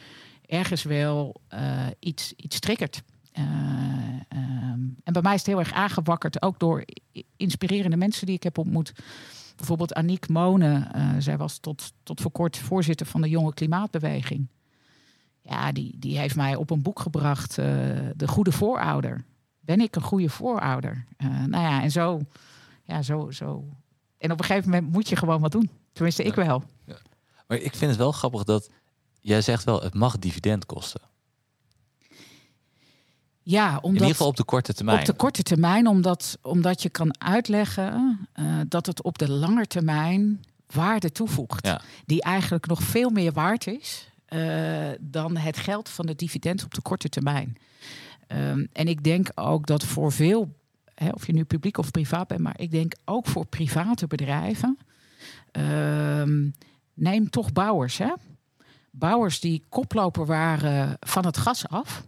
ergens 0.47 0.83
wel 0.83 1.41
uh, 1.55 1.87
iets, 1.99 2.33
iets 2.37 2.59
triggert. 2.59 3.03
Uh, 3.39 3.45
um, 4.33 4.97
en 5.05 5.13
bij 5.13 5.23
mij 5.23 5.35
is 5.35 5.39
het 5.39 5.47
heel 5.47 5.59
erg 5.59 5.73
aangewakkerd, 5.73 6.43
ook 6.43 6.59
door 6.59 6.85
inspirerende 7.37 7.97
mensen 7.97 8.27
die 8.27 8.35
ik 8.35 8.43
heb 8.43 8.59
ontmoet. 8.59 8.93
Bijvoorbeeld 9.57 9.95
Aniek 9.95 10.29
Monen, 10.29 10.91
uh, 10.97 11.11
zij 11.19 11.37
was 11.37 11.59
tot, 11.59 11.93
tot 12.03 12.21
voor 12.21 12.31
kort 12.31 12.57
voorzitter 12.59 13.07
van 13.07 13.21
de 13.21 13.29
Jonge 13.29 13.55
Klimaatbeweging. 13.55 14.49
Ja, 15.43 15.73
die, 15.73 15.99
die 15.99 16.19
heeft 16.19 16.37
mij 16.37 16.57
op 16.57 16.71
een 16.71 16.83
boek 16.83 17.01
gebracht, 17.01 17.55
De 17.55 18.29
Goede 18.29 18.53
Voorouder. 18.53 19.25
Ben 19.61 19.81
ik 19.81 19.97
een 19.97 20.03
goede 20.03 20.29
voorouder? 20.29 21.05
nou 21.47 21.63
ja, 21.63 21.83
en 21.83 21.91
zo, 21.91 22.21
ja, 22.85 23.03
zo, 23.03 23.31
zo. 23.31 23.65
En 24.19 24.33
op 24.33 24.39
een 24.39 24.45
gegeven 24.45 24.71
moment 24.71 24.93
moet 24.93 25.09
je 25.09 25.17
gewoon 25.17 25.41
wat 25.41 25.53
doen. 25.53 25.71
Tenminste, 25.93 26.23
ik 26.23 26.35
wel. 26.35 26.63
Ja. 26.85 26.97
Maar 27.47 27.59
ik 27.59 27.75
vind 27.75 27.91
het 27.91 28.01
wel 28.01 28.13
grappig 28.13 28.45
dat 28.45 28.71
jij 29.27 29.41
zegt 29.41 29.65
wel, 29.65 29.83
het 29.83 29.95
mag 29.95 30.19
dividend 30.19 30.67
kosten. 30.67 31.01
Ja, 33.43 33.69
omdat, 33.69 33.85
in 33.85 33.93
ieder 33.93 34.09
geval 34.09 34.27
op 34.27 34.37
de 34.37 34.45
korte 34.45 34.75
termijn. 34.75 34.99
Op 34.99 35.05
de 35.05 35.13
korte 35.13 35.43
termijn, 35.43 35.87
omdat, 35.87 36.39
omdat 36.43 36.83
je 36.83 36.89
kan 36.89 37.21
uitleggen 37.21 38.29
uh, 38.35 38.61
dat 38.69 38.87
het 38.87 39.03
op 39.03 39.19
de 39.19 39.31
lange 39.31 39.67
termijn 39.67 40.45
waarde 40.67 41.13
toevoegt. 41.13 41.67
Ja. 41.67 41.81
Die 42.05 42.23
eigenlijk 42.23 42.67
nog 42.67 42.83
veel 42.83 43.11
meer 43.11 43.33
waard 43.33 43.67
is 43.67 44.09
uh, 44.29 44.89
dan 45.01 45.37
het 45.37 45.57
geld 45.57 45.89
van 45.89 46.07
de 46.07 46.15
dividend 46.15 46.65
op 46.65 46.75
de 46.75 46.83
korte 46.83 47.09
termijn. 47.09 47.57
Um, 48.29 48.69
en 48.73 48.89
ik 48.89 49.05
denk 49.05 49.29
ook 49.35 49.67
dat 49.67 49.85
voor 49.85 50.13
veel, 50.13 50.55
hè, 50.95 51.09
of 51.09 51.27
je 51.27 51.33
nu 51.33 51.45
publiek 51.45 51.79
of 51.79 51.91
privaat 51.91 52.29
bent, 52.29 52.41
maar 52.41 52.61
ik 52.61 52.71
denk 52.71 52.95
ook 53.05 53.27
voor 53.27 53.47
private 53.47 54.07
bedrijven. 54.07 54.79
Um, 55.53 56.55
neem 56.95 57.31
toch 57.31 57.53
bouwers. 57.53 57.99
Hè? 57.99 58.13
Bouwers 58.99 59.41
die 59.41 59.65
koploper 59.69 60.27
waren 60.27 60.97
van 61.01 61.27
het 61.27 61.37
gas 61.37 61.69
af. 61.69 62.05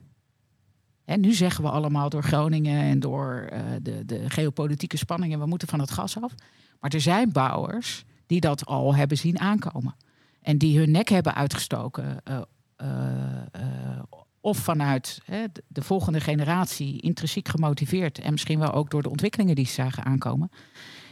En 1.04 1.20
nu 1.20 1.32
zeggen 1.32 1.64
we 1.64 1.70
allemaal 1.70 2.08
door 2.08 2.22
Groningen 2.22 2.82
en 2.82 3.00
door 3.00 3.48
uh, 3.52 3.60
de, 3.82 4.04
de 4.04 4.30
geopolitieke 4.30 4.96
spanningen, 4.96 5.38
we 5.38 5.46
moeten 5.46 5.68
van 5.68 5.80
het 5.80 5.90
gas 5.90 6.20
af. 6.20 6.34
Maar 6.80 6.90
er 6.90 7.00
zijn 7.00 7.32
bouwers 7.32 8.04
die 8.26 8.40
dat 8.40 8.66
al 8.66 8.94
hebben 8.94 9.16
zien 9.16 9.38
aankomen. 9.38 9.94
En 10.42 10.58
die 10.58 10.78
hun 10.78 10.90
nek 10.90 11.08
hebben 11.08 11.34
uitgestoken. 11.34 12.16
Uh, 12.30 12.40
uh, 12.82 14.02
of 14.40 14.58
vanuit 14.58 15.22
de 15.66 15.82
volgende 15.82 16.20
generatie 16.20 17.00
intrinsiek 17.00 17.48
gemotiveerd. 17.48 18.18
En 18.18 18.30
misschien 18.30 18.58
wel 18.58 18.72
ook 18.72 18.90
door 18.90 19.02
de 19.02 19.10
ontwikkelingen 19.10 19.54
die 19.54 19.66
ze 19.66 19.72
zagen 19.72 20.04
aankomen. 20.04 20.50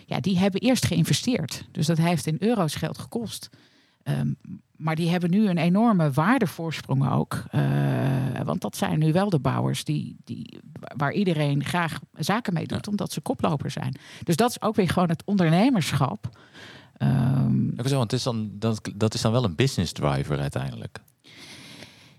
Ja, 0.06 0.20
die 0.20 0.38
hebben 0.38 0.60
eerst 0.60 0.86
geïnvesteerd. 0.86 1.68
Dus 1.70 1.86
dat 1.86 1.98
heeft 1.98 2.26
in 2.26 2.36
euro's 2.38 2.74
geld 2.74 2.98
gekost. 2.98 3.50
Um, 4.04 4.36
maar 4.76 4.96
die 4.96 5.10
hebben 5.10 5.30
nu 5.30 5.48
een 5.48 5.58
enorme 5.58 6.10
waardevoorsprong 6.10 7.12
ook. 7.12 7.44
Uh, 7.54 8.40
want 8.44 8.60
dat 8.60 8.76
zijn 8.76 8.98
nu 8.98 9.12
wel 9.12 9.30
de 9.30 9.38
bouwers 9.38 9.84
die, 9.84 10.16
die, 10.24 10.60
waar 10.96 11.12
iedereen 11.12 11.64
graag 11.64 11.98
zaken 12.14 12.52
mee 12.52 12.66
doet, 12.66 12.88
omdat 12.88 13.12
ze 13.12 13.20
koploper 13.20 13.70
zijn. 13.70 13.96
Dus 14.22 14.36
dat 14.36 14.50
is 14.50 14.62
ook 14.62 14.76
weer 14.76 14.88
gewoon 14.88 15.08
het 15.08 15.22
ondernemerschap. 15.24 16.28
Ja, 16.98 17.88
zo, 17.88 17.96
want 17.96 18.10
het 18.10 18.12
is 18.12 18.22
dan, 18.22 18.50
dat, 18.52 18.90
dat 18.94 19.14
is 19.14 19.20
dan 19.20 19.32
wel 19.32 19.44
een 19.44 19.54
business 19.54 19.92
driver 19.92 20.38
uiteindelijk. 20.38 20.98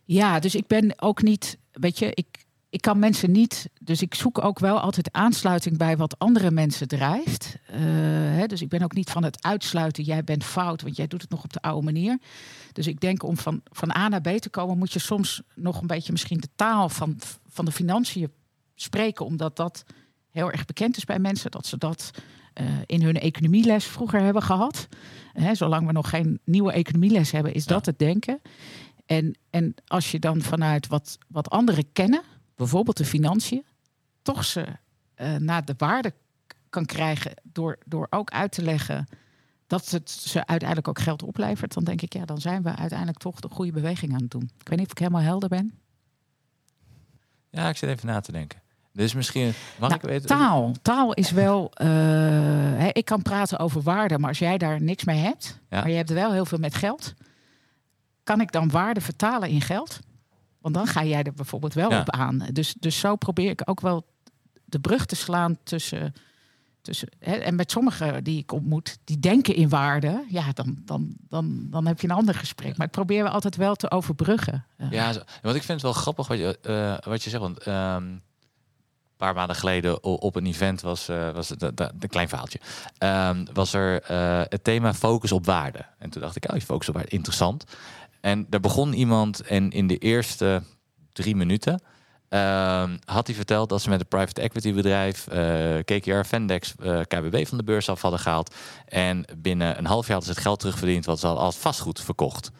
Ja, 0.06 0.39
dus 0.39 0.56
ik 0.56 0.67
ben 0.67 1.02
ook 1.02 1.22
niet, 1.22 1.58
weet 1.72 2.00
je, 2.00 2.12
ik, 2.13 2.46
ik 2.69 2.82
kan 2.82 2.99
mensen 2.99 3.32
niet, 3.32 3.69
dus 3.82 4.01
ik 4.01 4.15
zoek 4.15 4.43
ook 4.43 4.60
wel 4.60 4.80
altijd 4.80 5.12
aansluiting 5.12 5.77
bij 5.77 5.97
wat 5.97 6.19
andere 6.19 6.51
mensen 6.51 6.88
drijft. 6.88 7.58
Eh, 7.65 7.80
hè, 8.38 8.45
dus 8.45 8.62
ik 8.62 8.69
ben 8.69 8.82
ook 8.82 8.93
niet 8.93 9.10
van 9.10 9.23
het 9.23 9.43
uitsluiten, 9.43 10.03
jij 10.03 10.23
bent 10.23 10.43
fout, 10.43 10.82
want 10.82 10.95
jij 10.95 11.08
doet 11.08 11.21
het 11.21 11.30
nog 11.30 11.43
op 11.43 11.53
de 11.53 11.62
oude 11.62 11.86
manier. 11.86 12.17
Dus 12.71 12.88
ik 12.88 12.99
denk 12.99 13.23
om 13.23 13.38
van, 13.38 13.62
van 13.71 13.95
A 13.95 14.08
naar 14.08 14.21
B 14.21 14.27
te 14.27 14.49
komen, 14.49 14.77
moet 14.77 14.93
je 14.93 14.99
soms 14.99 15.41
nog 15.56 15.82
een 15.82 15.88
beetje 15.88 16.12
misschien 16.12 16.39
de 16.39 16.49
taal 16.56 16.89
van, 16.89 17.17
van 17.49 17.65
de 17.65 17.71
financiën 17.71 18.32
spreken, 18.75 19.25
omdat 19.25 19.56
dat 19.56 19.84
heel 20.32 20.51
erg 20.51 20.65
bekend 20.65 20.97
is 20.97 21.06
bij 21.06 21.19
mensen, 21.19 21.51
dat 21.51 21.65
ze 21.65 21.77
dat 21.77 22.12
eh, 22.53 22.65
in 22.86 23.01
hun 23.01 23.19
economieles 23.19 23.86
vroeger 23.86 24.19
hebben 24.21 24.43
gehad. 24.43 24.88
Hè, 25.34 25.56
zolang 25.56 25.86
we 25.88 25.91
nog 25.91 26.10
geen 26.10 26.39
nieuwe 26.43 26.71
economieles 26.71 27.32
hebben, 27.32 27.53
is 27.53 27.63
Ja. 27.63 27.73
dat 27.73 27.86
het 27.86 27.99
denken. 27.99 28.41
En, 29.06 29.38
en 29.49 29.73
als 29.88 30.12
je 30.12 30.19
dan 30.19 30.41
vanuit 30.41 30.88
wat, 30.88 31.17
wat 31.27 31.49
anderen 31.49 31.91
kennen, 31.93 32.21
bijvoorbeeld 32.58 32.98
de 32.98 33.06
financiën, 33.06 33.63
toch 34.22 34.46
ze 34.46 34.65
eh, 35.15 35.36
naar 35.36 35.65
de 35.65 35.74
waarde 35.78 36.13
kan 36.70 36.86
krijgen 36.86 37.32
door, 37.43 37.78
door 37.86 38.08
ook 38.10 38.30
uit 38.32 38.52
te 38.52 38.62
leggen 38.62 39.08
dat 39.67 39.89
het 39.89 40.10
ze 40.12 40.46
uiteindelijk 40.46 40.88
ook 40.88 41.00
geld 41.00 41.24
oplevert, 41.24 41.74
dan 41.74 41.84
denk 41.84 42.02
ik, 42.02 42.13
ja, 42.13 42.26
dan 42.26 42.41
zijn 42.41 42.63
we 42.63 42.76
uiteindelijk 42.76 43.20
toch 43.20 43.39
de 43.39 43.50
goede 43.50 43.72
beweging 43.72 44.13
aan 44.13 44.22
het 44.22 44.32
doen. 44.32 44.50
Ik 44.60 44.67
weet 44.70 44.78
niet 44.78 44.86
of 44.88 44.91
ik 44.91 44.98
helemaal 45.00 45.22
helder 45.22 45.50
ben. 45.50 45.74
Ja, 47.50 47.70
ik 47.70 47.78
zit 47.78 47.89
even 47.89 48.08
na 48.08 48.20
te 48.20 48.32
denken. 48.32 48.62
Dus 48.93 49.13
misschien, 49.13 49.54
mag 49.80 49.89
Nou, 49.89 50.02
ik 50.02 50.10
weten? 50.10 50.28
Taal. 50.28 50.74
Taal 50.82 51.13
is 51.13 51.32
wel. 51.32 51.72
eh, 51.74 52.88
ik 52.88 53.06
kan 53.06 53.22
praten 53.22 53.60
over 53.60 53.82
waarde, 53.82 54.17
maar 54.20 54.30
als 54.30 54.39
jij 54.39 54.58
daar 54.58 54.82
niks 54.82 55.04
mee 55.04 55.17
hebt, 55.20 55.60
Ja. 55.70 55.80
maar 55.80 55.89
je 55.89 55.96
hebt 55.96 56.10
wel 56.10 56.32
heel 56.32 56.46
veel 56.46 56.58
met 56.58 56.76
geld, 56.76 57.13
kan 58.24 58.41
ik 58.41 58.52
dan 58.52 58.70
waarde 58.70 59.02
vertalen 59.02 59.50
in 59.50 59.62
geld? 59.62 60.00
Want 60.73 60.86
dan 60.86 60.88
ga 60.95 61.03
jij 61.03 61.23
er 61.23 61.34
bijvoorbeeld 61.34 61.73
wel 61.73 61.89
Ja. 61.91 61.99
op 61.99 62.10
aan. 62.10 62.47
Dus, 62.51 62.73
dus 62.80 62.99
zo 62.99 63.15
probeer 63.15 63.49
ik 63.49 63.62
ook 63.65 63.82
wel 63.82 64.06
de 64.65 64.80
brug 64.80 65.06
te 65.06 65.15
slaan 65.15 65.58
tussen. 65.63 66.13
tussen 66.82 67.10
hè, 67.19 67.32
en 67.36 67.56
met 67.56 67.71
sommigen 67.71 68.23
die 68.23 68.38
ik 68.39 68.51
ontmoet, 68.51 68.97
die 69.03 69.19
denken 69.19 69.56
in 69.56 69.69
waarde, 69.69 70.25
ja, 70.30 70.51
dan, 70.53 70.77
dan, 70.86 71.15
dan, 71.30 71.67
dan 71.69 71.86
heb 71.88 71.99
je 72.01 72.08
een 72.10 72.15
ander 72.15 72.36
gesprek. 72.36 72.77
Maar 72.77 72.86
ik 72.88 72.91
probeer 72.93 73.23
we 73.23 73.30
altijd 73.30 73.56
wel 73.56 73.75
te 73.75 73.91
overbruggen. 73.91 74.65
Eh, 74.77 74.91
Ja, 74.91 75.13
zo- 75.13 75.21
want 75.41 75.56
ik 75.56 75.63
vind 75.63 75.67
het 75.67 75.82
wel 75.82 76.01
grappig 76.01 76.27
wat 76.27 76.38
je, 76.38 76.60
eh, 76.62 77.10
wat 77.12 77.23
je 77.23 77.30
zegt. 77.30 77.41
Want 77.41 77.65
een 77.65 78.21
paar 79.17 79.34
maanden 79.34 79.56
geleden 79.56 80.03
op 80.03 80.36
een 80.36 80.45
event 80.45 80.82
was, 80.82 81.08
eh, 81.10 81.32
was 81.32 81.49
het 81.49 81.62
een 81.62 82.10
klein 82.10 82.30
verhaaltje. 82.30 82.60
Ehm, 82.97 83.45
was 83.53 83.73
er 83.73 84.03
het 84.49 84.63
thema 84.63 84.93
focus 84.93 85.32
op 85.32 85.45
waarde. 85.45 85.86
En 85.99 86.10
toen 86.10 86.21
dacht 86.21 86.36
ik, 86.36 86.49
oh, 86.49 86.56
je 86.56 86.62
focus 86.62 86.88
op 86.88 86.93
waarde, 86.95 87.10
interessant. 87.10 87.63
En 88.21 88.45
daar 88.49 88.60
begon 88.60 88.93
iemand 88.93 89.41
en 89.41 89.71
in 89.71 89.88
de 89.88 89.97
eerste 89.97 90.63
drie 91.13 91.36
minuten 91.36 91.82
ehm, 92.30 92.97
had 93.06 93.27
hij 93.27 93.36
verteld 93.36 93.69
dat 93.69 93.82
ze 93.82 93.89
met 93.89 93.99
een 93.99 94.08
private 94.08 94.41
equity 94.41 94.73
bedrijf, 94.73 95.27
eh, 95.27 95.77
KKR, 95.84 96.25
Vendex, 96.25 96.75
eh, 96.80 96.99
KBB 96.99 97.47
van 97.47 97.58
de 97.58 97.63
beurs 97.63 97.89
af 97.89 98.01
hadden 98.01 98.19
gehaald. 98.19 98.56
En 98.86 99.25
binnen 99.38 99.77
een 99.77 99.86
half 99.86 100.08
jaar 100.08 100.15
hadden 100.15 100.34
ze 100.34 100.39
het 100.39 100.47
geld 100.47 100.60
terugverdiend 100.60 101.06
wat 101.06 101.19
ze 101.19 101.25
hadden 101.25 101.45
als 101.45 101.58
vastgoed 101.58 102.01
verkocht. 102.01 102.51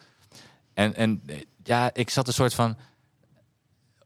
En, 0.74 0.94
en 0.94 1.22
ja, 1.62 1.90
ik 1.92 2.10
zat 2.10 2.26
een 2.26 2.32
soort 2.32 2.54
van 2.54 2.76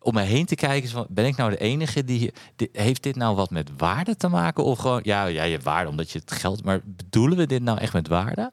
om 0.02 0.14
me 0.14 0.20
heen 0.20 0.46
te 0.46 0.54
kijken. 0.54 1.06
Ben 1.08 1.26
ik 1.26 1.36
nou 1.36 1.50
de 1.50 1.56
enige 1.56 2.04
die, 2.04 2.32
Heeft 2.72 3.02
dit 3.02 3.16
nou 3.16 3.36
wat 3.36 3.50
met 3.50 3.70
waarde 3.76 4.16
te 4.16 4.28
maken? 4.28 4.64
Of 4.64 4.78
gewoon, 4.78 5.00
ja, 5.02 5.24
ja, 5.24 5.42
je 5.42 5.58
waarde 5.58 5.90
omdat 5.90 6.10
je 6.10 6.18
het 6.18 6.32
geld... 6.32 6.64
Maar 6.64 6.80
bedoelen 6.84 7.38
we 7.38 7.46
dit 7.46 7.62
nou 7.62 7.78
echt 7.78 7.92
met 7.92 8.08
waarde? 8.08 8.52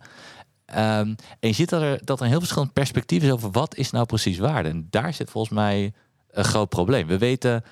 Ehm, 0.72 1.08
en 1.40 1.48
je 1.48 1.52
ziet 1.52 1.70
dat 1.70 1.82
er, 1.82 2.06
dat 2.06 2.18
er 2.20 2.24
een 2.24 2.30
heel 2.32 2.40
verschillend 2.40 2.74
perspectief 2.74 3.24
is 3.24 3.32
over 3.32 3.52
wat 3.52 3.76
is 3.76 3.92
nou 3.92 4.06
precies 4.06 4.38
waarde. 4.38 4.70
En 4.70 4.88
daar 4.90 5.14
zit 5.14 5.30
volgens 5.30 5.54
mij 5.54 5.94
een 6.32 6.44
groot 6.44 6.70
probleem. 6.70 7.08
We 7.08 7.18
weten 7.18 7.64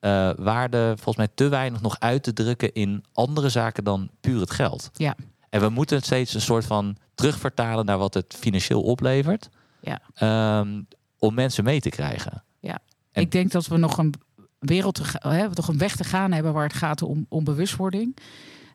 eh, 0.00 0.30
waarde 0.36 0.92
volgens 0.94 1.16
mij 1.16 1.28
te 1.34 1.48
weinig 1.48 1.80
nog 1.80 1.98
uit 1.98 2.22
te 2.22 2.32
drukken 2.32 2.72
in 2.72 3.04
andere 3.12 3.48
zaken 3.48 3.84
dan 3.84 4.10
puur 4.20 4.40
het 4.40 4.50
geld. 4.50 4.90
Ja. 4.94 5.14
En 5.48 5.60
we 5.60 5.68
moeten 5.68 5.96
het 5.96 6.04
steeds 6.04 6.34
een 6.34 6.40
soort 6.40 6.64
van 6.66 6.96
terugvertalen 7.14 7.84
naar 7.84 7.98
wat 7.98 8.14
het 8.14 8.34
financieel 8.38 8.82
oplevert. 8.82 9.48
Ja. 9.80 10.00
Ehm, 10.14 10.82
om 11.18 11.34
mensen 11.34 11.64
mee 11.64 11.80
te 11.80 11.88
krijgen. 11.88 12.44
En- 13.12 13.22
Ik 13.22 13.30
denk 13.32 13.50
dat 13.50 13.66
we 13.66 13.76
nog 13.76 13.98
een 13.98 14.14
wereld 14.58 14.94
te 14.94 15.28
hè, 15.28 15.48
nog 15.48 15.68
een 15.68 15.78
weg 15.78 15.96
te 15.96 16.04
gaan 16.04 16.32
hebben 16.32 16.52
waar 16.52 16.64
het 16.66 16.72
gaat 16.76 17.02
om, 17.02 17.26
om 17.28 17.44
bewustwording. 17.44 18.16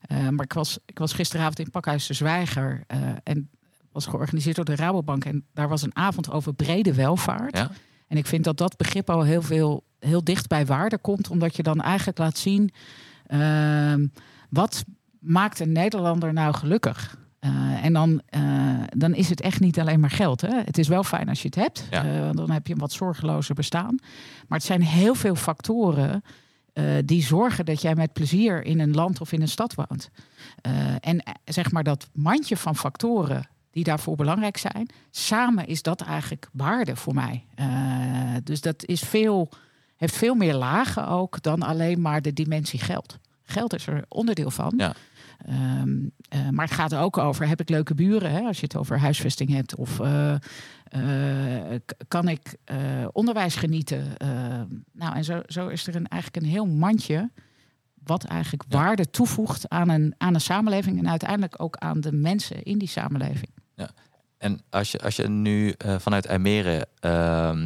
Eh, 0.01 0.29
maar 0.29 0.45
ik 0.45 0.53
was, 0.53 0.77
ik 0.85 0.97
was 0.99 1.13
gisteravond 1.13 1.59
in 1.59 1.69
Pakhuis 1.69 2.07
de 2.07 2.13
Zwijger 2.13 2.83
eh, 2.87 2.99
en 3.23 3.49
was 3.95 4.05
georganiseerd 4.05 4.55
door 4.55 4.65
de 4.65 4.75
Rabobank. 4.75 5.25
En 5.25 5.45
daar 5.53 5.67
was 5.69 5.81
een 5.81 5.95
avond 5.95 6.31
over 6.31 6.53
brede 6.53 6.93
welvaart. 6.93 7.57
Ja. 7.57 7.71
En 8.07 8.17
ik 8.17 8.25
vind 8.25 8.43
dat 8.43 8.57
dat 8.57 8.77
begrip 8.77 9.09
al 9.09 9.23
heel 9.23 9.41
veel 9.41 9.83
heel 9.99 10.23
dicht 10.23 10.47
bij 10.47 10.65
waarde 10.65 10.97
komt, 10.97 11.29
omdat 11.29 11.55
je 11.55 11.63
dan 11.63 11.81
eigenlijk 11.81 12.17
laat 12.17 12.37
zien 12.37 12.71
ehm, 13.27 14.07
wat 14.49 14.83
maakt 15.19 15.59
een 15.59 15.71
Nederlander 15.71 16.33
nou 16.33 16.53
gelukkig. 16.53 17.17
Eh, 17.39 17.85
en 17.85 17.93
dan, 17.93 18.21
eh, 18.25 18.41
dan 18.89 19.13
is 19.13 19.29
het 19.29 19.41
echt 19.41 19.59
niet 19.59 19.79
alleen 19.79 19.99
maar 19.99 20.09
geld. 20.09 20.41
Hè? 20.41 20.61
Het 20.65 20.77
is 20.77 20.87
wel 20.87 21.03
fijn 21.03 21.29
als 21.29 21.41
je 21.41 21.47
het 21.47 21.55
hebt, 21.55 21.87
Ja. 21.89 22.05
eh, 22.05 22.19
want 22.19 22.37
dan 22.37 22.51
heb 22.51 22.67
je 22.67 22.73
een 22.73 22.79
wat 22.79 22.91
zorgelozer 22.91 23.55
bestaan. 23.55 23.95
Maar 24.47 24.57
het 24.57 24.67
zijn 24.67 24.81
heel 24.81 25.15
veel 25.15 25.35
factoren 25.35 26.21
die 27.05 27.23
zorgen 27.23 27.65
dat 27.65 27.81
jij 27.81 27.95
met 27.95 28.13
plezier 28.13 28.63
in 28.65 28.79
een 28.79 28.93
land 28.93 29.21
of 29.21 29.31
in 29.31 29.41
een 29.41 29.47
stad 29.47 29.75
woont. 29.75 30.09
En 30.99 31.23
zeg 31.45 31.71
maar 31.71 31.83
dat 31.83 32.09
mandje 32.13 32.57
van 32.57 32.75
factoren 32.75 33.47
die 33.75 33.83
daarvoor 33.83 34.15
belangrijk 34.15 34.57
zijn, 34.57 34.89
samen 35.11 35.67
is 35.67 35.81
dat 35.81 36.01
eigenlijk 36.01 36.47
waarde 36.51 36.95
voor 36.95 37.13
mij. 37.13 37.45
Eh, 37.55 38.35
dus 38.43 38.61
dat 38.61 38.85
is 38.85 39.01
veel, 39.01 39.49
heeft 39.95 40.15
veel 40.15 40.35
meer 40.35 40.53
lagen 40.53 41.07
ook 41.07 41.41
dan 41.41 41.61
alleen 41.61 42.01
maar 42.01 42.21
de 42.21 42.33
dimensie 42.33 42.79
geld. 42.79 43.17
Geld 43.43 43.73
is 43.73 43.87
er 43.87 44.05
onderdeel 44.07 44.51
van. 44.51 44.73
Ja. 44.77 44.93
Ehm, 45.45 45.89
eh, 46.29 46.49
maar 46.49 46.65
het 46.65 46.73
gaat 46.73 46.91
er 46.91 46.99
ook 46.99 47.17
over, 47.17 47.47
heb 47.47 47.61
ik 47.61 47.69
leuke 47.69 47.95
buren, 47.95 48.31
hè, 48.31 48.41
als 48.41 48.59
je 48.59 48.63
het 48.65 48.75
over 48.75 48.99
huisvesting 48.99 49.49
hebt? 49.49 49.75
Of 49.75 49.99
eh, 49.99 50.35
kan 52.07 52.27
ik 52.27 52.55
onderwijs 53.11 53.55
genieten? 53.55 54.03
Nou, 54.93 55.15
en 55.15 55.23
zo, 55.23 55.41
zo 55.47 55.67
is 55.67 55.87
er 55.87 55.95
een, 55.95 56.07
eigenlijk 56.07 56.43
een 56.43 56.51
heel 56.51 56.65
mandje 56.65 57.29
wat 58.03 58.23
eigenlijk 58.23 58.63
Ja. 58.67 58.77
waarde 58.77 59.09
toevoegt 59.09 59.69
aan 59.69 59.89
een, 59.89 60.13
aan 60.17 60.33
een 60.33 60.41
samenleving 60.41 60.99
en 60.99 61.09
uiteindelijk 61.09 61.61
ook 61.61 61.75
aan 61.77 62.01
de 62.01 62.11
mensen 62.11 62.63
in 62.63 62.77
die 62.77 62.87
samenleving. 62.87 63.55
En 64.37 64.61
als 64.69 64.91
je, 64.91 64.99
als 64.99 65.15
je 65.15 65.27
nu 65.27 65.69
eh, 65.69 65.95
vanuit 65.99 66.27
Almere 66.27 66.87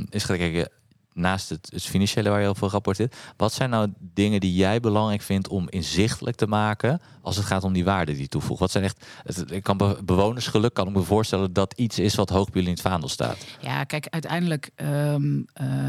is 0.10 0.24
gaan 0.24 0.38
kijken, 0.38 0.70
naast 1.14 1.50
het, 1.50 1.70
het 1.74 1.84
financiële 1.84 2.30
waar 2.30 2.38
je 2.38 2.44
heel 2.44 2.56
veel 2.56 2.70
rapporteert, 2.70 3.16
wat 3.38 3.54
zijn 3.54 3.70
nou 3.70 3.94
dingen 4.00 4.40
die 4.40 4.54
jij 4.54 4.80
belangrijk 4.80 5.22
vindt 5.22 5.48
om 5.48 5.70
inzichtelijk 5.70 6.36
te 6.36 6.48
maken 6.48 7.02
als 7.22 7.36
het 7.36 7.46
gaat 7.46 7.64
om 7.64 7.74
die 7.74 7.84
waarde 7.84 8.14
die 8.16 8.28
toevoegt? 8.28 8.60
Wat 8.60 8.72
zijn 8.72 8.84
echt, 8.84 9.06
het, 9.24 9.52
ik 9.52 9.64
kan 9.64 9.78
be- 9.78 10.00
bewonersgeluk 10.04 10.74
kan 10.74 10.88
ik 10.88 10.94
me 10.94 11.02
voorstellen 11.02 11.54
dat 11.54 11.74
iets 11.74 12.00
is 12.00 12.16
wat 12.16 12.30
hoog 12.30 12.46
bij 12.46 12.54
jullie 12.54 12.70
in 12.70 12.74
het 12.74 12.82
vaandel 12.82 13.10
staat. 13.10 13.46
Ja, 13.62 13.84
kijk, 13.84 14.08
uiteindelijk, 14.10 14.70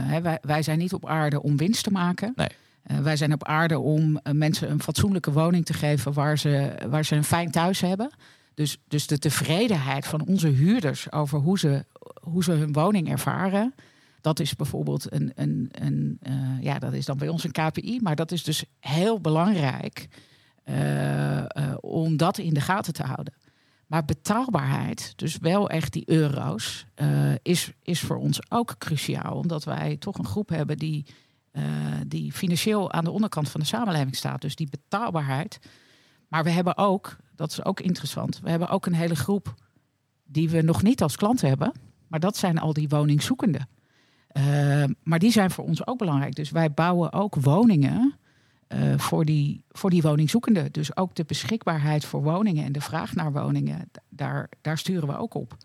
hè, 0.05 0.21
wij, 0.21 0.39
wij 0.43 0.63
zijn 0.63 0.79
niet 0.79 0.93
op 0.93 1.07
aarde 1.07 1.43
om 1.43 1.57
winst 1.57 1.83
te 1.85 1.91
maken. 1.91 2.33
Nee. 2.37 2.49
Eh, 2.83 2.99
wij 2.99 3.17
zijn 3.17 3.33
op 3.33 3.45
aarde 3.45 3.79
om 3.79 4.21
mensen 4.33 4.71
een 4.71 4.83
fatsoenlijke 4.83 5.33
woning 5.33 5.65
te 5.65 5.73
geven 5.73 6.13
waar 6.13 6.39
ze, 6.39 6.75
waar 6.89 7.05
ze 7.05 7.17
een 7.17 7.25
fijn 7.25 7.51
thuis 7.51 7.81
hebben. 7.81 8.11
Dus, 8.61 8.79
dus 8.89 9.07
de 9.07 9.19
tevredenheid 9.19 10.07
van 10.07 10.27
onze 10.27 10.49
huurders 10.49 11.13
over 11.13 11.39
hoe 11.39 11.59
ze, 11.59 11.85
hoe 12.21 12.45
ze 12.45 12.53
hun 12.53 12.73
woning 12.73 13.11
ervaren. 13.11 13.75
Dat 14.21 14.41
is 14.41 14.57
bijvoorbeeld 14.57 15.13
een, 15.13 15.33
een, 15.35 15.69
een 15.71 16.19
eh, 16.21 16.63
ja, 16.63 16.79
dat 16.79 16.93
is 16.93 17.05
dan 17.05 17.19
bij 17.19 17.29
ons 17.29 17.45
een 17.45 17.53
KPI, 17.53 17.99
maar 18.03 18.17
dat 18.17 18.33
is 18.33 18.43
dus 18.43 18.65
heel 18.81 19.21
belangrijk 19.21 20.09
eh, 20.65 21.39
eh, 21.39 21.75
om 21.81 22.17
dat 22.17 22.39
in 22.39 22.55
de 22.55 22.61
gaten 22.61 22.93
te 22.93 23.03
houden. 23.03 23.35
Maar 23.87 24.05
betaalbaarheid, 24.05 25.13
dus 25.17 25.39
wel 25.39 25.69
echt 25.71 25.93
die 25.93 26.09
euro's, 26.11 26.87
is, 27.43 27.73
is 27.83 28.01
voor 28.01 28.17
ons 28.17 28.51
ook 28.51 28.75
cruciaal. 28.79 29.35
Omdat 29.35 29.65
wij 29.65 29.97
toch 29.97 30.19
een 30.19 30.27
groep 30.27 30.49
hebben 30.49 30.77
die, 30.77 31.07
die 32.07 32.33
financieel 32.33 32.93
aan 32.93 33.05
de 33.05 33.11
onderkant 33.11 33.49
van 33.49 33.61
de 33.61 33.67
samenleving 33.67 34.17
staat. 34.17 34.41
Dus 34.41 34.57
die 34.57 34.69
betaalbaarheid. 34.71 35.59
Maar 36.29 36.45
we 36.45 36.51
hebben 36.51 36.77
ook, 36.77 37.17
dat 37.41 37.51
is 37.51 37.65
ook 37.65 37.81
interessant, 37.81 38.41
we 38.41 38.51
hebben 38.51 38.69
ook 38.69 38.87
een 38.87 38.95
hele 38.95 39.17
groep 39.17 39.55
die 40.25 40.51
we 40.51 40.63
nog 40.63 40.83
niet 40.83 41.03
als 41.03 41.17
klant 41.17 41.41
hebben. 41.41 41.73
Maar 42.07 42.21
dat 42.21 42.37
zijn 42.37 42.59
al 42.59 42.73
die 42.73 42.89
woningzoekenden. 42.89 43.69
Eh, 44.29 44.85
maar 45.03 45.19
die 45.19 45.31
zijn 45.31 45.51
voor 45.51 45.65
ons 45.65 45.87
ook 45.87 45.99
belangrijk. 45.99 46.35
Dus 46.35 46.51
wij 46.51 46.73
bouwen 46.73 47.13
ook 47.13 47.35
woningen 47.35 48.15
eh, 48.67 48.99
voor, 48.99 49.25
die, 49.25 49.65
voor 49.69 49.91
die 49.91 50.03
woningzoekenden. 50.03 50.73
Dus 50.73 50.97
ook 50.97 51.15
de 51.15 51.25
beschikbaarheid 51.25 52.05
voor 52.05 52.23
woningen 52.23 52.65
en 52.65 52.73
de 52.73 52.81
vraag 52.81 53.15
naar 53.15 53.33
woningen, 53.33 53.91
daar, 54.09 54.49
daar 54.61 54.79
sturen 54.79 55.09
we 55.09 55.17
ook 55.17 55.35
op. 55.35 55.57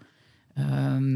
Ehm, 0.53 1.15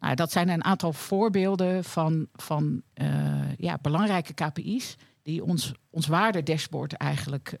nou, 0.00 0.14
dat 0.14 0.32
zijn 0.32 0.48
een 0.48 0.64
aantal 0.64 0.92
voorbeelden 0.92 1.84
van, 1.84 2.26
van 2.32 2.82
eh, 2.94 3.56
ja, 3.56 3.78
belangrijke 3.82 4.34
KPI's 4.34 4.96
die 5.22 5.44
ons, 5.44 5.72
ons 5.90 6.06
waardedashboard 6.06 6.92
eigenlijk 6.92 7.56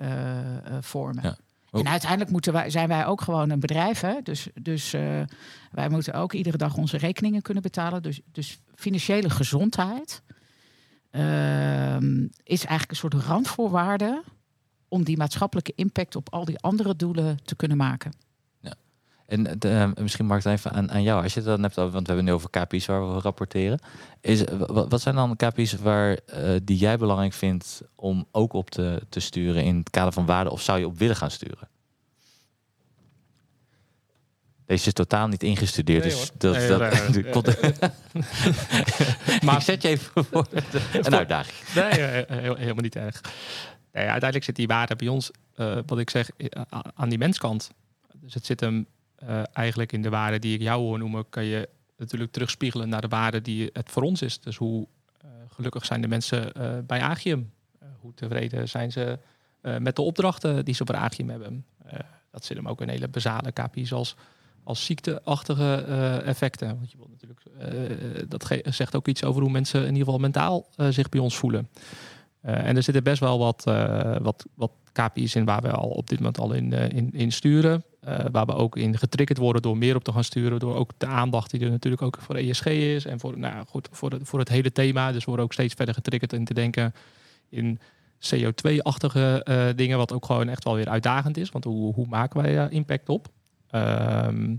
vormen. 0.80 1.22
Ja. 1.22 1.36
Oh. 1.70 1.80
En 1.80 1.88
uiteindelijk 1.88 2.30
moeten 2.30 2.52
wij, 2.52 2.70
zijn 2.70 2.88
wij 2.88 3.06
ook 3.06 3.20
gewoon 3.20 3.50
een 3.50 3.60
bedrijf. 3.60 4.00
Hè? 4.00 4.22
Dus, 4.22 4.48
dus 4.54 4.92
eh, 4.92 5.20
wij 5.70 5.88
moeten 5.88 6.14
ook 6.14 6.32
iedere 6.32 6.56
dag 6.56 6.76
onze 6.76 6.96
rekeningen 6.96 7.42
kunnen 7.42 7.62
betalen. 7.62 8.02
Dus, 8.02 8.20
dus 8.32 8.60
financiële 8.74 9.30
gezondheid 9.30 10.22
ehm, 11.10 12.26
is 12.42 12.64
eigenlijk 12.64 12.90
een 12.90 12.96
soort 12.96 13.14
randvoorwaarde 13.14 14.22
om 14.88 15.04
die 15.04 15.16
maatschappelijke 15.16 15.72
impact 15.74 16.16
op 16.16 16.32
al 16.32 16.44
die 16.44 16.58
andere 16.58 16.96
doelen 16.96 17.38
te 17.44 17.56
kunnen 17.56 17.76
maken. 17.76 18.12
En 19.28 19.58
eh, 19.58 19.90
misschien 20.00 20.26
Mark 20.26 20.44
even 20.44 20.72
aan, 20.72 20.90
aan 20.90 21.02
jou. 21.02 21.22
Als 21.22 21.34
je 21.34 21.40
het 21.40 21.48
dan 21.48 21.62
hebt 21.62 21.74
want 21.74 21.92
we 21.92 22.02
hebben 22.04 22.24
nu 22.24 22.32
over 22.32 22.50
KPI's 22.50 22.86
waar 22.86 23.14
we 23.14 23.20
rapporteren. 23.20 23.78
Is, 24.20 24.44
eh, 24.44 24.58
wat, 24.66 25.00
zijn 25.00 25.14
dan 25.14 25.36
KPI's 25.36 25.72
waar, 25.72 26.18
eh, 26.26 26.56
die 26.62 26.78
jij 26.78 26.98
belangrijk 26.98 27.32
vindt 27.32 27.82
om 27.94 28.26
ook 28.32 28.52
op 28.52 28.70
te, 28.70 29.02
te 29.08 29.20
sturen 29.20 29.64
in 29.64 29.76
het 29.76 29.90
kader 29.90 30.12
van 30.12 30.26
waarde? 30.26 30.50
Of 30.50 30.62
zou 30.62 30.78
je 30.78 30.86
op 30.86 30.98
willen 30.98 31.16
gaan 31.16 31.30
sturen? 31.30 31.68
Deze 34.66 34.86
is 34.86 34.92
totaal 34.92 35.28
niet 35.28 35.42
ingestudeerd. 35.42 36.04
Nee, 36.04 36.12
dus 36.12 36.30
dat, 36.38 36.54
Nee, 36.54 36.68
dat, 36.68 37.60
nee, 37.62 37.72
Maar- 39.42 39.56
ik 39.60 39.62
zet 39.62 39.82
je 39.82 39.88
even 39.88 40.24
voor 40.24 40.46
een 40.92 41.14
uitdaging. 41.14 41.56
Nee, 41.74 41.88
eh, 41.88 42.56
helemaal 42.56 42.82
niet 42.82 42.96
erg. 42.96 43.20
Uiteindelijk 43.92 44.44
zit 44.44 44.56
die 44.56 44.66
waarde 44.66 44.96
bij 44.96 45.08
ons, 45.08 45.30
eh, 45.54 45.78
wat 45.86 45.98
ik 45.98 46.10
zeg, 46.10 46.30
eh, 46.36 46.62
aan 46.94 47.08
die 47.08 47.18
menskant. 47.18 47.70
Dus 48.20 48.34
het 48.34 48.46
zit 48.46 48.60
hem 48.60 48.86
eh, 49.18 49.42
eigenlijk 49.52 49.92
in 49.92 50.02
de 50.02 50.08
waarde 50.08 50.38
die 50.38 50.54
ik 50.54 50.60
jou 50.60 50.82
hoor 50.82 50.98
noemen, 50.98 51.28
kan 51.28 51.44
je 51.44 51.68
natuurlijk 51.96 52.32
terugspiegelen 52.32 52.88
naar 52.88 53.00
de 53.00 53.08
waarde 53.08 53.40
die 53.40 53.70
het 53.72 53.90
voor 53.90 54.02
ons 54.02 54.22
is. 54.22 54.40
Dus 54.40 54.56
hoe 54.56 54.86
eh, 55.20 55.28
gelukkig 55.48 55.84
zijn 55.84 56.00
de 56.00 56.08
mensen 56.08 56.52
eh, 56.52 56.78
bij 56.86 57.00
Agium? 57.00 57.50
Hoe 58.00 58.14
tevreden 58.14 58.68
zijn 58.68 58.92
ze 58.92 59.18
met 59.78 59.96
de 59.96 60.02
opdrachten 60.02 60.64
die 60.64 60.74
ze 60.74 60.86
voor 60.86 60.94
Agium 60.94 61.30
hebben? 61.30 61.64
Dat 62.30 62.44
zit 62.44 62.56
hem 62.56 62.68
ook 62.68 62.80
in 62.80 62.88
hele 62.88 63.08
basale 63.08 63.52
KPI's 63.52 63.92
als, 63.92 64.16
als 64.64 64.84
ziekteachtige 64.84 65.74
effecten. 66.24 66.68
Want 66.76 66.90
je 66.90 66.96
wilt 66.96 67.10
natuurlijk, 67.10 68.30
dat 68.30 68.74
zegt 68.74 68.96
ook 68.96 69.08
iets 69.08 69.24
over 69.24 69.42
hoe 69.42 69.50
mensen 69.50 69.80
in 69.80 69.86
ieder 69.86 70.04
geval 70.04 70.18
mentaal 70.18 70.68
zich 70.90 71.08
bij 71.08 71.20
ons 71.20 71.36
voelen. 71.36 71.68
En 72.40 72.76
er 72.76 72.82
zitten 72.82 73.02
best 73.02 73.20
wel 73.20 73.38
wat, 73.38 73.66
eh, 73.66 74.16
wat, 74.20 74.46
wat 74.54 74.72
KPI's 74.92 75.34
in 75.34 75.44
waar 75.44 75.62
we 75.62 75.70
al 75.70 75.88
op 75.88 76.08
dit 76.08 76.18
moment 76.18 76.38
al 76.38 76.52
in, 76.52 76.72
in, 76.72 77.10
in 77.12 77.32
sturen. 77.32 77.84
Eh, 78.00 78.24
waar 78.32 78.46
we 78.46 78.54
ook 78.54 78.76
in 78.76 78.98
getriggerd 78.98 79.38
worden 79.38 79.62
door 79.62 79.76
meer 79.76 79.96
op 79.96 80.04
te 80.04 80.12
gaan 80.12 80.24
sturen. 80.24 80.58
Door 80.58 80.74
ook 80.74 80.90
de 80.98 81.06
aandacht 81.06 81.50
die 81.50 81.60
er 81.60 81.70
natuurlijk 81.70 82.02
ook 82.02 82.18
voor 82.20 82.34
ESG 82.34 82.66
is. 82.66 83.04
En 83.04 83.20
voor, 83.20 83.38
nou, 83.38 83.66
goed, 83.66 83.88
voor, 83.92 84.10
het, 84.10 84.20
voor 84.24 84.38
het 84.38 84.48
hele 84.48 84.72
thema. 84.72 85.12
Dus 85.12 85.18
we 85.18 85.26
worden 85.26 85.44
ook 85.44 85.52
steeds 85.52 85.74
verder 85.74 85.94
getriggerd 85.94 86.32
in 86.32 86.44
te 86.44 86.54
denken 86.54 86.94
in 87.48 87.78
CO2-achtige 88.34 89.42
eh, 89.44 89.66
dingen. 89.76 89.98
Wat 89.98 90.12
ook 90.12 90.24
gewoon 90.24 90.48
echt 90.48 90.64
wel 90.64 90.74
weer 90.74 90.88
uitdagend 90.88 91.36
is. 91.36 91.50
Want 91.50 91.64
hoe, 91.64 91.94
hoe 91.94 92.06
maken 92.06 92.42
wij 92.42 92.54
daar 92.54 92.72
impact 92.72 93.08
op? 93.08 93.28
Ehm, 93.70 94.56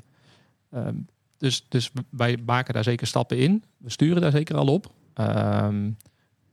ehm, 0.72 0.96
dus, 1.38 1.66
dus 1.70 1.92
wij 2.10 2.38
maken 2.46 2.74
daar 2.74 2.84
zeker 2.84 3.08
stappen 3.08 3.38
in. 3.38 3.64
We 3.78 3.90
sturen 3.90 4.22
daar 4.22 4.32
zeker 4.32 4.56
al 4.56 4.68
op. 4.68 4.92
Ehm, 5.14 5.90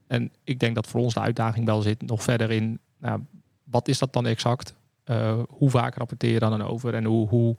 en 0.06 0.32
ik 0.44 0.58
denk 0.58 0.74
dat 0.74 0.86
voor 0.86 1.00
ons 1.00 1.14
de 1.14 1.20
uitdaging 1.20 1.66
wel 1.66 1.82
zit 1.82 2.02
nog 2.02 2.22
verder 2.22 2.50
in, 2.50 2.78
nou, 2.98 3.20
wat 3.64 3.88
is 3.88 3.98
dat 3.98 4.12
dan 4.12 4.26
exact? 4.26 4.74
Eh, 5.06 5.38
hoe 5.48 5.70
vaak 5.70 5.94
rapporteer 5.94 6.32
je 6.32 6.38
dan 6.38 6.62
over 6.62 6.94
en 6.94 7.04
hoe, 7.04 7.28
hoe 7.28 7.56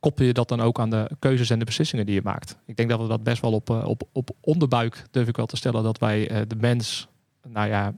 koppel 0.00 0.24
je 0.24 0.32
dat 0.32 0.48
dan 0.48 0.60
ook 0.60 0.80
aan 0.80 0.90
de 0.90 1.10
keuzes 1.18 1.50
en 1.50 1.58
de 1.58 1.64
beslissingen 1.64 2.06
die 2.06 2.14
je 2.14 2.20
maakt? 2.24 2.58
Ik 2.66 2.76
denk 2.76 2.88
dat 2.88 3.00
we 3.00 3.06
dat 3.06 3.22
best 3.22 3.42
wel 3.42 3.52
op, 3.52 3.70
eh, 3.70 3.84
op, 3.84 4.02
op 4.12 4.30
onderbuik 4.40 5.04
durf 5.10 5.28
ik 5.28 5.36
wel 5.36 5.46
te 5.46 5.56
stellen 5.56 5.82
dat 5.82 5.98
wij 5.98 6.28
eh, 6.28 6.40
de 6.46 6.56
mens, 6.56 7.08
nou 7.48 7.68
ja, 7.68 7.94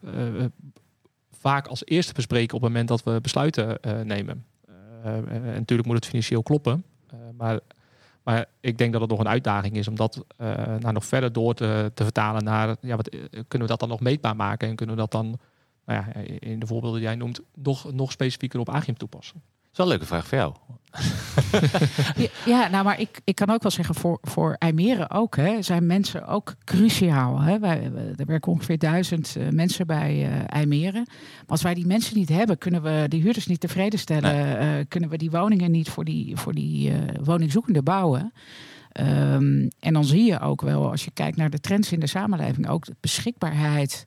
vaak 1.30 1.66
als 1.66 1.86
eerste 1.86 2.12
bespreken 2.12 2.56
op 2.56 2.62
het 2.62 2.70
moment 2.70 2.88
dat 2.88 3.02
we 3.02 3.20
besluiten 3.20 3.78
nemen. 4.06 4.44
En 5.02 5.42
natuurlijk 5.42 5.88
moet 5.88 5.96
het 5.96 6.06
financieel 6.06 6.42
kloppen, 6.42 6.84
maar 7.36 7.60
maar 8.22 8.46
ik 8.60 8.78
denk 8.78 8.92
dat 8.92 9.00
het 9.00 9.10
nog 9.10 9.18
een 9.18 9.28
uitdaging 9.28 9.76
is 9.76 9.88
om 9.88 9.96
dat 9.96 10.24
nou, 10.78 10.92
nog 10.92 11.04
verder 11.04 11.32
door 11.32 11.54
te, 11.54 11.90
te 11.94 12.02
vertalen 12.02 12.44
naar, 12.44 12.76
ja, 12.80 12.96
wat, 12.96 13.08
kunnen 13.30 13.60
we 13.60 13.66
dat 13.66 13.80
dan 13.80 13.88
nog 13.88 14.00
meetbaar 14.00 14.36
maken 14.36 14.68
en 14.68 14.76
kunnen 14.76 14.94
we 14.94 15.00
dat 15.00 15.10
dan, 15.10 15.38
nou 15.86 16.04
ja, 16.06 16.20
in 16.38 16.58
de 16.58 16.66
voorbeelden 16.66 16.98
die 17.00 17.08
jij 17.08 17.16
noemt, 17.18 17.40
nog, 17.54 17.92
nog 17.92 18.12
specifieker 18.12 18.60
op 18.60 18.68
Agium 18.70 18.96
toepassen? 18.96 19.34
Dat 19.44 19.70
is 19.72 19.76
wel 19.78 19.86
een 19.86 19.92
leuke 19.92 20.06
vraag 20.06 20.26
voor 20.26 20.38
jou. 20.38 20.54
Ja, 22.46 22.68
nou, 22.68 22.84
maar 22.84 23.00
ik, 23.00 23.20
ik 23.24 23.34
kan 23.34 23.50
ook 23.50 23.62
wel 23.62 23.70
zeggen, 23.70 23.94
voor, 23.94 24.18
voor 24.22 24.56
IJmeren 24.58 25.10
ook, 25.10 25.36
hè, 25.36 25.62
zijn 25.62 25.86
mensen 25.86 26.26
ook 26.26 26.54
cruciaal. 26.64 27.40
Hè. 27.40 27.58
Wij, 27.58 27.90
we- 27.92 28.12
er 28.16 28.26
werken 28.26 28.52
ongeveer 28.52 28.78
duizend 28.78 29.36
eh, 29.36 29.48
mensen 29.48 29.86
bij 29.86 30.24
eh 30.30 30.40
IJmeren. 30.46 31.02
Maar 31.06 31.44
als 31.46 31.62
wij 31.62 31.74
die 31.74 31.86
mensen 31.86 32.16
niet 32.16 32.28
hebben, 32.28 32.58
kunnen 32.58 32.82
we 32.82 33.04
die 33.08 33.22
huurders 33.22 33.46
niet 33.46 33.60
tevreden 33.60 33.98
stellen. 33.98 34.58
eh, 34.58 34.84
kunnen 34.88 35.08
we 35.10 35.16
die 35.16 35.30
woningen 35.30 35.70
niet 35.70 35.88
voor 35.90 36.04
die, 36.04 36.36
voor 36.36 36.52
die 36.54 36.90
eh, 36.90 36.98
woningzoekenden 37.24 37.84
bouwen. 37.84 38.32
Ehm, 38.92 39.68
en 39.80 39.92
dan 39.92 40.04
zie 40.04 40.24
je 40.24 40.40
ook 40.40 40.60
wel, 40.60 40.90
als 40.90 41.04
je 41.04 41.10
kijkt 41.10 41.36
naar 41.36 41.50
de 41.50 41.60
trends 41.60 41.92
in 41.92 42.00
de 42.00 42.06
samenleving, 42.06 42.68
ook 42.68 42.84
de 42.86 42.96
beschikbaarheid 43.00 44.06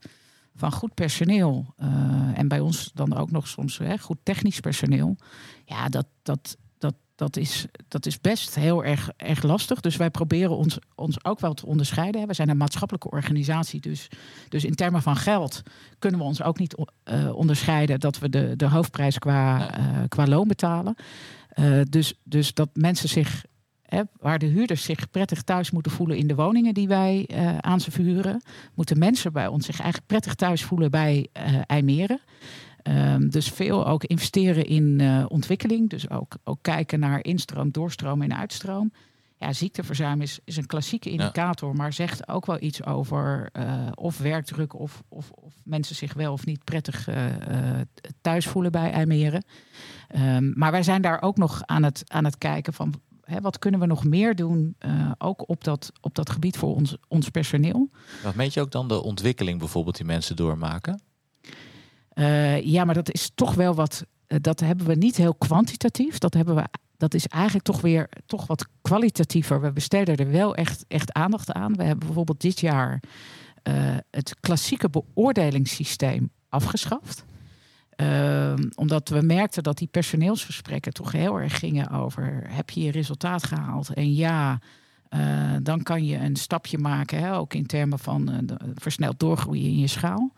van 0.56 0.72
goed 0.72 0.94
personeel. 0.94 1.74
eh, 1.78 1.88
en 2.36 2.48
bij 2.48 2.60
ons 2.60 2.92
dan 2.94 3.16
ook 3.16 3.32
nog 3.32 3.48
soms 3.48 3.78
hè, 3.78 3.98
goed 3.98 4.18
technisch 4.24 4.60
personeel. 4.60 5.18
Ja, 5.66 5.90
dat, 5.90 6.06
dat, 6.24 6.58
dat, 6.78 6.96
dat, 7.16 7.38
is, 7.38 7.66
dat 7.88 8.06
is 8.06 8.22
best 8.22 8.56
heel 8.56 8.84
erg, 8.84 9.10
erg 9.18 9.44
lastig. 9.44 9.80
Dus 9.80 9.96
wij 9.96 10.10
proberen 10.10 10.58
ons, 10.58 10.78
ons 10.96 11.26
ook 11.26 11.40
wel 11.40 11.54
te 11.54 11.66
onderscheiden. 11.66 12.22
hè. 12.22 12.28
We 12.28 12.34
zijn 12.34 12.50
een 12.50 12.58
maatschappelijke 12.58 13.10
organisatie. 13.10 13.82
Dus, 13.82 14.08
dus 14.50 14.66
in 14.66 14.76
termen 14.76 15.02
van 15.02 15.16
geld 15.16 15.62
kunnen 16.00 16.20
we 16.20 16.26
ons 16.26 16.42
ook 16.42 16.60
niet 16.60 16.76
eh, 17.04 17.36
onderscheiden 17.36 18.00
dat 18.00 18.20
we 18.20 18.30
de, 18.30 18.56
de 18.56 18.70
hoofdprijs 18.70 19.20
qua, 19.20 19.72
eh, 19.78 20.04
qua 20.08 20.28
loon 20.28 20.48
betalen. 20.48 20.96
Dus, 21.90 22.14
dus 22.24 22.54
dat 22.54 22.70
mensen 22.74 23.10
zich, 23.10 23.46
hè, 23.86 24.02
waar 24.20 24.40
de 24.40 24.46
huurders 24.46 24.84
zich 24.84 25.10
prettig 25.10 25.42
thuis 25.42 25.72
moeten 25.72 25.92
voelen 25.92 26.18
in 26.18 26.28
de 26.28 26.36
woningen 26.36 26.74
die 26.74 26.88
wij 26.88 27.26
eh, 27.28 27.58
aan 27.58 27.80
ze 27.80 27.92
verhuren, 27.92 28.42
moeten 28.74 29.00
mensen 29.00 29.34
bij 29.34 29.48
ons 29.48 29.66
zich 29.66 29.80
eigenlijk 29.80 30.08
prettig 30.08 30.36
thuis 30.36 30.64
voelen 30.64 30.92
bij 30.92 31.28
eh 31.32 31.62
IJmeren. 31.66 32.20
Ehm, 32.82 33.30
dus 33.30 33.50
veel 33.50 33.88
ook 33.88 34.04
investeren 34.04 34.66
in 34.66 35.00
eh, 35.00 35.26
ontwikkeling. 35.28 35.90
Dus 35.90 36.10
ook, 36.10 36.38
ook 36.44 36.60
kijken 36.62 37.00
naar 37.00 37.24
instroom, 37.24 37.72
doorstroom 37.72 38.22
en 38.22 38.36
uitstroom. 38.36 38.92
Ja, 39.38 39.54
ziekteverzuim 39.54 40.22
is, 40.22 40.40
is 40.44 40.58
een 40.58 40.66
klassieke 40.66 41.10
indicator, 41.10 41.76
maar 41.76 41.94
zegt 41.94 42.28
ook 42.28 42.46
wel 42.46 42.62
iets 42.62 42.86
over 42.86 43.50
of 43.96 44.18
werkdruk 44.18 44.80
of, 44.80 45.04
of, 45.08 45.32
of 45.32 45.54
mensen 45.64 45.96
zich 45.96 46.14
wel 46.14 46.34
of 46.34 46.46
niet 46.46 46.64
prettig 46.64 47.10
thuis 48.22 48.48
voelen 48.48 48.72
bij 48.72 48.92
IJmeren. 48.92 49.44
Ehm, 50.08 50.52
maar 50.54 50.72
wij 50.72 50.84
zijn 50.84 51.02
daar 51.02 51.22
ook 51.22 51.38
nog 51.38 51.62
aan 51.66 51.84
het, 51.84 52.04
aan 52.08 52.26
het 52.26 52.38
kijken 52.38 52.74
van 52.74 52.94
hè, 53.26 53.42
wat 53.42 53.60
kunnen 53.60 53.80
we 53.80 53.86
nog 53.86 54.04
meer 54.04 54.36
doen, 54.36 54.76
eh, 54.80 55.12
ook 55.18 55.50
op 55.50 55.64
dat, 55.64 55.92
op 56.02 56.16
dat 56.16 56.30
gebied 56.30 56.58
voor 56.58 56.76
ons, 56.76 56.98
ons 57.08 57.30
personeel. 57.30 57.90
Wat 58.24 58.36
meet 58.36 58.54
je 58.54 58.62
ook 58.62 58.72
dan 58.72 58.88
de 58.88 59.04
ontwikkeling 59.04 59.60
bijvoorbeeld 59.60 59.98
die 59.98 60.06
mensen 60.06 60.36
doormaken? 60.36 61.02
Eh, 62.10 62.62
ja, 62.62 62.84
maar 62.86 62.94
dat 62.96 63.12
is 63.12 63.32
toch 63.36 63.54
wel 63.54 63.74
wat. 63.76 64.06
eh, 64.28 64.38
dat 64.42 64.60
hebben 64.60 64.86
we 64.86 64.96
niet 64.96 65.16
heel 65.16 65.36
kwantitatief. 65.36 66.18
Dat 66.18 66.34
hebben 66.34 66.56
we. 66.56 66.64
Dat 66.98 67.14
is 67.14 67.28
eigenlijk 67.28 67.66
toch 67.66 67.82
weer 67.82 68.10
toch 68.26 68.48
wat 68.48 68.68
kwalitatiever. 68.82 69.62
We 69.62 69.72
besteden 69.72 70.16
er 70.18 70.32
wel 70.32 70.56
echt, 70.56 70.86
echt 70.88 71.14
aandacht 71.14 71.52
aan. 71.52 71.76
We 71.76 71.84
hebben 71.84 72.06
bijvoorbeeld 72.06 72.42
dit 72.42 72.60
jaar 72.60 73.04
het 74.10 74.36
klassieke 74.40 74.90
beoordelingssysteem 74.90 76.30
afgeschaft. 76.50 77.26
Ehm, 77.96 78.70
omdat 78.76 79.10
we 79.10 79.22
merkten 79.22 79.64
dat 79.64 79.78
die 79.78 79.88
personeelsgesprekken 79.88 80.94
toch 80.94 81.12
heel 81.12 81.40
erg 81.40 81.60
gingen 81.60 81.90
over: 81.90 82.44
heb 82.48 82.70
je 82.70 82.82
je 82.82 82.92
resultaat 82.92 83.44
gehaald? 83.44 83.90
En 83.90 84.14
ja, 84.14 84.60
eh, 85.10 85.20
dan 85.62 85.84
kan 85.84 86.06
je 86.06 86.18
een 86.18 86.36
stapje 86.36 86.78
maken, 86.78 87.20
hè, 87.20 87.36
ook 87.36 87.54
in 87.54 87.66
termen 87.66 88.00
van 88.00 88.30
eh, 88.30 88.56
versneld 88.76 89.20
doorgroeien 89.20 89.64
in 89.64 89.80
je 89.80 89.88
schaal. 89.88 90.34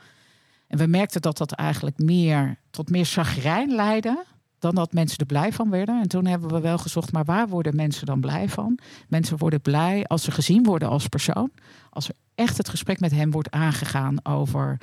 En 0.68 0.78
we 0.78 0.88
merkten 0.88 1.22
dat 1.22 1.38
dat 1.38 1.52
eigenlijk 1.52 1.98
meer 1.98 2.58
tot 2.70 2.90
meer 2.90 3.06
chagrijn 3.06 3.72
leidde 3.72 4.26
dan 4.60 4.76
dat 4.76 4.94
mensen 4.94 5.18
er 5.18 5.26
blij 5.26 5.54
van 5.54 5.70
werden. 5.70 6.02
En 6.02 6.08
toen 6.08 6.26
hebben 6.26 6.50
we 6.50 6.60
wel 6.60 6.78
gezocht, 6.78 7.12
maar 7.12 7.26
waar 7.26 7.48
worden 7.48 7.76
mensen 7.76 8.06
dan 8.06 8.20
blij 8.20 8.50
van? 8.50 8.80
Mensen 9.08 9.38
worden 9.38 9.62
blij 9.62 10.06
als 10.06 10.24
ze 10.24 10.32
gezien 10.32 10.64
worden 10.64 10.90
als 10.90 11.08
persoon. 11.08 11.52
Als 11.90 12.08
er 12.08 12.16
echt 12.36 12.58
het 12.58 12.70
gesprek 12.70 13.00
met 13.00 13.12
hem 13.12 13.32
wordt 13.32 13.52
aangegaan 13.52 14.26
over... 14.26 14.78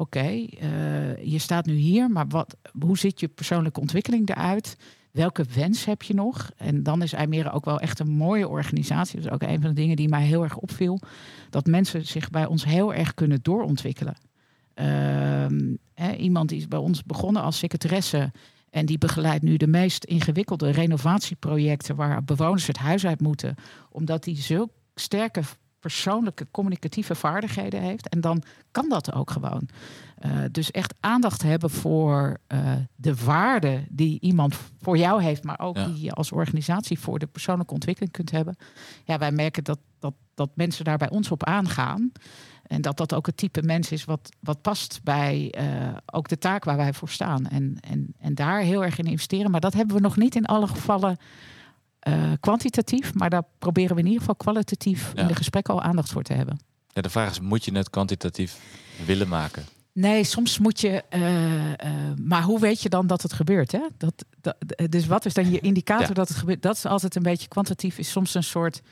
oké, 0.00 0.46
eh, 0.58 1.24
je 1.24 1.38
staat 1.38 1.66
nu 1.66 1.74
hier, 1.74 2.10
maar 2.10 2.28
wat, 2.28 2.56
hoe 2.80 2.98
ziet 2.98 3.20
je 3.20 3.28
persoonlijke 3.28 3.80
ontwikkeling 3.80 4.28
eruit? 4.28 4.76
Welke 5.10 5.44
wens 5.54 5.84
heb 5.84 6.02
je 6.02 6.14
nog? 6.14 6.50
En 6.56 6.82
dan 6.82 7.02
is 7.02 7.12
IJmeren 7.12 7.52
ook 7.52 7.64
wel 7.64 7.80
echt 7.80 7.98
een 7.98 8.10
mooie 8.10 8.48
organisatie. 8.48 9.16
Dat 9.16 9.24
is 9.24 9.32
ook 9.32 9.42
een 9.42 9.60
van 9.60 9.68
de 9.68 9.80
dingen 9.80 9.96
die 9.96 10.08
mij 10.08 10.22
heel 10.22 10.42
erg 10.42 10.56
opviel. 10.56 11.00
Dat 11.50 11.66
mensen 11.66 12.06
zich 12.06 12.30
bij 12.30 12.46
ons 12.46 12.64
heel 12.64 12.94
erg 12.94 13.14
kunnen 13.14 13.38
doorontwikkelen. 13.42 14.16
Ehm, 14.74 15.74
hè, 15.94 16.12
iemand 16.12 16.48
die 16.48 16.58
is 16.58 16.68
bij 16.68 16.78
ons 16.78 17.04
begonnen 17.04 17.42
als 17.42 17.58
secretaresse. 17.58 18.32
En 18.70 18.86
die 18.86 18.98
begeleidt 18.98 19.42
nu 19.42 19.56
de 19.56 19.66
meest 19.66 20.04
ingewikkelde 20.04 20.70
renovatieprojecten 20.70 21.96
waar 21.96 22.24
bewoners 22.24 22.66
het 22.66 22.78
huis 22.78 23.06
uit 23.06 23.20
moeten. 23.20 23.54
Omdat 23.90 24.24
die 24.24 24.36
zulk 24.36 24.70
sterke 24.94 25.42
persoonlijke 25.80 26.46
communicatieve 26.50 27.14
vaardigheden 27.14 27.82
heeft. 27.82 28.08
En 28.08 28.20
dan 28.20 28.42
kan 28.70 28.88
dat 28.88 29.12
ook 29.12 29.30
gewoon. 29.30 29.68
Uh, 30.26 30.32
dus 30.50 30.70
echt 30.70 30.94
aandacht 31.00 31.42
hebben 31.42 31.70
voor 31.70 32.36
uh, 32.48 32.72
de 32.96 33.14
waarde 33.14 33.84
die 33.88 34.20
iemand 34.20 34.56
voor 34.80 34.96
jou 34.98 35.22
heeft, 35.22 35.44
maar 35.44 35.60
ook 35.60 35.76
Ja. 35.76 35.84
die 35.84 36.00
je 36.00 36.12
als 36.12 36.32
organisatie 36.32 36.98
voor 36.98 37.18
de 37.18 37.26
persoonlijke 37.26 37.74
ontwikkeling 37.74 38.12
kunt 38.12 38.30
hebben. 38.30 38.56
Ja, 39.04 39.18
wij 39.18 39.32
merken 39.32 39.64
dat, 39.64 39.78
dat, 39.98 40.14
dat 40.34 40.50
mensen 40.54 40.84
daar 40.84 40.98
bij 40.98 41.10
ons 41.10 41.30
op 41.30 41.44
aangaan. 41.44 42.12
En 42.66 42.82
dat 42.82 42.96
dat 42.96 43.14
ook 43.14 43.26
het 43.26 43.36
type 43.36 43.62
mens 43.62 43.92
is 43.92 44.04
wat, 44.04 44.28
wat 44.40 44.62
past 44.62 45.00
bij 45.02 45.50
eh, 45.50 45.96
ook 46.06 46.28
de 46.28 46.38
taak 46.38 46.64
waar 46.64 46.76
wij 46.76 46.92
voor 46.92 47.08
staan. 47.08 47.46
En, 47.46 47.76
en, 47.80 48.14
en 48.18 48.34
daar 48.34 48.60
heel 48.60 48.84
erg 48.84 48.98
in 48.98 49.04
investeren. 49.04 49.50
Maar 49.50 49.60
dat 49.60 49.72
hebben 49.72 49.96
we 49.96 50.02
nog 50.02 50.16
niet 50.16 50.34
in 50.34 50.46
alle 50.46 50.66
gevallen 50.66 51.16
eh, 52.00 52.32
kwantitatief. 52.40 53.14
Maar 53.14 53.30
daar 53.30 53.42
proberen 53.58 53.94
we 53.94 54.00
in 54.00 54.06
ieder 54.06 54.20
geval 54.20 54.36
kwalitatief 54.36 55.12
Ja. 55.14 55.20
in 55.22 55.26
de 55.26 55.34
gesprekken 55.34 55.74
al 55.74 55.82
aandacht 55.82 56.10
voor 56.10 56.22
te 56.22 56.32
hebben. 56.32 56.58
Ja, 56.88 57.02
de 57.02 57.10
vraag 57.10 57.30
is, 57.30 57.40
moet 57.40 57.64
je 57.64 57.72
het 57.76 57.90
kwantitatief 57.90 58.60
willen 59.06 59.28
maken? 59.28 59.64
Nee, 59.92 60.24
soms 60.24 60.58
moet 60.58 60.80
je. 60.80 61.02
eh, 61.08 61.72
eh, 61.72 62.16
maar 62.16 62.42
hoe 62.42 62.60
weet 62.60 62.82
je 62.82 62.88
dan 62.88 63.06
dat 63.06 63.22
het 63.22 63.32
gebeurt? 63.32 63.72
Hè? 63.72 63.86
Dat, 63.96 64.24
dat, 64.40 64.56
dus 64.88 65.06
wat 65.06 65.24
is 65.24 65.34
dan 65.34 65.50
je 65.50 65.60
indicator 65.60 66.08
Ja. 66.08 66.14
dat 66.14 66.28
het 66.28 66.36
gebeurt? 66.38 66.62
Dat 66.62 66.76
is 66.76 66.86
altijd 66.86 67.14
een 67.16 67.22
beetje 67.22 67.48
kwantitatief. 67.48 67.98
Is 67.98 68.10
soms 68.10 68.34
een 68.34 68.42
soort 68.42 68.82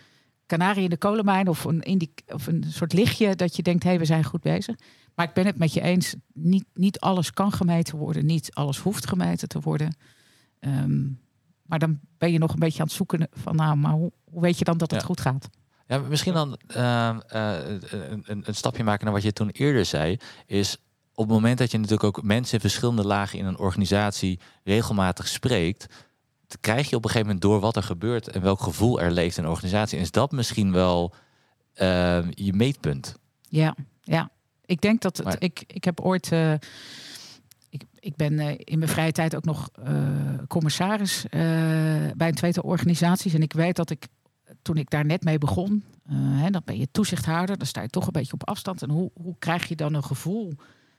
kanarie 0.47 0.85
in 0.85 0.91
de 0.91 0.97
kolenmijn 0.97 1.49
of 1.49 1.65
een, 1.65 2.11
of 2.27 2.47
een 2.47 2.65
soort 2.69 2.93
lichtje 2.93 3.35
dat 3.37 3.57
je 3.57 3.63
denkt: 3.63 3.83
hé, 3.83 3.89
hey, 3.89 3.99
we 3.99 4.05
zijn 4.05 4.25
goed 4.25 4.41
bezig. 4.43 4.77
Maar 5.15 5.27
ik 5.29 5.35
ben 5.35 5.47
het 5.47 5.59
met 5.59 5.73
je 5.73 5.81
eens. 5.81 6.15
Niet, 6.33 6.65
niet 6.75 7.01
alles 7.01 7.31
kan 7.33 7.53
gemeten 7.53 7.99
worden. 7.99 8.27
Niet 8.27 8.55
alles 8.55 8.79
hoeft 8.79 9.07
gemeten 9.09 9.49
te 9.49 9.61
worden. 9.61 9.97
Ehm, 10.61 11.01
maar 11.69 11.79
dan 11.79 11.99
ben 12.19 12.33
je 12.33 12.39
nog 12.39 12.53
een 12.53 12.59
beetje 12.59 12.81
aan 12.81 12.87
het 12.87 12.95
zoeken 12.95 13.29
van, 13.33 13.57
nou, 13.57 13.77
maar 13.77 13.93
hoe, 13.93 14.13
hoe 14.25 14.41
weet 14.43 14.59
je 14.59 14.65
dan 14.65 14.79
dat 14.79 14.91
het 14.91 15.01
Ja. 15.01 15.07
goed 15.07 15.21
gaat? 15.21 15.49
Ja, 15.87 15.99
misschien 15.99 16.33
dan 16.33 16.59
ehm, 16.67 17.19
eh, 17.29 17.57
een, 17.91 18.25
een, 18.45 18.55
stapje 18.55 18.85
maken 18.85 19.05
naar 19.05 19.15
wat 19.15 19.23
je 19.23 19.33
toen 19.33 19.51
eerder 19.51 19.85
zei. 19.85 20.17
Is 20.47 20.77
op 21.15 21.25
het 21.25 21.35
moment 21.35 21.59
dat 21.59 21.71
je 21.71 21.79
natuurlijk 21.79 22.05
ook 22.05 22.23
mensen 22.25 22.55
in 22.55 22.61
verschillende 22.61 23.05
lagen 23.07 23.39
in 23.39 23.45
een 23.45 23.59
organisatie 23.59 24.41
regelmatig 24.65 25.29
spreekt, 25.29 25.87
krijg 26.61 26.91
je 26.91 26.97
op 26.97 27.05
een 27.05 27.11
gegeven 27.11 27.27
moment 27.27 27.45
door 27.51 27.61
wat 27.61 27.77
er 27.77 27.83
gebeurt 27.83 28.29
en 28.29 28.43
welk 28.43 28.61
gevoel 28.61 29.01
er 29.01 29.11
leeft 29.11 29.37
in 29.39 29.45
een 29.45 29.51
organisatie. 29.51 29.97
En 29.99 30.05
is 30.05 30.11
dat 30.11 30.33
misschien 30.33 30.73
wel 30.73 31.15
ehm, 31.75 32.29
je 32.35 32.53
meetpunt? 32.53 33.15
Ja, 33.49 33.75
ja. 34.03 34.31
Ik 34.65 34.81
denk 34.81 35.01
dat 35.01 35.17
het, 35.17 35.27
Maar- 35.27 35.37
ik, 35.39 35.65
ik 35.67 35.85
heb 35.85 36.01
ooit. 36.01 36.33
eh, 36.33 36.53
ik, 38.01 38.17
ben 38.17 38.39
eh, 38.39 38.55
in 38.59 38.79
mijn 38.79 38.91
vrije 38.91 39.13
tijd 39.13 39.37
ook 39.37 39.45
nog 39.45 39.69
eh, 39.85 39.95
commissaris 40.49 41.25
eh, 41.25 41.41
bij 42.17 42.29
een 42.29 42.35
tweetal 42.35 42.63
organisaties. 42.63 43.35
En 43.35 43.43
ik 43.43 43.53
weet 43.53 43.77
dat 43.77 43.91
ik 43.91 44.07
toen 44.63 44.77
ik 44.77 44.91
daar 44.91 45.05
net 45.05 45.25
mee 45.25 45.39
begon, 45.39 45.85
hè, 46.13 46.51
dan 46.51 46.63
ben 46.65 46.79
je 46.79 46.89
toezichthouder, 46.91 47.59
dan 47.59 47.67
sta 47.67 47.83
je 47.83 47.89
toch 47.89 48.07
een 48.07 48.13
beetje 48.13 48.33
op 48.33 48.49
afstand. 48.49 48.83
En 48.83 48.91
hoe, 48.91 49.11
hoe 49.15 49.37
krijg 49.39 49.69
je 49.69 49.77
dan 49.77 49.95
een 49.95 50.05
gevoel 50.05 50.53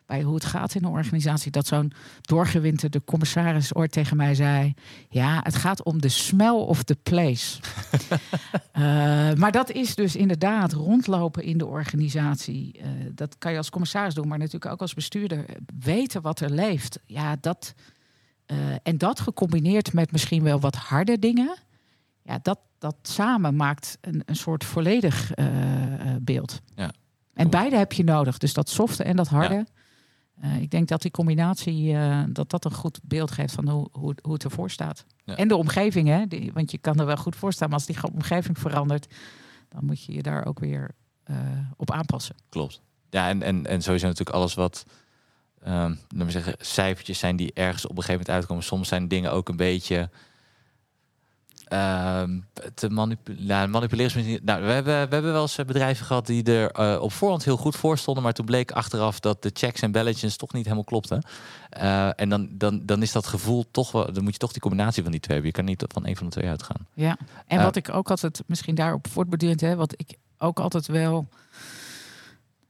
bij 0.09 0.21
hoe 0.21 0.35
het 0.35 0.45
gaat 0.45 0.75
in 0.75 0.83
een 0.83 0.91
organisatie? 0.91 1.51
Dat 1.51 1.67
zo'n 1.67 1.91
doorgewinterde 2.21 3.03
commissaris 3.03 3.75
ooit 3.75 3.91
tegen 3.91 4.17
mij 4.17 4.35
zei: 4.35 4.73
Ja, 5.09 5.39
het 5.43 5.55
gaat 5.55 5.83
om 5.83 6.01
de 6.01 6.09
smell 6.09 6.49
of 6.49 6.83
the 6.83 6.95
place. 7.03 7.59
Eh, 8.71 9.33
maar 9.33 9.51
dat 9.51 9.71
is 9.71 9.95
dus 9.95 10.15
inderdaad 10.15 10.73
rondlopen 10.73 11.43
in 11.43 11.57
de 11.57 11.65
organisatie. 11.65 12.79
Eh, 12.81 12.87
dat 13.11 13.37
kan 13.37 13.51
je 13.51 13.57
als 13.57 13.69
commissaris 13.69 14.13
doen, 14.13 14.27
maar 14.27 14.37
natuurlijk 14.37 14.71
ook 14.71 14.81
als 14.81 14.93
bestuurder. 14.93 15.45
Weten 15.79 16.21
wat 16.21 16.39
er 16.39 16.49
leeft. 16.49 16.99
Ja, 17.05 17.35
dat, 17.41 17.73
eh, 18.45 18.57
en 18.83 18.97
dat 18.97 19.19
gecombineerd 19.19 19.93
met 19.93 20.11
misschien 20.11 20.43
wel 20.43 20.59
wat 20.59 20.75
harde 20.75 21.19
dingen. 21.19 21.57
Ja, 22.23 22.39
dat, 22.41 22.59
dat 22.77 22.95
samen 23.01 23.55
maakt 23.55 23.97
een, 24.01 24.21
een 24.25 24.35
soort 24.35 24.63
volledig 24.63 25.31
beeld. 26.21 26.61
Ja. 26.75 26.91
En 27.33 27.49
beide 27.49 27.77
heb 27.77 27.93
je 27.93 28.03
nodig. 28.03 28.37
Dus 28.37 28.53
dat 28.53 28.69
softe 28.69 29.03
en 29.03 29.15
dat 29.15 29.27
harde. 29.27 29.65
Eh, 30.41 30.61
ik 30.61 30.71
denk 30.71 30.87
dat 30.87 31.01
die 31.01 31.11
combinatie 31.11 31.93
eh, 31.95 32.23
dat 32.29 32.49
dat 32.49 32.65
een 32.65 32.73
goed 32.73 32.99
beeld 33.03 33.31
geeft 33.31 33.53
van 33.53 33.69
hoe, 33.69 33.87
hoe, 33.91 34.15
hoe 34.21 34.33
het 34.33 34.43
ervoor 34.43 34.71
staat. 34.71 35.05
Ja. 35.23 35.35
En 35.35 35.47
de 35.47 35.55
omgeving, 35.55 36.07
hè? 36.07 36.27
Die, 36.27 36.51
want 36.53 36.71
je 36.71 36.77
kan 36.77 36.99
er 36.99 37.05
wel 37.05 37.17
goed 37.17 37.35
voor 37.35 37.53
staan, 37.53 37.69
maar 37.69 37.77
als 37.77 37.87
die 37.87 38.13
omgeving 38.13 38.59
verandert, 38.59 39.07
dan 39.69 39.85
moet 39.85 40.03
je 40.03 40.13
je 40.13 40.21
daar 40.21 40.45
ook 40.45 40.59
weer 40.59 40.91
eh, 41.23 41.35
op 41.75 41.91
aanpassen. 41.91 42.35
Klopt. 42.49 42.81
Ja, 43.09 43.29
en, 43.29 43.43
en, 43.43 43.65
en 43.65 43.81
sowieso 43.81 44.07
natuurlijk 44.07 44.35
alles 44.35 44.53
wat, 44.53 44.85
we 46.07 46.25
zeggen, 46.27 46.55
cijfertjes 46.57 47.19
zijn 47.19 47.35
die 47.35 47.53
ergens 47.53 47.83
op 47.83 47.89
een 47.89 48.03
gegeven 48.03 48.19
moment 48.19 48.35
uitkomen. 48.37 48.63
Soms 48.63 48.87
zijn 48.87 49.07
dingen 49.07 49.31
ook 49.31 49.49
een 49.49 49.55
beetje 49.55 50.09
ehm, 51.69 52.39
te 52.73 52.89
manipuleren. 52.89 53.47
Nou, 53.47 53.67
manipuleren 53.67 54.25
is 54.25 54.39
Nou, 54.41 54.63
we 54.63 54.71
hebben, 54.71 54.93
we 54.93 55.13
hebben 55.13 55.31
wel 55.31 55.41
eens 55.41 55.57
eh, 55.57 55.65
bedrijven 55.65 56.05
gehad 56.05 56.25
die 56.25 56.43
er 56.43 56.71
eh, 56.71 57.01
op 57.01 57.11
voorhand 57.11 57.43
heel 57.45 57.57
goed 57.57 57.75
voor 57.75 57.97
stonden, 57.97 58.23
maar 58.23 58.33
toen 58.33 58.45
bleek 58.45 58.71
achteraf 58.71 59.19
dat 59.19 59.41
de 59.43 59.49
checks 59.53 59.81
en 59.81 59.91
balances 59.91 60.37
toch 60.37 60.53
niet 60.53 60.63
helemaal 60.63 60.83
klopten. 60.83 61.23
Eh, 61.69 62.19
en 62.19 62.29
dan, 62.29 62.49
dan, 62.51 62.85
dan 62.85 63.01
is 63.01 63.11
dat 63.11 63.27
gevoel 63.27 63.65
toch 63.71 63.91
wel, 63.91 64.13
dan 64.13 64.23
moet 64.23 64.33
je 64.33 64.39
toch 64.39 64.51
die 64.51 64.61
combinatie 64.61 65.03
van 65.03 65.11
die 65.11 65.21
twee 65.21 65.37
hebben. 65.37 65.55
Je 65.55 65.63
kan 65.63 65.71
niet 65.71 65.83
van 65.87 66.07
een 66.07 66.15
van 66.15 66.25
de 66.25 66.31
twee 66.31 66.49
uitgaan. 66.49 66.87
Ja. 66.93 67.17
En 67.47 67.63
wat 67.63 67.75
ik 67.75 67.93
ook 67.93 68.09
altijd 68.09 68.43
misschien 68.45 68.75
daarop 68.75 69.07
voortbedurend 69.07 69.61
heb, 69.61 69.77
wat 69.77 69.93
ik 69.97 70.17
ook 70.37 70.59
altijd 70.59 70.87
wel. 70.87 71.27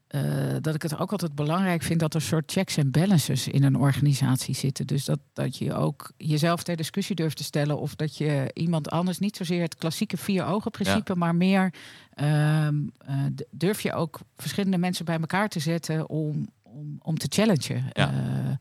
Eh, 0.09 0.55
dat 0.61 0.75
ik 0.75 0.81
het 0.81 0.97
ook 0.97 1.11
altijd 1.11 1.35
belangrijk 1.35 1.81
vind 1.81 1.99
dat 1.99 2.13
er 2.13 2.21
soort 2.21 2.51
checks 2.51 2.77
en 2.77 2.91
balances 2.91 3.47
in 3.47 3.63
een 3.63 3.75
organisatie 3.75 4.55
zitten. 4.55 4.87
Dus 4.87 5.05
dat, 5.05 5.19
dat 5.33 5.57
je 5.57 5.73
ook 5.73 6.11
jezelf 6.17 6.63
ter 6.63 6.75
discussie 6.75 7.15
durft 7.15 7.37
te 7.37 7.43
stellen. 7.43 7.79
Of 7.79 7.95
dat 7.95 8.17
je 8.17 8.51
iemand 8.53 8.89
anders, 8.89 9.19
niet 9.19 9.35
zozeer 9.35 9.61
het 9.61 9.75
klassieke 9.75 10.17
vier 10.17 10.45
ogen 10.45 10.71
principe, 10.71 11.15
maar 11.15 11.35
meer 11.35 11.73
ehm, 12.13 12.75
eh, 12.97 13.15
durf 13.51 13.81
je 13.81 13.93
ook 13.93 14.19
verschillende 14.37 14.77
mensen 14.77 15.05
bij 15.05 15.19
elkaar 15.19 15.49
te 15.49 15.59
zetten 15.59 16.09
om, 16.09 16.49
om, 16.61 16.99
om 17.01 17.17
te 17.17 17.27
challengen. 17.29 17.85
Ja. 17.93 18.11
Eh, 18.11 18.55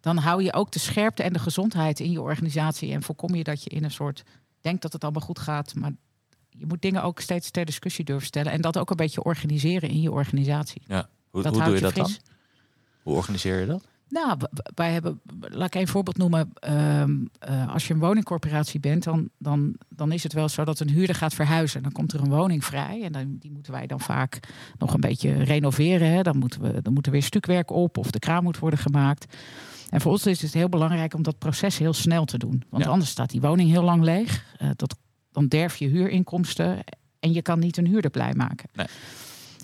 dan 0.00 0.16
hou 0.16 0.42
je 0.42 0.52
ook 0.52 0.72
de 0.72 0.78
scherpte 0.78 1.22
en 1.22 1.32
de 1.32 1.38
gezondheid 1.38 2.00
in 2.00 2.10
je 2.10 2.20
organisatie. 2.20 2.92
En 2.92 3.02
voorkom 3.02 3.34
je 3.34 3.44
dat 3.44 3.62
je 3.62 3.70
in 3.70 3.84
een 3.84 3.90
soort 3.90 4.22
denkt 4.60 4.82
dat 4.82 4.92
het 4.92 5.02
allemaal 5.02 5.22
goed 5.22 5.38
gaat. 5.38 5.74
Maar 5.74 5.92
je 6.50 6.66
moet 6.66 6.82
dingen 6.82 7.02
ook 7.02 7.20
steeds 7.20 7.50
ter 7.50 7.64
discussie 7.64 8.04
durven 8.04 8.26
stellen. 8.26 8.52
En 8.52 8.60
dat 8.60 8.78
ook 8.78 8.90
een 8.90 8.96
beetje 8.96 9.22
organiseren 9.22 9.88
in 9.88 10.00
je 10.00 10.10
organisatie. 10.12 10.82
Hoe, 11.30 11.42
dat 11.42 11.54
hoe 11.54 11.64
doe 11.64 11.74
je 11.74 11.80
dat 11.80 11.92
fris. 11.92 12.06
dan? 12.06 12.34
Hoe 13.02 13.14
organiseer 13.14 13.60
je 13.60 13.66
dat? 13.66 13.88
Nou, 14.08 14.38
wij 14.74 14.92
hebben, 14.92 15.20
laat 15.40 15.74
ik 15.74 15.80
een 15.80 15.88
voorbeeld 15.88 16.16
noemen. 16.16 16.50
Ehm, 16.54 17.16
eh, 17.38 17.72
als 17.72 17.86
je 17.86 17.94
een 17.94 18.00
woningcorporatie 18.00 18.80
bent, 18.80 19.04
dan, 19.04 19.28
dan, 19.38 19.74
dan 19.88 20.12
is 20.12 20.22
het 20.22 20.32
wel 20.32 20.48
zo 20.48 20.64
dat 20.64 20.80
een 20.80 20.90
huurder 20.90 21.14
gaat 21.14 21.34
verhuizen. 21.34 21.82
Dan 21.82 21.92
komt 21.92 22.12
er 22.12 22.20
een 22.20 22.28
woning 22.30 22.64
vrij 22.64 23.02
en 23.02 23.12
dan, 23.12 23.36
die 23.38 23.50
moeten 23.50 23.72
wij 23.72 23.86
dan 23.86 24.00
vaak 24.00 24.40
nog 24.78 24.94
een 24.94 25.00
beetje 25.00 25.32
renoveren. 25.42 26.10
Hè. 26.10 26.22
Dan, 26.22 26.36
moeten 26.38 26.60
we, 26.60 26.82
dan 26.82 26.92
moet 26.92 27.06
er 27.06 27.12
weer 27.12 27.22
stukwerk 27.22 27.70
op 27.70 27.96
of 27.98 28.10
de 28.10 28.18
kraan 28.18 28.42
moet 28.42 28.58
worden 28.58 28.78
gemaakt. 28.78 29.36
En 29.90 30.00
voor 30.00 30.12
ons 30.12 30.26
is 30.26 30.42
het 30.42 30.54
heel 30.54 30.68
belangrijk 30.68 31.14
om 31.14 31.22
dat 31.22 31.38
proces 31.38 31.78
heel 31.78 31.92
snel 31.92 32.24
te 32.24 32.38
doen. 32.38 32.62
Want 32.70 32.84
Ja. 32.84 32.90
anders 32.90 33.10
staat 33.10 33.30
die 33.30 33.40
woning 33.40 33.70
heel 33.70 33.82
lang 33.84 34.02
leeg. 34.02 34.44
Eh, 34.58 34.70
dat, 34.76 34.96
dan 35.32 35.46
derf 35.46 35.76
je 35.76 35.88
huurinkomsten 35.88 36.78
en 37.20 37.32
je 37.32 37.42
kan 37.42 37.58
niet 37.58 37.76
een 37.76 37.86
huurder 37.86 38.10
blij 38.10 38.32
maken. 38.34 38.68
Nee. 38.72 38.86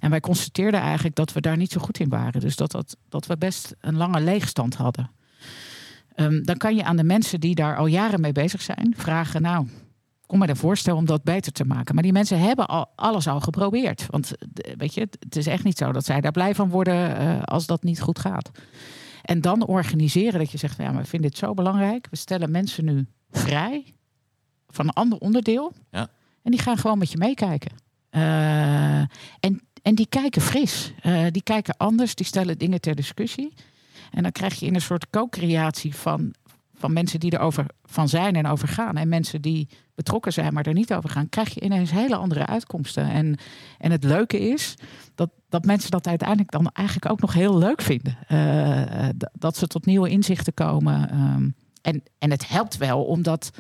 En 0.00 0.10
wij 0.10 0.20
constateerden 0.20 0.80
eigenlijk 0.80 1.14
dat 1.14 1.32
we 1.32 1.40
daar 1.40 1.56
niet 1.56 1.72
zo 1.72 1.80
goed 1.80 1.98
in 1.98 2.08
waren. 2.08 2.40
Dus 2.40 2.56
dat, 2.56 2.70
dat, 2.70 2.96
dat 3.08 3.26
we 3.26 3.36
best 3.36 3.74
een 3.80 3.96
lange 3.96 4.20
leegstand 4.20 4.74
hadden. 4.74 5.10
Ehm, 6.14 6.42
dan 6.42 6.56
kan 6.56 6.76
je 6.76 6.84
aan 6.84 6.96
de 6.96 7.04
mensen 7.04 7.40
die 7.40 7.54
daar 7.54 7.76
al 7.76 7.86
jaren 7.86 8.20
mee 8.20 8.32
bezig 8.32 8.62
zijn 8.62 8.94
vragen: 8.96 9.42
Nou, 9.42 9.68
kom 10.26 10.38
met 10.38 10.48
een 10.48 10.56
voorstel 10.56 10.96
om 10.96 11.04
dat 11.04 11.22
beter 11.22 11.52
te 11.52 11.64
maken. 11.64 11.94
Maar 11.94 12.02
die 12.02 12.12
mensen 12.12 12.40
hebben 12.40 12.66
al 12.66 12.92
alles 12.94 13.28
al 13.28 13.40
geprobeerd. 13.40 14.06
Want 14.10 14.36
eh, 14.36 14.72
weet 14.76 14.94
je, 14.94 15.00
het 15.00 15.36
is 15.36 15.46
echt 15.46 15.64
niet 15.64 15.78
zo 15.78 15.92
dat 15.92 16.04
zij 16.04 16.20
daar 16.20 16.32
blij 16.32 16.54
van 16.54 16.68
worden 16.68 17.16
eh, 17.16 17.42
als 17.42 17.66
dat 17.66 17.82
niet 17.82 18.00
goed 18.00 18.18
gaat. 18.18 18.50
En 19.22 19.40
dan 19.40 19.66
organiseren 19.66 20.38
dat 20.38 20.50
je 20.50 20.58
zegt: 20.58 20.78
Ja, 20.78 20.90
maar 20.90 21.02
we 21.02 21.08
vinden 21.08 21.30
dit 21.30 21.38
zo 21.38 21.54
belangrijk. 21.54 22.06
We 22.10 22.16
stellen 22.16 22.50
mensen 22.50 22.84
nu 22.84 23.06
vrij 23.30 23.94
van 24.68 24.86
een 24.86 24.92
ander 24.92 25.18
onderdeel. 25.18 25.72
Ja. 25.90 26.08
En 26.42 26.50
die 26.50 26.60
gaan 26.60 26.78
gewoon 26.78 26.98
met 26.98 27.10
je 27.10 27.18
meekijken. 27.18 27.72
Eh, 28.10 28.98
en, 29.40 29.60
en 29.82 29.94
die 29.94 30.06
kijken 30.08 30.42
fris. 30.42 30.92
Eh, 31.02 31.26
die 31.30 31.42
kijken 31.42 31.76
anders. 31.76 32.14
Die 32.14 32.26
stellen 32.26 32.58
dingen 32.58 32.80
ter 32.80 32.94
discussie. 32.94 33.52
En 34.10 34.22
dan 34.22 34.32
krijg 34.32 34.54
je 34.54 34.66
in 34.66 34.74
een 34.74 34.80
soort 34.80 35.10
co-creatie 35.10 35.94
van, 35.94 36.34
van 36.74 36.92
mensen 36.92 37.20
die 37.20 37.32
erover 37.32 37.66
van 37.84 38.08
zijn 38.08 38.36
en 38.36 38.46
over 38.46 38.68
gaan. 38.68 38.96
En 38.96 39.08
mensen 39.08 39.42
die 39.42 39.68
betrokken 39.94 40.32
zijn, 40.32 40.54
maar 40.54 40.66
er 40.66 40.72
niet 40.72 40.94
over 40.94 41.10
gaan. 41.10 41.28
Krijg 41.28 41.54
je 41.54 41.60
ineens 41.60 41.90
hele 41.90 42.16
andere 42.16 42.46
uitkomsten. 42.46 43.10
En, 43.10 43.36
en 43.78 43.90
het 43.90 44.04
leuke 44.04 44.38
is 44.38 44.74
dat, 45.14 45.30
dat 45.48 45.64
mensen 45.64 45.90
dat 45.90 46.06
uiteindelijk 46.06 46.50
dan 46.50 46.70
eigenlijk 46.72 47.10
ook 47.10 47.20
nog 47.20 47.32
heel 47.32 47.58
leuk 47.58 47.82
vinden. 47.82 48.18
Eh, 48.26 49.08
dat 49.32 49.56
ze 49.56 49.66
tot 49.66 49.86
nieuwe 49.86 50.08
inzichten 50.08 50.54
komen. 50.54 51.10
Ehm, 51.10 51.48
en, 51.82 52.02
en 52.18 52.30
het 52.30 52.48
helpt 52.48 52.76
wel 52.76 53.04
om 53.04 53.22
dat 53.22 53.50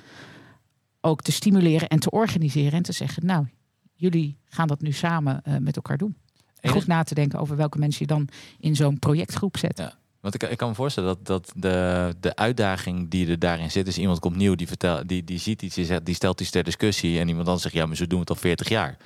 ook 1.06 1.22
te 1.22 1.32
stimuleren 1.32 1.88
en 1.88 1.98
te 1.98 2.10
organiseren. 2.10 2.72
En 2.72 2.82
te 2.82 2.92
zeggen, 2.92 3.26
nou, 3.26 3.46
jullie 3.94 4.38
gaan 4.44 4.68
dat 4.68 4.80
nu 4.80 4.92
samen 4.92 5.42
eh, 5.44 5.56
met 5.56 5.76
elkaar 5.76 5.98
doen. 5.98 6.16
En 6.60 6.70
Goed 6.70 6.86
na 6.86 7.02
te 7.02 7.14
denken 7.14 7.38
over 7.38 7.56
welke 7.56 7.78
mensen 7.78 8.00
je 8.00 8.14
dan 8.14 8.28
in 8.58 8.76
zo'n 8.76 8.98
projectgroep 8.98 9.56
zet. 9.56 9.78
Ja. 9.78 9.94
Want 10.20 10.42
ik, 10.42 10.50
ik 10.50 10.56
kan 10.56 10.68
me 10.68 10.74
voorstellen 10.74 11.08
dat, 11.08 11.26
dat 11.26 11.52
de, 11.56 12.14
de 12.20 12.36
uitdaging 12.36 13.10
die 13.10 13.28
er 13.28 13.38
daarin 13.38 13.70
zit, 13.70 13.86
is 13.86 13.98
iemand 13.98 14.18
komt 14.18 14.36
nieuw, 14.36 14.54
die, 14.54 14.66
vertelt, 14.66 15.08
die, 15.08 15.24
die 15.24 15.38
ziet 15.38 15.62
iets, 15.62 15.74
die, 15.74 15.84
zegt, 15.84 16.04
die 16.04 16.14
stelt 16.14 16.40
iets 16.40 16.50
ter 16.50 16.64
discussie 16.64 17.18
en 17.18 17.28
iemand 17.28 17.46
dan 17.46 17.58
zegt, 17.58 17.74
ja, 17.74 17.86
maar 17.86 17.96
zo 17.96 18.06
doen 18.06 18.18
we 18.18 18.20
het 18.20 18.30
al 18.30 18.36
40 18.36 18.68
jaar. 18.68 18.96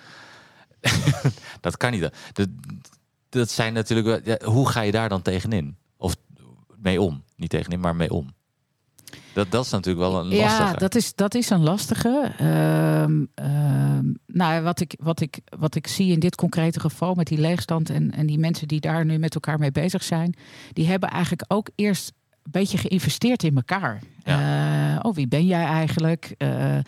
dat 1.60 1.76
kan 1.76 1.90
niet. 1.90 2.10
Dat, 2.32 2.48
dat 3.28 3.50
zijn 3.50 3.72
natuurlijk. 3.72 4.26
Ja, 4.26 4.38
hoe 4.44 4.68
ga 4.68 4.80
je 4.80 4.92
daar 4.92 5.08
dan 5.08 5.22
tegenin? 5.22 5.76
Of 5.96 6.16
mee 6.76 7.00
om? 7.00 7.22
Niet 7.36 7.50
tegenin, 7.50 7.80
maar 7.80 7.96
mee 7.96 8.10
om. 8.10 8.34
Dat, 9.32 9.50
dat 9.50 9.64
is 9.64 9.70
natuurlijk 9.70 10.10
wel 10.10 10.20
een 10.20 10.26
lastige. 10.26 10.62
Ja, 10.62 10.72
dat 10.72 10.94
is, 10.94 11.14
dat 11.14 11.34
is 11.34 11.50
een 11.50 11.62
lastige. 11.62 12.32
Ehm, 12.38 13.24
ehm, 13.34 14.12
nou, 14.26 14.62
wat 14.62 14.80
ik, 14.80 14.94
wat, 14.98 15.20
ik, 15.20 15.38
wat 15.58 15.74
ik 15.74 15.86
zie 15.86 16.12
in 16.12 16.20
dit 16.20 16.34
concrete 16.34 16.80
geval 16.80 17.14
met 17.14 17.26
die 17.26 17.38
leegstand 17.38 17.90
en, 17.90 18.10
en 18.10 18.26
die 18.26 18.38
mensen 18.38 18.68
die 18.68 18.80
daar 18.80 19.04
nu 19.04 19.18
met 19.18 19.34
elkaar 19.34 19.58
mee 19.58 19.72
bezig 19.72 20.02
zijn, 20.02 20.34
die 20.72 20.86
hebben 20.86 21.08
eigenlijk 21.08 21.44
ook 21.48 21.68
eerst 21.74 22.12
een 22.42 22.50
beetje 22.50 22.78
geïnvesteerd 22.78 23.42
in 23.42 23.56
elkaar. 23.56 24.02
Eh, 24.22 24.98
oh, 25.02 25.14
wie 25.14 25.28
ben 25.28 25.46
jij 25.46 25.64
eigenlijk? 25.64 26.34
Eh, 26.38 26.78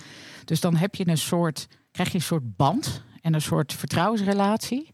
dus 0.44 0.60
dan 0.60 0.76
heb 0.76 0.94
je 0.94 1.08
een 1.08 1.18
soort, 1.18 1.66
krijg 1.90 2.08
je 2.08 2.14
een 2.14 2.24
soort 2.24 2.56
band 2.56 3.02
en 3.20 3.34
een 3.34 3.42
soort 3.42 3.72
vertrouwensrelatie. 3.72 4.90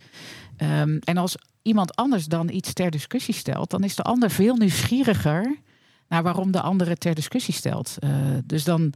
Ehm, 0.56 0.98
en 1.04 1.16
als 1.16 1.36
iemand 1.62 1.96
anders 1.96 2.26
dan 2.26 2.50
iets 2.50 2.72
ter 2.72 2.90
discussie 2.90 3.34
stelt, 3.34 3.70
dan 3.70 3.84
is 3.84 3.94
de 3.94 4.02
ander 4.02 4.30
veel 4.30 4.56
nieuwsgieriger 4.56 5.56
naar 6.08 6.22
waarom 6.22 6.50
de 6.50 6.60
andere 6.60 6.96
ter 6.96 7.14
discussie 7.14 7.54
stelt. 7.54 7.96
Eh, 7.98 8.10
dus 8.44 8.64
dan, 8.64 8.92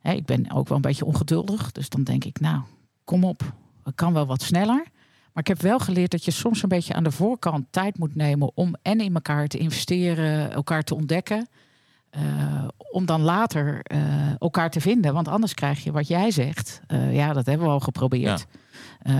hè, 0.00 0.12
ik 0.12 0.24
ben 0.24 0.50
ook 0.52 0.68
wel 0.68 0.76
een 0.76 0.82
beetje 0.82 1.04
ongeduldig, 1.04 1.72
dus 1.72 1.88
dan 1.88 2.02
denk 2.02 2.24
ik, 2.24 2.40
nou, 2.40 2.60
kom 3.04 3.24
op, 3.24 3.52
het 3.84 3.94
kan 3.94 4.12
wel 4.12 4.26
wat 4.26 4.42
sneller. 4.42 4.84
Maar 5.32 5.42
ik 5.42 5.48
heb 5.48 5.60
wel 5.60 5.78
geleerd 5.78 6.10
dat 6.10 6.24
je 6.24 6.30
soms 6.30 6.62
een 6.62 6.68
beetje 6.68 6.94
aan 6.94 7.04
de 7.04 7.10
voorkant 7.10 7.66
tijd 7.70 7.98
moet 7.98 8.14
nemen 8.14 8.50
om 8.54 8.74
en 8.82 9.00
in 9.00 9.14
elkaar 9.14 9.46
te 9.46 9.58
investeren, 9.58 10.52
elkaar 10.52 10.82
te 10.82 10.94
ontdekken. 10.94 11.48
eh, 12.10 12.68
om 12.90 13.06
dan 13.06 13.20
later 13.20 13.80
eh, 13.82 14.40
elkaar 14.40 14.70
te 14.70 14.80
vinden. 14.80 15.14
Want 15.14 15.28
anders 15.28 15.54
krijg 15.54 15.84
je 15.84 15.92
wat 15.92 16.08
jij 16.08 16.30
zegt. 16.30 16.80
Ja, 17.10 17.32
dat 17.32 17.46
hebben 17.46 17.66
we 17.66 17.72
al 17.72 17.80
geprobeerd. 17.80 18.46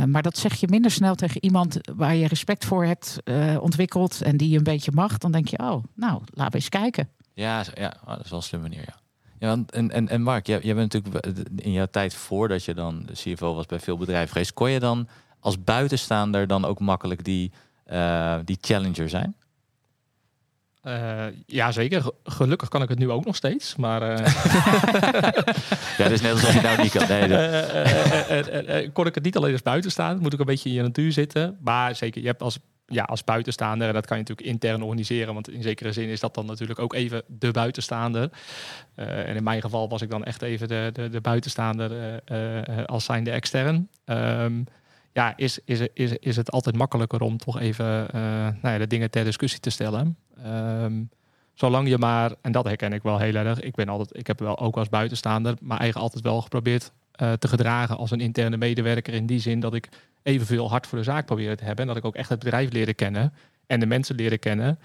Maar 0.07 0.23
dat 0.23 0.37
zeg 0.39 0.55
je 0.55 0.67
minder 0.71 0.91
snel 0.91 1.15
tegen 1.15 1.45
iemand 1.45 1.79
waar 1.95 2.15
je 2.15 2.27
respect 2.27 2.65
voor 2.65 2.85
hebt 2.85 3.19
ontwikkeld 3.61 4.23
en 4.23 4.37
die 4.37 4.49
je 4.49 4.57
een 4.57 4.63
beetje 4.63 4.91
mag. 4.95 5.19
Dan 5.19 5.33
denk 5.33 5.49
je, 5.49 5.59
oh, 5.59 5.85
nou, 5.95 6.23
laten 6.31 6.53
we 6.53 6.59
eens 6.59 6.69
kijken. 6.69 7.09
Ja, 7.35 7.65
ja 7.75 7.95
oh, 8.05 8.09
dat 8.17 8.25
is 8.25 8.31
wel 8.31 8.39
een 8.39 8.45
slimme 8.45 8.69
manier, 8.69 8.85
ja. 8.87 8.95
ja 9.39 9.65
en, 9.71 9.91
en, 9.91 10.09
en 10.09 10.23
Mark, 10.23 10.47
jij, 10.47 10.61
jij 10.63 10.75
bent 10.75 10.93
natuurlijk 10.93 11.39
in 11.57 11.73
jouw 11.73 11.87
tijd 11.91 12.15
voordat 12.15 12.65
je 12.65 12.75
dan 12.75 13.03
de 13.07 13.13
CFO 13.13 13.55
was 13.55 13.67
bij 13.67 13.81
veel 13.81 13.97
bedrijven 13.97 14.33
geweest, 14.33 14.53
kon 14.53 14.71
je 14.71 14.81
dan 14.81 15.09
als 15.41 15.65
buitenstaander 15.65 16.47
dan 16.47 16.65
ook 16.65 16.81
makkelijk 16.81 17.25
die, 17.25 17.53
eh, 17.85 18.37
die 18.45 18.59
challenger 18.61 19.09
zijn? 19.09 19.35
Eh, 20.83 21.25
ja, 21.47 21.73
zeker. 21.73 22.03
Ge- 22.03 22.15
Gelukkig 22.25 22.69
kan 22.69 22.83
ik 22.83 22.89
het 22.89 22.99
nu 22.99 23.11
ook 23.11 23.25
nog 23.25 23.37
steeds. 23.37 23.77
Maar 23.77 24.03
eh, 24.03 24.19
Ja, 25.99 26.09
dus 26.09 26.21
net 26.21 26.33
alsof 26.33 26.55
je 26.55 26.61
nou 26.61 26.83
niet 26.83 26.93
kan. 26.93 27.09
Nee, 27.09 27.29
dat- 27.29 28.93
kon 28.93 29.07
ik 29.07 29.15
het 29.15 29.25
niet 29.25 29.37
alleen 29.37 29.53
als 29.53 29.63
buitenstaan. 29.63 30.19
Moet 30.19 30.33
ik 30.33 30.41
een 30.41 30.47
beetje 30.47 30.69
in 30.69 30.75
je 30.75 30.83
natuur 30.83 31.13
zitten. 31.13 31.59
Maar 31.61 31.95
zeker, 31.95 32.21
je 32.21 32.27
hebt 32.27 32.43
als, 32.43 32.59
ja, 32.93 33.03
als 33.03 33.25
buitenstaander, 33.25 33.89
en 33.89 33.95
dat 33.95 34.07
kan 34.07 34.17
je 34.17 34.23
natuurlijk 34.23 34.49
intern 34.49 34.83
organiseren. 34.83 35.35
Want 35.35 35.51
in 35.51 35.63
zekere 35.63 35.93
zin 35.93 36.09
is 36.09 36.21
dat 36.21 36.35
dan 36.35 36.47
natuurlijk 36.47 36.79
ook 36.79 36.95
even 36.95 37.23
de 37.27 37.51
buitenstaander. 37.51 38.31
Eh, 38.95 39.29
en 39.29 39.37
in 39.37 39.43
mijn 39.43 39.61
geval 39.61 39.89
was 39.89 40.03
ik 40.03 40.11
dan 40.11 40.25
echt 40.25 40.43
even 40.43 40.69
de, 40.69 40.91
de, 40.93 41.09
de 41.09 41.21
buitenstaander 41.21 42.21
eh, 42.25 42.59
eh, 42.59 42.85
als 42.85 43.05
zijnde 43.05 43.31
extern. 43.31 43.89
Ehm, 44.05 44.63
ja, 45.13 45.37
is, 45.37 45.59
is, 45.65 45.81
is, 45.95 46.13
is 46.13 46.37
het 46.37 46.51
altijd 46.51 46.77
makkelijker 46.77 47.21
om 47.21 47.39
toch 47.39 47.61
even 47.61 48.09
nou 48.13 48.57
ja, 48.63 48.79
de 48.79 48.87
dingen 48.87 49.11
ter 49.11 49.25
discussie 49.25 49.61
te 49.61 49.71
stellen. 49.71 50.17
Ehm, 50.43 51.03
zolang 51.55 51.89
je 51.89 51.99
maar, 51.99 52.35
en 52.41 52.53
dat 52.53 52.65
herken 52.65 52.93
ik 52.93 53.03
wel 53.03 53.19
heel 53.19 53.35
erg, 53.35 53.61
ik, 53.61 53.75
ben 53.75 53.89
altijd, 53.89 54.19
ik 54.19 54.27
heb 54.27 54.39
wel 54.39 54.59
ook 54.59 54.77
als 54.77 54.89
buitenstaander 54.89 55.55
mijn 55.61 55.81
eigen 55.81 56.01
altijd 56.01 56.25
wel 56.25 56.41
geprobeerd 56.41 56.93
te 57.13 57.49
gedragen 57.49 57.97
als 57.97 58.11
een 58.11 58.21
interne 58.21 58.57
medewerker. 58.57 59.15
In 59.15 59.27
die 59.27 59.41
zin 59.41 59.61
dat 59.61 59.75
ik 59.75 59.89
evenveel 60.23 60.69
hard 60.71 60.87
voor 60.87 60.99
de 60.99 61.05
zaak 61.05 61.27
probeer 61.27 61.57
te 61.57 61.65
hebben. 61.65 61.81
En 61.81 61.87
dat 61.87 61.97
ik 61.97 62.05
ook 62.05 62.15
echt 62.15 62.29
het 62.29 62.39
bedrijf 62.39 62.73
leren 62.73 62.95
kennen 62.95 63.33
en 63.67 63.81
de 63.81 63.87
mensen 63.87 64.15
leren 64.17 64.39
kennen. 64.39 64.79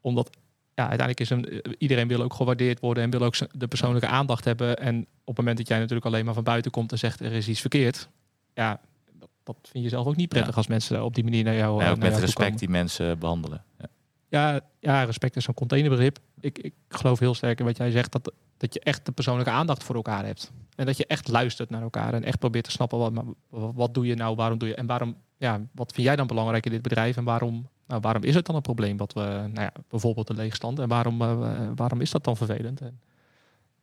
Omdat 0.00 0.30
ja, 0.74 0.88
uiteindelijk 0.88 1.20
is 1.20 1.30
een, 1.30 1.48
eh, 1.62 1.72
iedereen 1.78 2.08
wil 2.08 2.22
ook 2.22 2.34
gewaardeerd 2.34 2.80
worden 2.80 3.02
en 3.02 3.10
wil 3.10 3.22
ook 3.22 3.34
de 3.58 3.68
persoonlijke 3.68 4.06
aandacht 4.06 4.44
hebben. 4.44 4.78
En 4.78 5.00
op 5.00 5.26
het 5.26 5.36
moment 5.36 5.56
dat 5.56 5.68
jij 5.68 5.78
natuurlijk 5.78 6.06
alleen 6.06 6.24
maar 6.24 6.34
van 6.34 6.44
buiten 6.44 6.70
komt 6.70 6.92
en 6.92 6.98
zegt 6.98 7.20
er 7.20 7.32
is 7.32 7.48
iets 7.48 7.60
verkeerd. 7.60 8.08
Ja, 8.54 8.80
dat, 9.18 9.28
dat 9.42 9.56
vind 9.62 9.84
je 9.84 9.90
zelf 9.90 10.06
ook 10.06 10.16
niet 10.16 10.28
prettig 10.28 10.50
Ja. 10.50 10.56
als 10.56 10.66
mensen 10.66 11.04
op 11.04 11.14
die 11.14 11.24
manier 11.24 11.44
naar 11.44 11.54
jou 11.56 11.82
eh, 11.82 11.90
ook 11.90 11.98
naar 11.98 12.10
met 12.10 12.18
respect 12.18 12.38
komen. 12.44 12.58
die 12.58 12.68
mensen 12.68 13.18
behandelen. 13.18 13.64
Ja. 13.78 13.86
Ja, 14.28 14.60
ja, 14.80 15.02
respect 15.02 15.36
is 15.36 15.46
een 15.46 15.54
containerbegrip. 15.54 16.18
Ik, 16.42 16.58
ik 16.58 16.74
geloof 16.88 17.18
heel 17.18 17.34
sterk 17.34 17.58
in 17.58 17.64
wat 17.64 17.76
jij 17.76 17.90
zegt, 17.90 18.12
dat, 18.12 18.32
dat 18.56 18.74
je 18.74 18.80
echt 18.80 19.06
de 19.06 19.12
persoonlijke 19.12 19.50
aandacht 19.50 19.84
voor 19.84 19.94
elkaar 19.94 20.24
hebt. 20.24 20.52
En 20.76 20.86
dat 20.86 20.96
je 20.96 21.06
echt 21.06 21.28
luistert 21.28 21.70
naar 21.70 21.82
elkaar 21.82 22.14
en 22.14 22.24
echt 22.24 22.38
probeert 22.38 22.64
te 22.64 22.70
snappen, 22.70 22.98
wat, 22.98 23.12
wat, 23.48 23.94
doe 23.94 24.06
je 24.06 24.14
nou, 24.14 24.36
waarom 24.36 24.58
doe 24.58 24.68
je, 24.68 24.74
en 24.74 24.86
waarom, 24.86 25.16
ja, 25.36 25.60
wat 25.72 25.92
vind 25.92 26.06
jij 26.06 26.16
dan 26.16 26.26
belangrijk 26.26 26.66
in 26.66 26.72
dit 26.72 26.82
bedrijf 26.82 27.16
en 27.16 27.24
waarom, 27.24 27.68
nou, 27.86 28.00
waarom 28.00 28.22
is 28.22 28.34
het 28.34 28.46
dan 28.46 28.54
een 28.54 28.62
probleem, 28.62 28.96
wat 28.96 29.12
we, 29.12 29.20
nou 29.20 29.60
ja, 29.60 29.72
bijvoorbeeld 29.88 30.26
de 30.26 30.34
leegstand, 30.34 30.78
en 30.78 30.88
waarom, 30.88 31.22
eh, 31.22 31.68
waarom 31.74 32.00
is 32.00 32.10
dat 32.10 32.24
dan 32.24 32.36
vervelend? 32.36 32.80
En, 32.80 33.00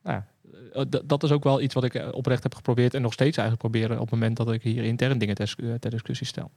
nou 0.03 0.21
eh, 0.73 0.83
dat 1.05 1.23
is 1.23 1.31
ook 1.31 1.43
wel 1.43 1.61
iets 1.61 1.73
wat 1.73 1.83
ik 1.83 1.93
eh, 1.93 2.07
oprecht 2.11 2.43
heb 2.43 2.55
geprobeerd 2.55 2.93
en 2.93 3.01
nog 3.01 3.13
steeds 3.13 3.37
eigenlijk 3.37 3.69
proberen 3.69 3.99
op 3.99 4.09
het 4.09 4.19
moment 4.19 4.37
dat 4.37 4.51
ik 4.51 4.61
hier 4.61 4.83
intern 4.83 5.17
dingen 5.17 5.35
ter 5.35 5.89
discussie 5.89 6.27
stel. 6.27 6.51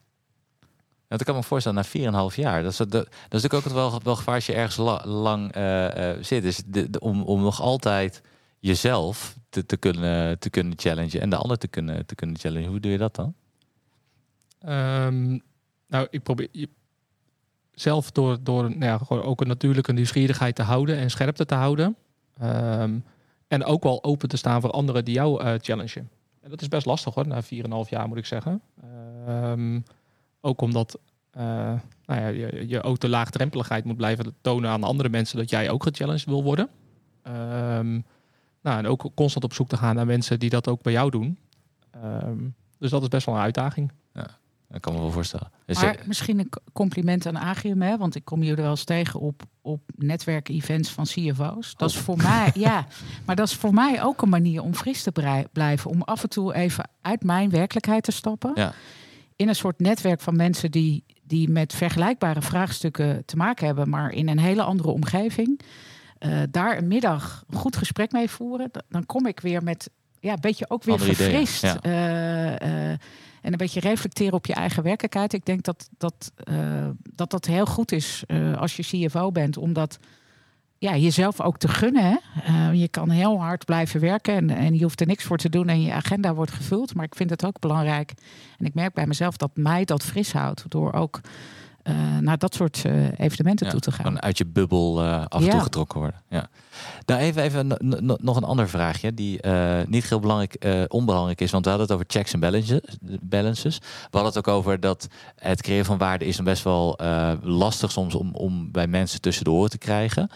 Dat 1.18 1.26
kan 1.26 1.34
ik 1.34 1.40
me 1.40 1.46
voorstellen, 1.46 1.84
na 1.92 2.30
4,5 2.30 2.34
jaar. 2.36 2.62
Dat 2.62 2.70
is, 2.72 2.76
dat, 2.76 2.90
dat 2.90 3.04
is 3.06 3.42
natuurlijk 3.42 3.54
ook 3.54 3.64
het 3.64 4.02
wel, 4.02 4.16
gevaar 4.16 4.34
als 4.34 4.46
je 4.46 4.54
ergens 4.54 4.76
la- 4.76 5.06
lang 5.06 5.52
eh, 5.52 6.10
zit. 6.20 6.42
Dus 6.42 6.62
de, 6.66 6.88
om, 6.98 7.22
om 7.22 7.42
nog 7.42 7.60
altijd 7.60 8.22
jezelf 8.58 9.36
te, 9.48 9.66
te, 9.66 9.76
kunnen, 9.76 10.38
te 10.38 10.50
kunnen 10.50 10.78
challengen 10.78 11.20
en 11.20 11.30
de 11.30 11.36
ander 11.36 11.58
te 11.58 11.68
kunnen, 11.68 12.06
te 12.06 12.14
kunnen 12.14 12.38
challengen. 12.38 12.70
Hoe 12.70 12.80
doe 12.80 12.90
je 12.92 12.98
dat 12.98 13.14
dan? 13.14 13.34
Ehm, 14.60 15.38
nou, 15.86 16.06
ik 16.10 16.22
probeer 16.22 16.48
je- 16.52 16.68
zelf 17.72 18.10
door, 18.10 18.38
door 18.42 18.62
nou 18.62 18.84
ja, 18.84 18.98
gewoon 18.98 19.22
ook 19.22 19.40
een 19.40 19.46
natuurlijke 19.48 19.92
nieuwsgierigheid 19.92 20.54
te 20.54 20.62
houden 20.62 20.96
en 20.96 21.10
scherpte 21.10 21.44
te 21.44 21.54
houden. 21.54 21.96
Ehm, 22.38 22.98
en 23.48 23.64
ook 23.64 23.82
wel 23.82 24.04
open 24.04 24.28
te 24.28 24.36
staan 24.36 24.60
voor 24.60 24.70
anderen 24.70 25.04
die 25.04 25.14
jou 25.14 25.42
eh, 25.42 25.54
challengen. 25.60 26.10
En 26.40 26.50
dat 26.50 26.60
is 26.60 26.68
best 26.68 26.86
lastig 26.86 27.14
hoor, 27.14 27.26
na 27.26 27.42
4,5 27.42 27.88
jaar 27.90 28.08
moet 28.08 28.16
ik 28.18 28.26
zeggen. 28.26 28.60
Ehm, 29.26 29.80
ook 30.42 30.60
omdat 30.60 30.98
eh, 31.30 31.44
nou 32.06 32.20
ja, 32.20 32.26
je, 32.26 32.68
je 32.68 32.82
ook 32.82 32.98
de 32.98 33.08
laagdrempeligheid 33.08 33.84
moet 33.84 33.96
blijven 33.96 34.34
tonen 34.40 34.70
aan 34.70 34.84
andere 34.84 35.08
mensen 35.08 35.36
dat 35.36 35.50
jij 35.50 35.70
ook 35.70 35.82
gechallenged 35.82 36.24
wil 36.24 36.42
worden. 36.42 36.68
Ehm, 37.22 38.00
nou, 38.62 38.78
en 38.78 38.86
ook 38.86 39.10
constant 39.14 39.44
op 39.44 39.52
zoek 39.52 39.68
te 39.68 39.76
gaan 39.76 39.94
naar 39.94 40.06
mensen 40.06 40.38
die 40.38 40.50
dat 40.50 40.68
ook 40.68 40.82
bij 40.82 40.92
jou 40.92 41.10
doen. 41.10 41.38
Ehm, 41.90 42.38
dus 42.78 42.90
dat 42.90 43.02
is 43.02 43.08
best 43.08 43.26
wel 43.26 43.34
een 43.34 43.40
uitdaging. 43.40 43.92
Dat 44.72 44.80
kan 44.80 44.92
me 44.92 45.00
wel 45.00 45.10
voorstellen. 45.10 45.50
Dus, 45.66 45.80
Maar 45.80 46.02
misschien 46.06 46.38
een 46.38 46.50
compliment 46.72 47.26
aan 47.26 47.38
Agium, 47.38 47.82
hè? 47.82 47.96
want 47.96 48.14
ik 48.14 48.24
kom 48.24 48.42
jullie 48.42 48.62
wel 48.62 48.70
eens 48.70 48.84
tegen 48.84 49.20
op, 49.20 49.42
op 49.60 49.80
netwerkevents 49.96 50.90
van 50.90 51.04
CFO's. 51.04 51.74
Dat 51.76 51.90
is 51.90 51.96
voor 51.96 52.16
mij, 52.16 52.50
ja, 52.68 52.86
maar 53.24 53.36
dat 53.36 53.48
is 53.48 53.54
voor 53.54 53.74
mij 53.74 54.02
ook 54.02 54.22
een 54.22 54.28
manier 54.28 54.62
om 54.62 54.74
fris 54.74 55.02
te 55.02 55.46
blijven. 55.52 55.90
Om 55.90 56.02
af 56.02 56.22
en 56.22 56.28
toe 56.28 56.54
even 56.54 56.88
uit 57.00 57.22
mijn 57.22 57.50
werkelijkheid 57.50 58.02
te 58.04 58.12
stappen. 58.12 58.52
Ja. 58.54 58.72
In 59.36 59.48
een 59.48 59.54
soort 59.54 59.80
netwerk 59.80 60.20
van 60.20 60.36
mensen 60.36 60.70
die, 60.70 61.04
die 61.22 61.48
met 61.48 61.74
vergelijkbare 61.74 62.42
vraagstukken 62.42 63.24
te 63.24 63.36
maken 63.36 63.66
hebben, 63.66 63.88
maar 63.88 64.10
in 64.12 64.28
een 64.28 64.38
hele 64.38 64.62
andere 64.62 64.90
omgeving. 64.90 65.60
Eh, 66.18 66.40
daar 66.50 66.78
een 66.78 66.88
middag 66.88 67.44
een 67.50 67.58
goed 67.58 67.76
gesprek 67.76 68.12
mee 68.12 68.30
voeren. 68.30 68.68
Da- 68.72 68.82
Dan 68.88 69.06
kom 69.06 69.26
ik 69.26 69.40
weer 69.40 69.62
met 69.62 69.90
ja, 70.20 70.32
een 70.32 70.40
beetje 70.40 70.70
ook 70.70 70.84
weer 70.84 70.94
Andere 70.94 71.12
ideeën, 71.12 71.30
verfrist. 71.30 71.62
ja. 71.62 71.80
eh, 71.80 72.90
eh, 72.90 72.98
en 73.42 73.52
een 73.52 73.56
beetje 73.58 73.80
reflecteren 73.80 74.32
op 74.32 74.46
je 74.46 74.54
eigen 74.54 74.82
werkelijkheid. 74.82 75.32
Ik 75.32 75.44
denk 75.44 75.62
dat 75.64 75.88
dat, 75.98 76.32
dat, 77.14 77.30
dat 77.30 77.44
heel 77.46 77.66
goed 77.66 77.92
is 77.92 78.24
als 78.56 78.76
je 78.76 78.82
CFO 79.06 79.30
bent. 79.32 79.56
Omdat 79.56 79.98
ja, 80.82 80.96
jezelf 80.96 81.40
ook 81.40 81.58
te 81.58 81.68
gunnen. 81.68 82.02
Hè? 82.02 82.16
Eh, 82.44 82.80
je 82.80 82.88
kan 82.88 83.10
heel 83.10 83.40
hard 83.40 83.64
blijven 83.64 84.00
werken 84.00 84.34
en, 84.34 84.50
en 84.50 84.74
je 84.74 84.82
hoeft 84.82 85.00
er 85.00 85.06
niks 85.06 85.24
voor 85.24 85.36
te 85.36 85.48
doen. 85.48 85.68
En 85.68 85.82
je 85.82 85.92
agenda 85.92 86.34
wordt 86.34 86.50
gevuld. 86.50 86.94
Maar 86.94 87.04
ik 87.04 87.14
vind 87.14 87.30
het 87.30 87.44
ook 87.44 87.60
belangrijk. 87.60 88.12
En 88.58 88.66
ik 88.66 88.74
merk 88.74 88.94
bij 88.94 89.06
mezelf 89.06 89.36
dat 89.36 89.50
mij 89.54 89.84
dat 89.84 90.02
fris 90.02 90.32
houdt. 90.32 90.64
Door 90.68 90.92
ook 90.92 91.20
eh, 91.82 92.18
naar 92.20 92.38
dat 92.38 92.54
soort 92.54 92.84
eh, 92.84 93.18
evenementen 93.18 93.66
ja, 93.66 93.72
toe 93.72 93.80
te 93.80 93.92
gaan. 93.92 94.04
gewoon 94.04 94.22
uit 94.22 94.38
je 94.38 94.46
bubbel 94.46 95.02
eh, 95.02 95.24
af 95.28 95.44
en 95.44 95.50
toe 95.50 95.60
getrokken 95.60 96.00
worden. 96.00 96.20
Ja. 96.28 96.48
Nou, 97.06 97.20
even, 97.20 97.42
even 97.42 97.66
no- 97.66 97.76
no- 97.78 98.16
nog 98.20 98.36
een 98.36 98.44
ander 98.44 98.68
vraagje 98.68 99.14
die 99.14 99.46
niet 99.86 100.08
heel 100.08 100.20
belangrijk, 100.20 100.86
onbelangrijk 100.92 101.40
is. 101.40 101.50
Want 101.50 101.64
we 101.64 101.70
hadden 101.70 101.88
het 101.88 101.96
over 101.96 102.12
checks 102.12 102.32
en 102.32 102.40
balances. 103.20 103.78
We 103.78 104.18
hadden 104.18 104.32
het 104.32 104.38
ook 104.38 104.48
over 104.48 104.80
dat 104.80 105.08
het 105.36 105.62
creëren 105.62 105.84
van 105.84 105.98
waarde 105.98 106.24
is 106.24 106.36
dan 106.36 106.44
best 106.44 106.64
wel 106.64 106.98
lastig 107.42 107.90
soms 107.90 108.14
om, 108.14 108.34
om 108.34 108.70
bij 108.70 108.86
mensen 108.86 109.20
tussen 109.20 109.44
de 109.44 109.50
oren 109.50 109.70
te 109.70 109.78
krijgen. 109.78 110.30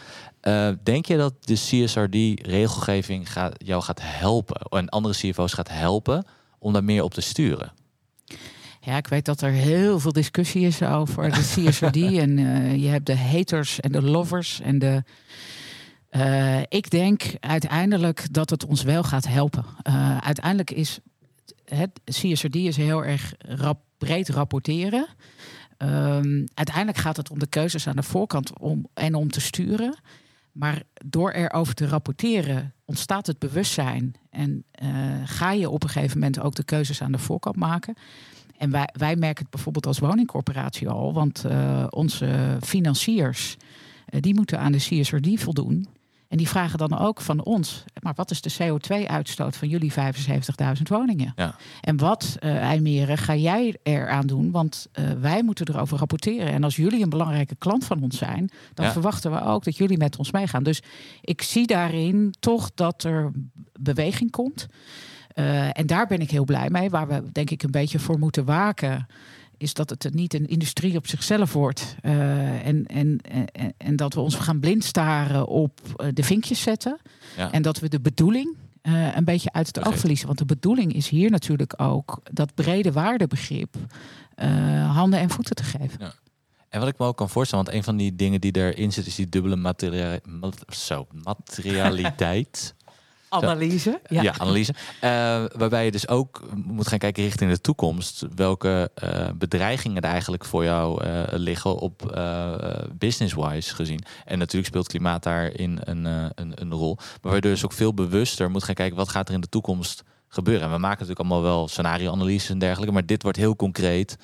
Eh, 0.46 0.68
denk 0.82 1.06
je 1.06 1.16
dat 1.16 1.34
de 1.40 1.54
CSRD-regelgeving 1.54 3.32
gaat, 3.32 3.54
jou 3.58 3.82
gaat 3.82 4.00
helpen 4.02 4.60
en 4.60 4.88
andere 4.88 5.14
CFO's 5.14 5.52
gaat 5.52 5.68
helpen 5.68 6.26
om 6.58 6.72
daar 6.72 6.84
meer 6.84 7.02
op 7.02 7.14
te 7.14 7.20
sturen? 7.20 7.72
Ja, 8.80 8.96
ik 8.96 9.06
weet 9.06 9.24
dat 9.24 9.40
er 9.40 9.50
heel 9.50 10.00
veel 10.00 10.12
discussie 10.12 10.66
is 10.66 10.82
over 10.82 11.30
de 11.30 11.40
CSRD. 11.40 11.96
en 12.24 12.38
eh, 12.38 12.82
je 12.82 12.88
hebt 12.88 13.06
de 13.06 13.16
haters 13.16 13.80
en 13.80 13.92
de 13.92 14.02
lovers. 14.02 14.60
En 14.60 14.78
de, 14.78 15.02
eh, 16.08 16.60
ik 16.68 16.90
denk 16.90 17.22
uiteindelijk 17.40 18.32
dat 18.32 18.50
het 18.50 18.66
ons 18.66 18.82
wel 18.82 19.02
gaat 19.02 19.26
helpen. 19.26 19.64
Uiteindelijk 20.20 20.70
is 20.70 20.98
het 21.64 22.00
CSRD 22.04 22.54
is 22.54 22.76
heel 22.76 23.04
erg 23.04 23.34
rap, 23.38 23.80
breed 23.98 24.28
rapporteren. 24.28 25.06
Um, 25.78 26.44
uiteindelijk 26.54 26.98
gaat 26.98 27.16
het 27.16 27.30
om 27.30 27.38
de 27.38 27.46
keuzes 27.46 27.86
aan 27.86 27.96
de 27.96 28.02
voorkant 28.02 28.58
om, 28.58 28.86
en 28.94 29.14
om 29.14 29.30
te 29.30 29.40
sturen. 29.40 29.98
Maar 30.58 30.82
door 31.04 31.30
erover 31.30 31.74
te 31.74 31.86
rapporteren 31.86 32.74
ontstaat 32.84 33.26
het 33.26 33.38
bewustzijn 33.38 34.14
en 34.30 34.64
uh, 34.82 34.88
ga 35.24 35.52
je 35.52 35.70
op 35.70 35.82
een 35.82 35.88
gegeven 35.88 36.18
moment 36.18 36.40
ook 36.40 36.54
de 36.54 36.64
keuzes 36.64 37.02
aan 37.02 37.12
de 37.12 37.18
voorkant 37.18 37.56
maken. 37.56 37.94
En 38.58 38.70
wij, 38.70 38.88
wij 38.92 39.16
merken 39.16 39.42
het 39.42 39.50
bijvoorbeeld 39.50 39.86
als 39.86 39.98
woningcorporatie 39.98 40.88
al, 40.88 41.12
want 41.12 41.44
uh, 41.46 41.86
onze 41.90 42.58
financiers 42.60 43.56
uh, 44.10 44.20
die 44.20 44.34
moeten 44.34 44.58
aan 44.58 44.72
de 44.72 44.78
CSRD 44.78 45.40
voldoen. 45.40 45.88
En 46.28 46.36
die 46.36 46.48
vragen 46.48 46.78
dan 46.78 46.98
ook 46.98 47.20
van 47.20 47.44
ons, 47.44 47.84
maar 48.02 48.14
wat 48.14 48.30
is 48.30 48.40
de 48.40 48.54
CO2-uitstoot 48.62 49.56
van 49.56 49.68
jullie 49.68 49.92
75.000 49.92 50.82
woningen? 50.88 51.32
Ja. 51.36 51.54
En 51.80 51.96
wat, 51.96 52.36
uh, 52.40 52.56
IJmeren, 52.56 53.18
ga 53.18 53.34
jij 53.34 53.76
eraan 53.82 54.26
doen? 54.26 54.50
Want 54.50 54.86
uh, 54.98 55.10
wij 55.20 55.42
moeten 55.42 55.68
erover 55.68 55.98
rapporteren. 55.98 56.52
En 56.52 56.64
als 56.64 56.76
jullie 56.76 57.02
een 57.02 57.08
belangrijke 57.08 57.54
klant 57.56 57.84
van 57.84 58.02
ons 58.02 58.18
zijn, 58.18 58.50
dan 58.74 58.86
Ja. 58.86 58.92
verwachten 58.92 59.30
we 59.30 59.42
ook 59.42 59.64
dat 59.64 59.76
jullie 59.76 59.98
met 59.98 60.16
ons 60.16 60.30
meegaan. 60.30 60.62
Dus 60.62 60.82
ik 61.20 61.42
zie 61.42 61.66
daarin 61.66 62.34
toch 62.40 62.70
dat 62.74 63.02
er 63.04 63.32
beweging 63.80 64.30
komt. 64.30 64.66
Uh, 65.34 65.78
en 65.78 65.86
daar 65.86 66.06
ben 66.06 66.20
ik 66.20 66.30
heel 66.30 66.44
blij 66.44 66.70
mee. 66.70 66.90
Waar 66.90 67.08
we 67.08 67.22
denk 67.32 67.50
ik 67.50 67.62
een 67.62 67.70
beetje 67.70 67.98
voor 67.98 68.18
moeten 68.18 68.44
waken 68.44 69.06
is 69.58 69.74
dat 69.74 69.90
het 69.90 70.14
niet 70.14 70.34
een 70.34 70.46
industrie 70.46 70.96
op 70.96 71.06
zichzelf 71.06 71.52
wordt. 71.52 71.96
Uh, 72.02 72.66
en, 72.66 72.86
en, 72.86 73.20
en, 73.52 73.74
en, 73.76 73.96
dat 73.96 74.14
we 74.14 74.20
ons 74.20 74.34
gaan 74.34 74.60
blind 74.60 74.84
staren 74.84 75.46
op 75.46 75.80
uh, 75.96 76.08
de 76.12 76.22
vinkjes 76.22 76.60
zetten. 76.60 76.98
Ja. 77.36 77.52
En 77.52 77.62
dat 77.62 77.78
we 77.78 77.88
de 77.88 78.00
bedoeling 78.00 78.56
uh, 78.82 79.16
een 79.16 79.24
beetje 79.24 79.52
uit 79.52 79.66
het 79.66 79.86
oog 79.86 79.98
verliezen. 79.98 80.26
Want 80.26 80.38
de 80.38 80.44
bedoeling 80.44 80.92
is 80.92 81.08
hier 81.08 81.30
natuurlijk 81.30 81.74
ook 81.80 82.20
dat 82.32 82.54
brede 82.54 82.92
waardebegrip 82.92 83.76
handen 84.86 85.18
en 85.18 85.30
voeten 85.30 85.54
te 85.54 85.62
geven. 85.62 85.98
Ja. 85.98 86.14
En 86.68 86.80
wat 86.80 86.88
ik 86.88 86.98
me 86.98 87.06
ook 87.06 87.16
kan 87.16 87.30
voorstellen, 87.30 87.64
want 87.64 87.76
een 87.76 87.84
van 87.84 87.96
die 87.96 88.16
dingen 88.16 88.40
die 88.40 88.56
erin 88.56 88.92
zit, 88.92 89.06
is 89.06 89.14
die 89.14 89.28
dubbele 89.28 89.56
materialiteit. 91.22 92.74
Analyse. 93.44 94.00
Ja, 94.08 94.22
ja 94.22 94.34
analyse. 94.38 94.72
Uh, 94.72 95.44
waarbij 95.56 95.84
je 95.84 95.90
dus 95.90 96.08
ook 96.08 96.42
moet 96.54 96.88
gaan 96.88 96.98
kijken 96.98 97.22
richting 97.22 97.50
de 97.50 97.60
toekomst. 97.60 98.26
Welke 98.34 98.90
uh, 99.04 99.28
bedreigingen 99.34 100.02
er 100.02 100.10
eigenlijk 100.10 100.44
voor 100.44 100.64
jou 100.64 101.04
uh, 101.04 101.22
liggen 101.30 101.78
op 101.78 102.18
business-wise 102.92 103.74
gezien. 103.74 104.04
En 104.24 104.38
natuurlijk 104.38 104.66
speelt 104.66 104.88
klimaat 104.88 105.22
daarin 105.22 105.80
een, 105.84 106.04
een, 106.04 106.52
een, 106.54 106.72
rol. 106.72 106.94
Maar 106.96 107.32
waardoor 107.32 107.50
je 107.50 107.56
dus 107.56 107.64
ook 107.64 107.72
veel 107.72 107.94
bewuster 107.94 108.50
moet 108.50 108.64
gaan 108.64 108.74
kijken 108.74 108.96
wat 108.96 109.08
gaat 109.08 109.28
er 109.28 109.34
in 109.34 109.40
de 109.40 109.48
toekomst 109.48 110.02
gebeuren. 110.28 110.62
En 110.62 110.72
we 110.72 110.78
maken 110.78 110.98
natuurlijk 111.06 111.30
allemaal 111.30 111.42
wel 111.42 111.68
scenario-analyses 111.68 112.50
en 112.50 112.58
dergelijke. 112.58 112.92
Maar 112.92 113.06
dit 113.06 113.22
wordt 113.22 113.38
heel 113.38 113.56
concreet. 113.56 114.16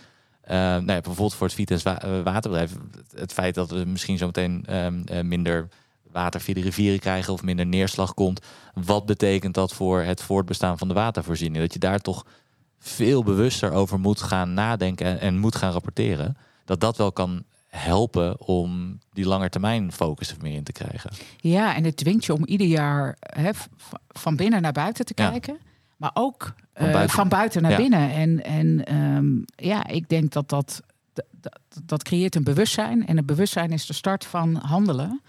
nou 0.47 0.87
ja, 0.87 1.01
bijvoorbeeld 1.01 1.35
voor 1.35 1.47
het 1.47 1.57
Vitesse 1.57 1.89
wa 1.89 2.23
waterbedrijf. 2.23 2.73
Het 3.15 3.33
feit 3.33 3.55
dat 3.55 3.71
we 3.71 3.85
misschien 3.85 4.19
zo 4.19 4.27
meteen 4.27 4.67
minder 5.23 5.69
water 6.13 6.41
via 6.41 6.55
de 6.55 6.61
rivieren 6.61 7.01
krijgen 7.01 7.33
of 7.33 7.43
minder 7.43 7.67
neerslag 7.67 8.15
komt. 8.15 8.47
Wat 8.75 9.07
betekent 9.07 9.55
dat 9.55 9.73
voor 9.73 10.01
het 10.01 10.23
voortbestaan 10.23 10.79
van 10.79 10.89
de 10.89 10.95
watervoorziening? 10.95 11.63
Dat 11.63 11.73
je 11.73 11.79
daar 11.79 11.99
toch 11.99 12.27
veel 12.79 13.23
bewuster 13.23 13.73
over 13.73 14.01
moet 14.01 14.23
gaan 14.23 14.55
nadenken 14.55 15.07
en, 15.07 15.21
en 15.21 15.39
moet 15.39 15.57
gaan 15.57 15.73
rapporteren. 15.73 16.37
Dat 16.65 16.81
dat 16.81 16.97
wel 16.97 17.13
kan 17.13 17.45
helpen 17.69 18.41
om 18.41 18.99
die 19.13 19.27
langetermijn 19.27 19.93
focus 19.93 20.31
er 20.31 20.37
meer 20.41 20.55
in 20.55 20.65
te 20.65 20.73
krijgen. 20.73 21.11
Ja, 21.37 21.75
en 21.75 21.85
het 21.85 21.97
dwingt 21.97 22.25
je 22.25 22.35
om 22.35 22.47
ieder 22.47 22.67
jaar 22.67 23.17
hè, 23.21 23.51
van 24.09 24.37
binnen 24.37 24.63
naar 24.63 24.73
buiten 24.73 25.05
te 25.05 25.15
kijken. 25.15 25.53
Ja. 25.53 25.71
Maar 25.97 26.11
ook 26.15 26.55
van 26.75 26.91
buiten, 26.91 27.03
uh, 27.03 27.09
van 27.09 27.29
buiten 27.29 27.63
naar 27.63 27.71
ja. 27.71 27.77
binnen. 27.77 28.11
En, 28.11 28.45
en 28.45 28.95
um, 28.97 29.45
ja, 29.57 29.87
ik 29.87 30.09
denk 30.09 30.33
dat 30.33 30.49
dat, 30.49 30.81
dat 31.13 31.59
dat 31.85 32.03
creëert 32.03 32.35
een 32.35 32.45
bewustzijn. 32.45 33.07
En 33.07 33.17
het 33.17 33.27
bewustzijn 33.27 33.71
is 33.71 33.87
de 33.87 33.93
start 33.93 34.25
van 34.25 34.55
handelen. 34.55 35.21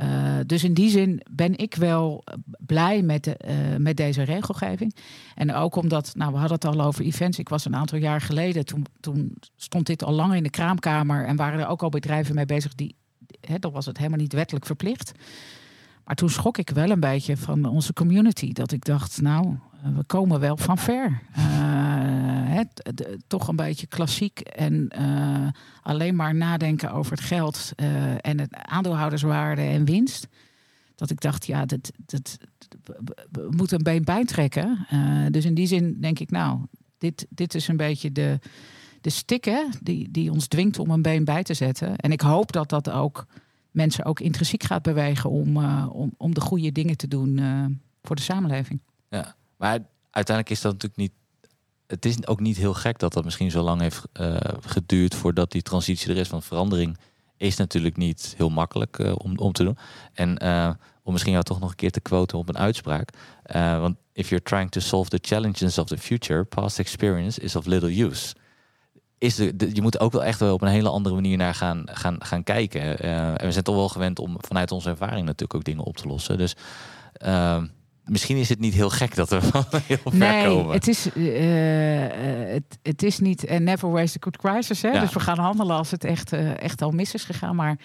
Uh, 0.00 0.36
dus 0.46 0.64
in 0.64 0.74
die 0.74 0.90
zin 0.90 1.22
ben 1.30 1.56
ik 1.56 1.74
wel 1.74 2.24
blij 2.58 3.02
met, 3.02 3.24
de, 3.24 3.40
uh, 3.48 3.76
met 3.76 3.96
deze 3.96 4.22
regelgeving. 4.22 4.94
En 5.34 5.54
ook 5.54 5.76
omdat, 5.76 6.12
nou, 6.14 6.32
we 6.32 6.38
hadden 6.38 6.56
het 6.56 6.76
al 6.76 6.80
over 6.80 7.04
events. 7.04 7.38
Ik 7.38 7.48
was 7.48 7.64
een 7.64 7.76
aantal 7.76 7.98
jaar 7.98 8.20
geleden, 8.20 8.64
toen, 8.64 8.86
toen 9.00 9.36
stond 9.56 9.86
dit 9.86 10.04
al 10.04 10.12
lang 10.12 10.34
in 10.34 10.42
de 10.42 10.50
kraamkamer. 10.50 11.26
En 11.26 11.36
waren 11.36 11.60
er 11.60 11.66
ook 11.66 11.82
al 11.82 11.88
bedrijven 11.88 12.34
mee 12.34 12.46
bezig 12.46 12.74
die, 12.74 12.94
hè, 13.40 13.58
dan 13.58 13.72
was 13.72 13.86
het 13.86 13.96
helemaal 13.96 14.18
niet 14.18 14.32
wettelijk 14.32 14.66
verplicht. 14.66 15.12
Maar 16.04 16.14
toen 16.14 16.30
schrok 16.30 16.58
ik 16.58 16.70
wel 16.70 16.90
een 16.90 17.00
beetje 17.00 17.36
van 17.36 17.64
onze 17.64 17.92
community. 17.92 18.52
Dat 18.52 18.72
ik 18.72 18.84
dacht, 18.84 19.20
nou, 19.20 19.56
we 19.92 20.04
komen 20.06 20.40
wel 20.40 20.56
van 20.56 20.78
ver. 20.78 21.22
De, 22.94 23.18
toch 23.26 23.48
een 23.48 23.56
beetje 23.56 23.86
klassiek 23.86 24.40
en 24.40 24.92
uh, 24.98 25.48
alleen 25.82 26.16
maar 26.16 26.34
nadenken 26.34 26.92
over 26.92 27.12
het 27.12 27.20
geld 27.20 27.72
uh, 27.76 28.26
en 28.26 28.40
het 28.40 28.54
aandeelhouderswaarde 28.54 29.62
en 29.62 29.84
winst. 29.84 30.28
Dat 30.94 31.10
ik 31.10 31.20
dacht, 31.20 31.46
ja, 31.46 31.66
dat, 31.66 31.92
dat, 32.06 32.38
we 33.30 33.48
moeten 33.50 33.76
een 33.76 33.82
been 33.82 34.04
bijtrekken. 34.04 34.86
dus 35.30 35.44
in 35.44 35.54
die 35.54 35.66
zin 35.66 36.00
denk 36.00 36.18
ik, 36.18 36.30
nou, 36.30 36.60
dit, 36.98 37.26
dit 37.28 37.54
is 37.54 37.68
een 37.68 37.76
beetje 37.76 38.12
de, 38.12 38.38
de 39.00 39.10
stikken 39.10 39.70
die, 39.82 40.10
die 40.10 40.30
ons 40.30 40.46
dwingt 40.46 40.78
om 40.78 40.90
een 40.90 41.02
been 41.02 41.24
bij 41.24 41.42
te 41.42 41.54
zetten. 41.54 41.96
En 41.96 42.12
ik 42.12 42.20
hoop 42.20 42.52
dat 42.52 42.68
dat 42.68 42.90
ook 42.90 43.26
mensen 43.70 44.04
ook 44.04 44.20
intrinsiek 44.20 44.62
gaat 44.62 44.82
bewegen 44.82 45.30
om, 45.30 45.56
om, 45.86 46.14
om 46.16 46.34
de 46.34 46.40
goede 46.40 46.72
dingen 46.72 46.96
te 46.96 47.08
doen 47.08 47.40
voor 48.02 48.16
de 48.16 48.22
samenleving. 48.22 48.80
Ja, 49.08 49.34
maar 49.64 49.78
uiteindelijk 50.10 50.56
is 50.56 50.60
dat 50.60 50.72
natuurlijk 50.72 51.00
niet 51.00 51.12
het 51.86 52.04
is 52.04 52.26
ook 52.26 52.40
niet 52.40 52.56
heel 52.56 52.74
gek 52.74 52.98
dat 52.98 53.12
dat 53.12 53.24
misschien 53.24 53.50
zo 53.50 53.62
lang 53.62 53.80
heeft 53.80 54.02
uh, 54.20 54.36
geduurd 54.60 55.14
voordat 55.14 55.50
die 55.50 55.62
transitie 55.62 56.10
er 56.10 56.16
is. 56.16 56.28
Want 56.28 56.44
verandering 56.44 56.98
is 57.36 57.56
natuurlijk 57.56 57.96
niet 57.96 58.34
heel 58.36 58.48
makkelijk 58.48 58.98
uh, 58.98 59.12
om, 59.16 59.38
om 59.38 59.52
te 59.52 59.64
doen. 59.64 59.78
En 60.12 60.44
uh, 60.44 60.70
om 61.02 61.12
misschien 61.12 61.32
jou 61.32 61.44
toch 61.44 61.60
nog 61.60 61.70
een 61.70 61.76
keer 61.76 61.90
te 61.90 62.00
quoten 62.00 62.38
op 62.38 62.48
een 62.48 62.58
uitspraak. 62.58 63.10
want 63.52 63.96
if 64.12 64.28
you're 64.28 64.44
trying 64.44 64.70
to 64.70 64.80
solve 64.80 65.10
the 65.10 65.18
challenges 65.20 65.78
of 65.78 65.86
the 65.86 65.98
future, 65.98 66.44
past 66.44 66.78
experience 66.78 67.40
is 67.40 67.56
of 67.56 67.66
little 67.66 68.00
use. 68.02 68.34
Is 69.18 69.34
de, 69.34 69.56
de, 69.56 69.74
je 69.74 69.82
moet 69.82 70.00
ook 70.00 70.12
wel 70.12 70.24
echt 70.24 70.40
wel 70.40 70.54
op 70.54 70.62
een 70.62 70.68
hele 70.68 70.88
andere 70.88 71.14
manier 71.14 71.36
naar 71.36 71.54
gaan, 71.54 71.82
gaan, 71.90 72.24
gaan 72.24 72.42
kijken. 72.42 72.98
en 73.38 73.46
we 73.46 73.52
zijn 73.52 73.64
toch 73.64 73.76
wel 73.76 73.88
gewend 73.88 74.18
om 74.18 74.36
vanuit 74.38 74.72
onze 74.72 74.90
ervaring 74.90 75.26
natuurlijk 75.26 75.54
ook 75.54 75.64
dingen 75.64 75.84
op 75.84 75.96
te 75.96 76.08
lossen. 76.08 76.38
Dus 76.38 76.54
misschien 78.04 78.36
is 78.36 78.48
het 78.48 78.58
niet 78.58 78.74
heel 78.74 78.90
gek 78.90 79.14
dat 79.14 79.30
we 79.30 79.42
van 79.52 79.64
heel 79.70 79.96
ver 79.96 80.14
nee, 80.16 80.46
komen. 80.46 80.72
Het 80.72 80.88
is, 80.88 81.16
uh, 81.16 82.46
uh, 82.46 82.52
het, 82.52 82.78
het 82.82 83.02
is 83.02 83.18
niet 83.18 83.50
uh, 83.50 83.58
never 83.58 83.90
waste 83.90 84.18
a 84.18 84.22
good 84.22 84.36
crisis. 84.36 84.82
Hè? 84.82 84.88
Ja. 84.88 85.00
Dus 85.00 85.12
we 85.12 85.20
gaan 85.20 85.38
handelen 85.38 85.76
als 85.76 85.90
het 85.90 86.04
echt, 86.04 86.32
echt 86.32 86.82
al 86.82 86.90
mis 86.90 87.14
is 87.14 87.24
gegaan. 87.24 87.56
Maar 87.56 87.78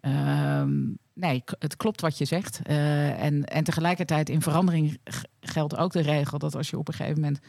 ehm, 0.00 0.70
nee, 1.14 1.44
het 1.58 1.76
klopt 1.76 2.00
wat 2.00 2.18
je 2.18 2.24
zegt. 2.24 2.60
en, 2.62 3.44
en 3.44 3.64
tegelijkertijd 3.64 4.28
in 4.28 4.42
verandering 4.42 4.98
geldt 5.40 5.76
ook 5.76 5.92
de 5.92 6.02
regel 6.02 6.38
dat 6.38 6.56
als 6.56 6.70
je 6.70 6.78
op 6.78 6.88
een 6.88 6.94
gegeven 6.94 7.20
moment 7.20 7.40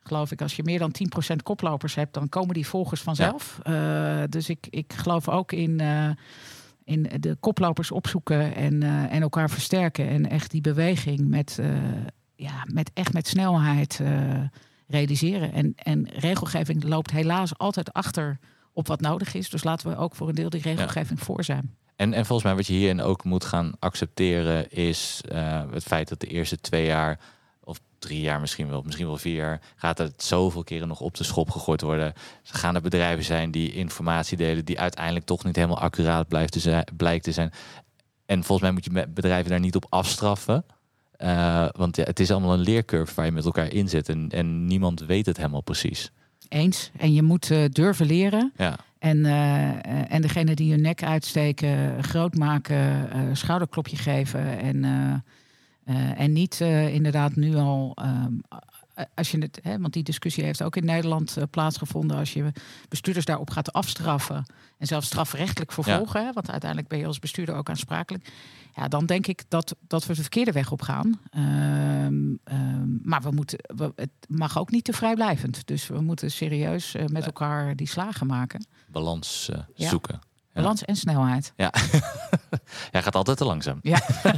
geloof 0.00 0.30
ik, 0.30 0.42
als 0.42 0.56
je 0.56 0.62
meer 0.62 0.78
dan 0.78 0.94
10% 1.32 1.36
koplopers 1.42 1.94
hebt, 1.94 2.14
dan 2.14 2.28
komen 2.28 2.54
die 2.54 2.66
volgers 2.66 3.00
vanzelf. 3.00 3.58
Ja. 3.62 4.26
dus 4.26 4.48
ik, 4.48 4.66
ik 4.70 4.92
geloof 4.96 5.28
ook 5.28 5.52
in 5.52 5.80
in 6.86 7.10
de 7.20 7.36
koplopers 7.40 7.90
opzoeken 7.90 8.54
en, 8.54 8.74
uh, 8.74 9.12
en 9.12 9.22
elkaar 9.22 9.50
versterken. 9.50 10.08
En 10.08 10.30
echt 10.30 10.50
die 10.50 10.60
beweging 10.60 11.28
met, 11.28 11.56
uh, 11.60 11.76
ja, 12.34 12.64
met 12.72 12.90
echt 12.94 13.12
met 13.12 13.26
snelheid 13.26 13.98
uh, 14.02 14.40
realiseren. 14.86 15.52
En, 15.52 15.72
en 15.76 16.08
regelgeving 16.08 16.84
loopt 16.84 17.10
helaas 17.10 17.58
altijd 17.58 17.92
achter 17.92 18.38
op 18.72 18.86
wat 18.86 19.00
nodig 19.00 19.34
is. 19.34 19.50
Dus 19.50 19.64
laten 19.64 19.90
we 19.90 19.96
ook 19.96 20.14
voor 20.14 20.28
een 20.28 20.34
deel 20.34 20.50
die 20.50 20.62
regelgeving 20.62 21.18
ja. 21.18 21.24
voor 21.24 21.44
zijn. 21.44 21.74
En, 21.96 22.12
en 22.12 22.26
volgens 22.26 22.48
mij 22.48 22.56
wat 22.56 22.66
je 22.66 22.72
hierin 22.72 23.00
ook 23.00 23.24
moet 23.24 23.44
gaan 23.44 23.72
accepteren 23.78 24.70
is 24.70 25.20
het 25.70 25.82
feit 25.82 26.08
dat 26.08 26.20
de 26.20 26.26
eerste 26.26 26.60
twee 26.60 26.86
jaar 26.86 27.20
of 27.66 27.80
drie 27.98 28.20
jaar 28.20 28.40
misschien 28.40 28.68
wel, 28.68 28.82
misschien 28.82 29.06
wel 29.06 29.16
vier 29.16 29.34
jaar, 29.34 29.60
gaat 29.76 29.98
het 29.98 30.22
zoveel 30.22 30.64
keren 30.64 30.88
nog 30.88 31.00
op 31.00 31.14
de 31.14 31.24
schop 31.24 31.50
gegooid 31.50 31.80
worden. 31.80 32.06
Er 32.06 32.14
gaan 32.42 32.74
er 32.74 32.80
bedrijven 32.80 33.24
zijn 33.24 33.50
die 33.50 33.72
informatie 33.72 34.36
delen 34.36 34.64
die 34.64 34.80
uiteindelijk 34.80 35.24
toch 35.24 35.44
niet 35.44 35.56
helemaal 35.56 35.78
accuraat 35.78 36.28
blijft 36.28 36.52
te 36.52 36.60
zijn, 36.60 36.84
blijkt 36.96 37.24
te 37.24 37.32
zijn. 37.32 37.52
En 38.26 38.44
volgens 38.44 38.60
mij 38.60 38.70
moet 38.70 38.84
je 38.84 39.08
bedrijven 39.08 39.50
daar 39.50 39.60
niet 39.60 39.76
op 39.76 39.86
afstraffen. 39.88 40.64
Uh, 41.18 41.68
want 41.72 41.96
ja, 41.96 42.04
het 42.04 42.20
is 42.20 42.30
allemaal 42.30 42.52
een 42.52 42.60
leercurve 42.60 43.14
waar 43.14 43.24
je 43.24 43.32
met 43.32 43.44
elkaar 43.44 43.72
in 43.72 43.88
zit 43.88 44.08
en, 44.08 44.28
en 44.30 44.66
niemand 44.66 45.00
weet 45.00 45.26
het 45.26 45.36
helemaal 45.36 45.60
precies. 45.60 46.10
Eens. 46.48 46.90
En 46.96 47.12
je 47.12 47.22
moet 47.22 47.50
uh, 47.50 47.64
durven 47.68 48.06
leren. 48.06 48.52
Ja. 48.56 48.76
En, 48.98 49.16
uh, 49.18 50.12
en 50.12 50.22
degene 50.22 50.54
die 50.54 50.70
hun 50.70 50.80
nek 50.80 51.02
uitsteken, 51.02 52.04
groot 52.04 52.34
maken, 52.34 53.36
schouderklopje 53.36 53.96
geven 53.96 54.58
en 54.58 54.84
uh, 55.86 56.20
en 56.20 56.32
niet 56.32 56.60
uh, 56.60 56.94
inderdaad 56.94 57.36
nu 57.36 57.56
al, 57.56 57.96
um, 58.02 58.40
als 59.14 59.30
je 59.30 59.38
het, 59.38 59.58
hè, 59.62 59.78
want 59.78 59.92
die 59.92 60.02
discussie 60.02 60.44
heeft 60.44 60.62
ook 60.62 60.76
in 60.76 60.84
Nederland 60.84 61.36
uh, 61.38 61.44
plaatsgevonden, 61.50 62.16
als 62.16 62.32
je 62.32 62.52
bestuurders 62.88 63.26
daarop 63.26 63.50
gaat 63.50 63.72
afstraffen 63.72 64.44
en 64.78 64.86
zelfs 64.86 65.06
strafrechtelijk 65.06 65.72
vervolgen, 65.72 66.20
ja. 66.20 66.26
hè, 66.26 66.32
want 66.32 66.50
uiteindelijk 66.50 66.90
ben 66.90 66.98
je 66.98 67.06
als 67.06 67.18
bestuurder 67.18 67.54
ook 67.54 67.68
aansprakelijk, 67.70 68.28
ja, 68.76 68.88
dan 68.88 69.06
denk 69.06 69.26
ik 69.26 69.44
dat, 69.48 69.76
dat 69.86 70.06
we 70.06 70.14
de 70.14 70.20
verkeerde 70.20 70.52
weg 70.52 70.72
op 70.72 70.82
gaan. 70.82 71.20
ehm, 71.30 72.34
maar 73.02 73.22
we 73.22 73.30
moeten, 73.30 73.58
we, 73.76 73.92
het 73.96 74.10
mag 74.28 74.58
ook 74.58 74.70
niet 74.70 74.84
te 74.84 74.92
vrijblijvend. 74.92 75.66
Dus 75.66 75.86
we 75.86 76.00
moeten 76.00 76.30
serieus 76.30 76.94
eh, 76.94 77.06
met 77.06 77.26
elkaar 77.26 77.76
die 77.76 77.88
slagen 77.88 78.26
maken. 78.26 78.66
Balans 78.86 79.48
eh, 79.52 79.58
Ja. 79.74 79.88
zoeken. 79.88 80.20
Balans 80.56 80.84
en 80.84 80.96
snelheid. 80.96 81.52
Ja. 81.56 81.72
Jij 82.92 83.02
gaat 83.02 83.14
altijd 83.14 83.38
te 83.38 83.44
langzaam. 83.44 83.78
Ja. 83.82 84.00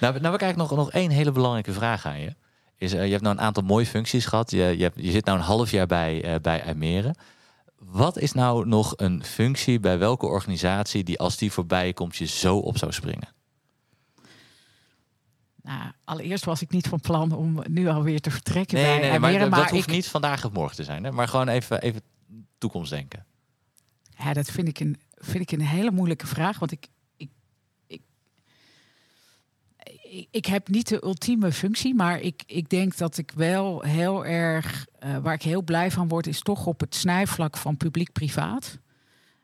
nou 0.00 0.22
heb 0.22 0.34
ik 0.34 0.42
eigenlijk 0.42 0.56
nog, 0.56 0.74
nog 0.76 0.90
één 0.90 1.10
hele 1.10 1.32
belangrijke 1.32 1.72
vraag 1.72 2.06
aan 2.06 2.20
je. 2.20 2.34
Is, 2.76 2.92
eh, 2.92 3.04
je 3.04 3.10
hebt 3.10 3.22
nou 3.22 3.36
een 3.36 3.42
aantal 3.42 3.62
mooie 3.62 3.86
functies 3.86 4.26
gehad. 4.26 4.50
Je, 4.50 4.56
je, 4.76 4.82
hebt, 4.82 4.96
je 4.96 5.10
zit 5.10 5.24
nou 5.24 5.38
een 5.38 5.44
half 5.44 5.70
jaar 5.70 5.86
bij, 5.86 6.24
eh 6.24 6.40
bij 6.40 6.64
Almere. 6.64 7.14
Wat 7.78 8.18
is 8.18 8.32
nou 8.32 8.66
nog 8.66 8.92
een 8.96 9.24
functie 9.24 9.80
bij 9.80 9.98
welke 9.98 10.26
organisatie 10.26 11.04
die 11.04 11.18
als 11.18 11.36
die 11.36 11.52
voorbij 11.52 11.92
komt 11.92 12.16
je 12.16 12.26
zo 12.26 12.56
op 12.56 12.78
zou 12.78 12.92
springen? 12.92 13.28
Nou, 15.62 15.90
allereerst 16.04 16.44
was 16.44 16.62
ik 16.62 16.70
niet 16.70 16.88
van 16.88 17.00
plan 17.00 17.32
om 17.32 17.62
nu 17.68 17.88
alweer 17.88 18.20
te 18.20 18.30
vertrekken 18.30 18.76
Nee, 18.76 19.00
bij 19.00 19.10
nee, 19.10 19.18
maar, 19.18 19.38
dat, 19.38 19.50
maar 19.50 19.70
hoeft 19.70 19.86
ik, 19.86 19.94
niet 19.94 20.08
vandaag 20.08 20.44
of 20.44 20.52
morgen 20.52 20.76
te 20.76 20.84
zijn. 20.84 21.04
Hè? 21.04 21.12
Maar 21.12 21.28
gewoon 21.28 21.48
even, 21.48 21.80
even 21.80 22.02
toekomstdenken. 22.58 23.26
Ja, 24.22 24.32
dat 24.32 24.50
vind 24.50 24.68
ik, 24.68 24.80
een, 24.80 24.96
vind 25.14 25.40
ik 25.40 25.58
een 25.58 25.66
hele 25.66 25.90
moeilijke 25.90 26.26
vraag. 26.26 26.58
Want 26.58 26.72
ik, 26.72 26.86
ik, 27.16 27.30
ik, 27.86 28.02
ik, 30.30 30.46
heb 30.46 30.68
niet 30.68 30.88
de 30.88 31.04
ultieme 31.04 31.52
functie, 31.52 31.94
maar 31.94 32.20
ik, 32.20 32.42
ik 32.46 32.68
denk 32.68 32.96
dat 32.96 33.18
ik 33.18 33.30
wel 33.30 33.80
heel 33.80 34.26
erg, 34.26 34.86
eh, 34.98 35.18
waar 35.18 35.34
ik 35.34 35.42
heel 35.42 35.62
blij 35.62 35.90
van 35.90 36.08
word, 36.08 36.26
is 36.26 36.40
toch 36.40 36.66
op 36.66 36.80
het 36.80 36.94
snijvlak 36.94 37.56
van 37.56 37.76
publiek-privaat. 37.76 38.78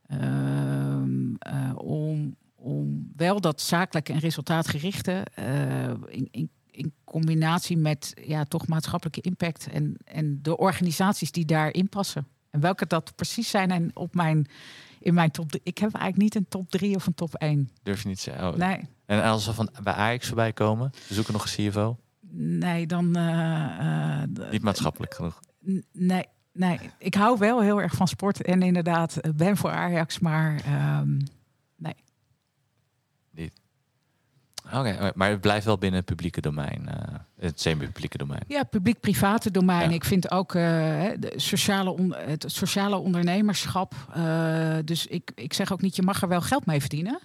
Ehm, 0.06 1.34
eh, 1.38 1.72
om, 1.76 2.36
om 2.54 3.12
wel 3.16 3.40
dat 3.40 3.60
zakelijke 3.60 4.12
en 4.12 4.18
resultaatgerichte 4.18 5.26
eh, 5.34 5.88
in, 5.88 6.28
in, 6.30 6.50
in 6.70 6.92
combinatie 7.04 7.76
met 7.76 8.14
ja, 8.26 8.44
toch 8.44 8.66
maatschappelijke 8.66 9.20
impact 9.20 9.68
en, 9.68 9.96
en 10.04 10.38
de 10.42 10.56
organisaties 10.56 11.32
die 11.32 11.44
daarin 11.44 11.88
passen. 11.88 12.26
En 12.56 12.62
welke 12.62 12.86
dat 12.86 13.12
precies 13.16 13.50
zijn 13.50 13.70
en 13.70 13.90
op 13.94 14.14
mijn, 14.14 14.46
in 15.00 15.14
mijn 15.14 15.30
top. 15.30 15.52
Ik 15.62 15.78
heb 15.78 15.94
eigenlijk 15.94 16.16
niet 16.22 16.34
een 16.34 16.48
top 16.48 16.70
drie 16.70 16.94
of 16.96 17.06
een 17.06 17.14
top 17.14 17.34
één. 17.34 17.70
Durf 17.82 18.02
je 18.02 18.08
niet 18.08 18.16
te 18.16 18.22
zeggen. 18.22 18.48
Oh. 18.48 18.56
Nee, 18.56 18.80
En 19.06 19.22
als 19.22 19.46
we 19.46 19.52
van 19.52 19.70
bij 19.82 19.92
Ajax 19.92 20.26
voorbij 20.26 20.52
komen, 20.52 20.90
zoeken 21.08 21.32
nog 21.32 21.42
een 21.56 21.70
CFO. 21.70 21.98
nee, 22.30 22.86
dan. 22.86 23.16
eh, 23.16 24.22
eh, 24.22 24.50
Niet 24.50 24.62
maatschappelijk 24.62 25.14
genoeg. 25.14 25.40
Nee, 25.92 26.24
nee, 26.52 26.78
ik 26.98 27.14
hou 27.14 27.38
wel 27.38 27.60
heel 27.62 27.80
erg 27.80 27.94
van 27.94 28.08
sport 28.08 28.42
en 28.42 28.62
inderdaad 28.62 29.16
eh, 29.16 29.30
ben 29.32 29.56
voor 29.56 29.70
Ajax, 29.70 30.18
maar 30.18 30.60
ehm, 30.64 31.18
Oké, 34.72 35.12
maar 35.14 35.30
het 35.30 35.40
blijft 35.40 35.64
wel 35.66 35.78
binnen 35.78 35.98
het 35.98 36.08
publieke 36.08 36.40
domein. 36.40 36.88
eh, 36.88 37.14
het 37.38 37.60
semi-publieke 37.60 38.18
domein. 38.18 38.42
ja, 38.48 38.62
publiek-private 38.62 39.50
domein. 39.50 39.88
Ja. 39.88 39.94
Ik 39.94 40.04
vind 40.04 40.30
ook 40.30 40.52
hè, 40.52 41.18
de 41.18 41.32
sociale 41.36 42.14
het 42.16 42.44
sociale 42.48 42.96
ondernemerschap. 42.96 43.94
eh, 44.14 44.76
dus 44.84 45.06
ik, 45.06 45.32
ik 45.34 45.52
zeg 45.52 45.72
ook 45.72 45.80
niet, 45.82 45.96
je 45.96 46.02
mag 46.02 46.22
er 46.22 46.28
wel 46.28 46.40
geld 46.40 46.66
mee 46.66 46.80
verdienen. 46.80 47.18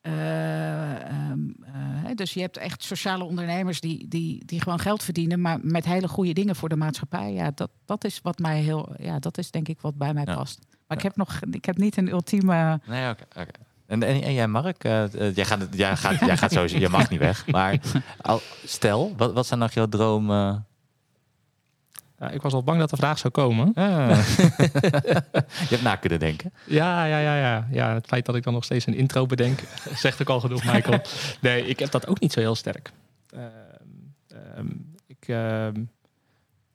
Eh, 0.00 1.00
ehm, 1.08 1.38
eh, 1.64 2.14
dus 2.14 2.32
je 2.34 2.40
hebt 2.40 2.56
echt 2.56 2.82
sociale 2.82 3.24
ondernemers 3.24 3.80
die, 3.80 4.08
die, 4.08 4.44
die 4.44 4.60
gewoon 4.60 4.78
geld 4.78 5.02
verdienen, 5.02 5.40
maar 5.40 5.58
met 5.62 5.84
hele 5.84 6.08
goede 6.08 6.32
dingen 6.32 6.56
voor 6.56 6.68
de 6.68 6.76
maatschappij. 6.76 7.32
Ja, 7.32 7.50
dat, 7.54 7.70
dat 7.84 8.04
is 8.04 8.20
wat 8.22 8.38
mij 8.38 8.60
heel, 8.60 8.94
ja, 8.98 9.18
dat 9.18 9.38
is 9.38 9.50
denk 9.50 9.68
ik 9.68 9.80
wat 9.80 9.96
bij 9.96 10.14
mij 10.14 10.24
Ja. 10.26 10.34
past. 10.34 10.58
Maar 10.86 10.96
ik 10.96 11.02
heb 11.02 11.16
nog, 11.16 11.40
ik 11.50 11.64
heb 11.64 11.76
niet 11.76 11.96
een 11.96 12.08
ultieme. 12.08 12.80
Nee, 12.86 13.10
oké. 13.10 13.22
oké. 13.40 13.50
En, 13.92 14.02
en, 14.02 14.22
en 14.22 14.32
jij, 14.34 14.48
Mark? 14.48 14.84
eh, 14.84 15.34
jij, 15.34 15.44
gaat, 15.44 15.60
het- 15.60 15.76
jij, 15.76 15.96
gaat, 15.96 16.18
jij 16.20 16.36
gaat 16.36 16.52
sowieso, 16.52 16.78
je 16.78 16.88
mag 16.88 17.10
niet 17.10 17.18
weg. 17.20 17.46
Maar 17.46 17.78
al, 18.20 18.40
stel, 18.64 19.14
wat, 19.16 19.32
wat 19.32 19.46
zijn 19.46 19.60
nog 19.60 19.72
jouw 19.72 19.86
dromen? 19.86 20.66
Ja, 22.18 22.30
ik 22.30 22.42
was 22.42 22.52
al 22.52 22.62
bang 22.62 22.78
dat 22.78 22.90
de 22.90 22.96
vraag 22.96 23.18
zou 23.18 23.32
komen. 23.32 23.72
Ah. 23.74 24.26
je 25.68 25.68
hebt 25.68 25.82
na 25.82 25.96
kunnen 25.96 26.18
denken. 26.18 26.52
Ja, 26.66 27.04
ja, 27.04 27.18
ja, 27.18 27.36
ja. 27.36 27.66
ja, 27.70 27.94
het 27.94 28.06
feit 28.06 28.26
dat 28.26 28.34
ik 28.34 28.42
dan 28.42 28.52
nog 28.52 28.64
steeds 28.64 28.86
een 28.86 28.94
intro 28.94 29.26
bedenk, 29.26 29.60
zegt 29.94 30.20
ook 30.20 30.28
al 30.28 30.40
genoeg, 30.40 30.64
Michael. 30.64 31.00
Nee, 31.40 31.66
ik 31.66 31.78
heb 31.78 31.90
dat 31.90 32.06
ook 32.06 32.20
niet 32.20 32.32
zo 32.32 32.40
heel 32.40 32.54
sterk. 32.54 32.92
Ehm, 33.30 33.46
ehm, 34.28 34.66
ik, 35.06 35.28
ehm, 35.28 35.82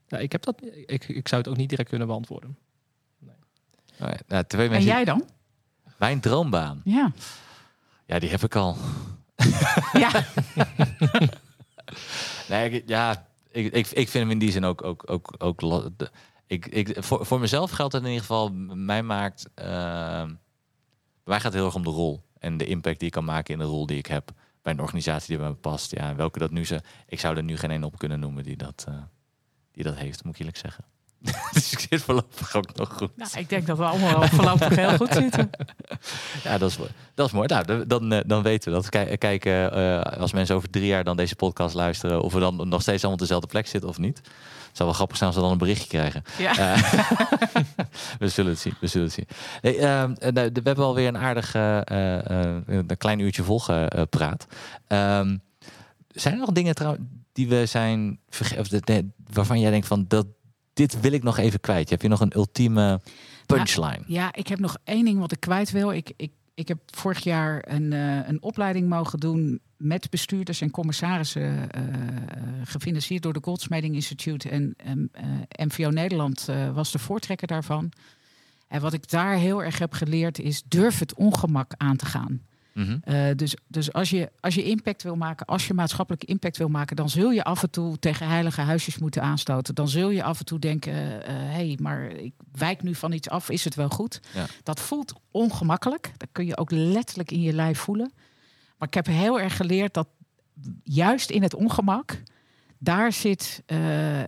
ja, 0.08 0.18
ik, 0.18 0.32
heb 0.32 0.44
dat, 0.44 0.62
ik, 0.86 1.08
ik 1.08 1.28
zou 1.28 1.42
het 1.42 1.50
ook 1.52 1.58
niet 1.58 1.70
direct 1.70 1.90
kunnen 1.90 2.08
beantwoorden. 2.08 2.58
Oké, 4.00 4.18
nou, 4.28 4.44
twee 4.44 4.70
En 4.70 4.84
jij 4.84 5.04
dan? 5.06 5.24
Mijn 5.98 6.20
droombaan. 6.20 6.82
Ja. 6.84 7.12
Ja, 8.06 8.20
die 8.20 8.30
heb 8.30 8.44
ik 8.44 8.56
al. 8.56 8.78
ja. 9.94 10.12
Nee, 12.50 12.70
ik, 12.70 12.84
ja, 12.88 13.28
ik, 13.52 13.66
ik, 13.74 13.88
ik 13.88 14.10
vind 14.10 14.14
hem 14.14 14.30
in 14.32 14.40
die 14.40 14.52
zin 14.52 14.64
ook. 14.66 14.84
ook, 14.84 15.04
ook, 15.12 15.34
ook 15.38 15.60
de- 15.98 16.12
ik, 16.48 16.66
ik, 16.66 16.96
voor, 17.04 17.26
voor 17.26 17.40
mezelf 17.40 17.72
geldt 17.72 17.94
het 17.94 18.02
in 18.02 18.08
ieder 18.08 18.22
geval. 18.26 18.50
Mij 18.74 19.04
maakt. 19.04 19.50
bij 19.56 20.26
mij 21.24 21.36
gaat 21.36 21.44
het 21.44 21.54
heel 21.54 21.66
erg 21.66 21.76
om 21.76 21.84
de 21.84 21.90
rol. 21.90 22.24
En 22.40 22.58
de 22.58 22.66
impact 22.66 22.98
die 23.00 23.08
ik 23.08 23.14
kan 23.14 23.26
maken 23.26 23.54
in 23.54 23.60
de 23.60 23.66
rol 23.66 23.86
die 23.86 23.98
ik 23.98 24.06
heb. 24.06 24.32
Bij 24.62 24.74
een 24.74 24.82
organisatie 24.82 25.28
die 25.28 25.38
bij 25.38 25.48
me 25.48 25.54
past. 25.56 25.92
Ja, 25.92 26.16
welke 26.16 26.40
dat 26.40 26.52
nu 26.52 26.66
ze. 26.66 26.82
Ik 27.08 27.20
zou 27.20 27.38
er 27.38 27.44
nu 27.44 27.58
geen 27.58 27.72
een 27.72 27.84
op 27.84 27.98
kunnen 27.98 28.20
noemen 28.20 28.44
die 28.44 28.58
dat, 28.58 28.86
eh, 28.88 28.94
die 29.72 29.84
dat 29.84 29.96
heeft, 29.96 30.24
moet 30.24 30.34
ik 30.34 30.40
eerlijk 30.40 30.58
zeggen. 30.58 30.84
dus 31.54 31.72
ik 31.72 31.80
zit 31.80 32.02
voorlopig 32.02 32.56
ook 32.56 32.76
nog 32.76 32.94
goed. 32.94 33.10
Nou, 33.18 33.30
ik 33.36 33.50
denk 33.50 33.68
dat 33.68 33.78
we 33.78 33.84
allemaal 33.84 34.28
voorlopig 34.28 34.76
heel 34.76 34.98
goed 34.98 35.14
zitten. 35.14 35.50
Ja, 36.44 36.58
dat 36.58 36.70
is, 36.70 36.78
mooi. 36.78 36.90
dat 37.14 37.28
is 37.28 37.32
mooi. 37.34 37.48
Nou, 37.48 37.66
dan- 37.66 37.84
dan, 37.88 38.14
eh, 38.38 38.42
weten 38.42 38.72
we 38.72 38.78
dat. 38.78 38.90
Kijk, 38.90 39.20
kijken 39.20 39.72
eh, 39.72 40.20
als 40.20 40.32
mensen 40.32 40.56
over 40.56 40.70
drie 40.70 40.86
jaar 40.86 41.04
dan 41.04 41.18
deze 41.18 41.36
podcast 41.36 41.76
luisteren, 41.76 42.22
of 42.22 42.34
we 42.34 42.40
dan 42.40 42.56
nog 42.56 42.82
steeds 42.82 42.98
allemaal 43.04 43.12
op 43.14 43.20
dezelfde 43.20 43.48
plek 43.48 43.68
zitten 43.68 43.90
of 43.90 43.98
niet. 43.98 44.18
Het 44.18 44.86
zou 44.86 44.90
wel 44.90 44.94
grappig 44.94 45.18
zijn 45.18 45.30
als 45.30 45.38
we 45.40 45.44
dan 45.46 45.52
een 45.52 45.58
berichtje 45.58 45.88
krijgen. 45.88 46.24
Ja. 46.38 46.58
Eh, 46.58 47.12
we 48.20 48.28
zullen 48.30 48.52
het 48.52 48.60
zien. 48.60 48.74
We 48.80 48.88
zullen 48.88 49.08
het 49.08 49.16
zien. 49.16 49.28
Ehm, 49.80 50.12
eh, 50.14 50.34
we 50.34 50.62
hebben 50.64 50.86
alweer 50.86 51.08
een 51.08 51.18
aardig 51.18 51.56
eh, 51.56 51.78
eh, 51.88 52.46
eh, 52.48 52.64
een 52.68 52.98
klein 52.98 53.20
uurtje 53.20 53.44
volgepraat. 53.44 54.48
Ehm 54.88 55.38
zijn 56.08 56.34
er 56.34 56.40
nog 56.40 56.52
dingen 56.52 56.76
trouw, 56.76 56.96
die 57.34 57.48
we 57.48 57.66
zijn 57.66 58.20
of 58.58 58.68
de- 58.68 59.06
waarvan 59.34 59.60
jij 59.60 59.72
denkt 59.72 59.88
van 59.88 60.06
dat 60.08 60.26
dit 60.78 61.00
wil 61.00 61.12
ik 61.12 61.24
nog 61.24 61.38
even 61.38 61.60
kwijt? 61.60 61.90
Heb 61.90 62.02
je 62.02 62.08
nog 62.08 62.20
een 62.20 62.36
ultieme 62.36 63.02
punchline? 63.46 64.04
Ja, 64.06 64.34
ik 64.34 64.48
heb 64.48 64.60
nog 64.60 64.78
één 64.84 65.06
ding 65.06 65.20
wat 65.20 65.32
ik 65.32 65.40
kwijt 65.40 65.72
wil. 65.72 65.92
Ik, 65.92 66.12
ik, 66.16 66.32
ik 66.54 66.68
heb 66.68 66.78
vorig 66.86 67.24
jaar 67.24 67.64
een, 67.68 67.94
eh, 67.94 68.28
een 68.28 68.42
opleiding 68.42 68.90
mogen 68.90 69.20
doen 69.20 69.60
met 69.78 70.10
bestuurders 70.10 70.62
en 70.62 70.72
commissarissen, 70.72 71.72
eh, 71.72 71.82
gefinancierd 72.64 73.24
door 73.24 73.34
de 73.34 73.44
Goldsmeding 73.44 73.96
Institute 73.96 74.50
en 74.50 74.74
ehm, 74.78 75.06
eh, 75.12 75.66
MVO 75.66 75.90
Nederland 75.90 76.50
was 76.74 76.92
de 76.92 77.00
voortrekker 77.00 77.48
daarvan. 77.48 77.92
En 78.68 78.82
wat 78.82 78.94
ik 78.94 79.10
daar 79.10 79.36
heel 79.36 79.64
erg 79.64 79.80
heb 79.80 79.94
geleerd 79.94 80.40
is 80.40 80.64
durf 80.68 81.00
het 81.00 81.14
ongemak 81.14 81.74
aan 81.78 81.98
te 81.98 82.06
gaan. 82.06 82.42
Mhm. 82.78 82.98
Eh, 83.02 83.36
dus 83.36 83.56
dus 83.68 83.94
als, 83.94 84.10
je, 84.10 84.32
als 84.40 84.56
je 84.56 84.64
impact 84.64 85.04
wil 85.04 85.16
maken, 85.16 85.46
als 85.46 85.68
je 85.68 85.74
maatschappelijke 85.74 86.26
impact 86.26 86.58
wil 86.58 86.68
maken, 86.70 86.96
dan 86.96 87.10
zul 87.10 87.32
je 87.32 87.44
af 87.44 87.64
en 87.64 87.70
toe 87.70 88.00
tegen 88.00 88.28
heilige 88.28 88.62
huisjes 88.62 88.98
moeten 88.98 89.22
aanstoten. 89.22 89.76
Dan 89.76 89.88
zul 89.88 90.10
je 90.10 90.24
af 90.24 90.40
en 90.40 90.46
toe 90.46 90.60
denken: 90.60 90.94
hé, 90.94 91.32
hey, 91.32 91.78
maar 91.82 92.08
ik 92.12 92.34
wijk 92.52 92.84
nu 92.84 92.96
van 92.96 93.12
iets 93.12 93.30
af, 93.30 93.50
is 93.50 93.64
het 93.64 93.76
wel 93.76 93.90
goed? 93.90 94.20
Ja. 94.34 94.46
Dat 94.64 94.80
voelt 94.80 95.14
ongemakkelijk. 95.32 96.12
Dat 96.18 96.30
kun 96.32 96.46
je 96.46 96.58
ook 96.58 96.72
letterlijk 96.72 97.32
in 97.32 97.42
je 97.42 97.54
lijf 97.54 97.80
voelen. 97.80 98.12
Maar 98.78 98.88
ik 98.88 98.94
heb 98.94 99.06
heel 99.06 99.40
erg 99.40 99.56
geleerd 99.56 99.94
dat 99.94 100.08
juist 100.84 101.30
in 101.30 101.42
het 101.42 101.54
ongemak. 101.56 102.22
Daar 102.80 103.12
zit, 103.12 103.64
eh, 103.66 103.78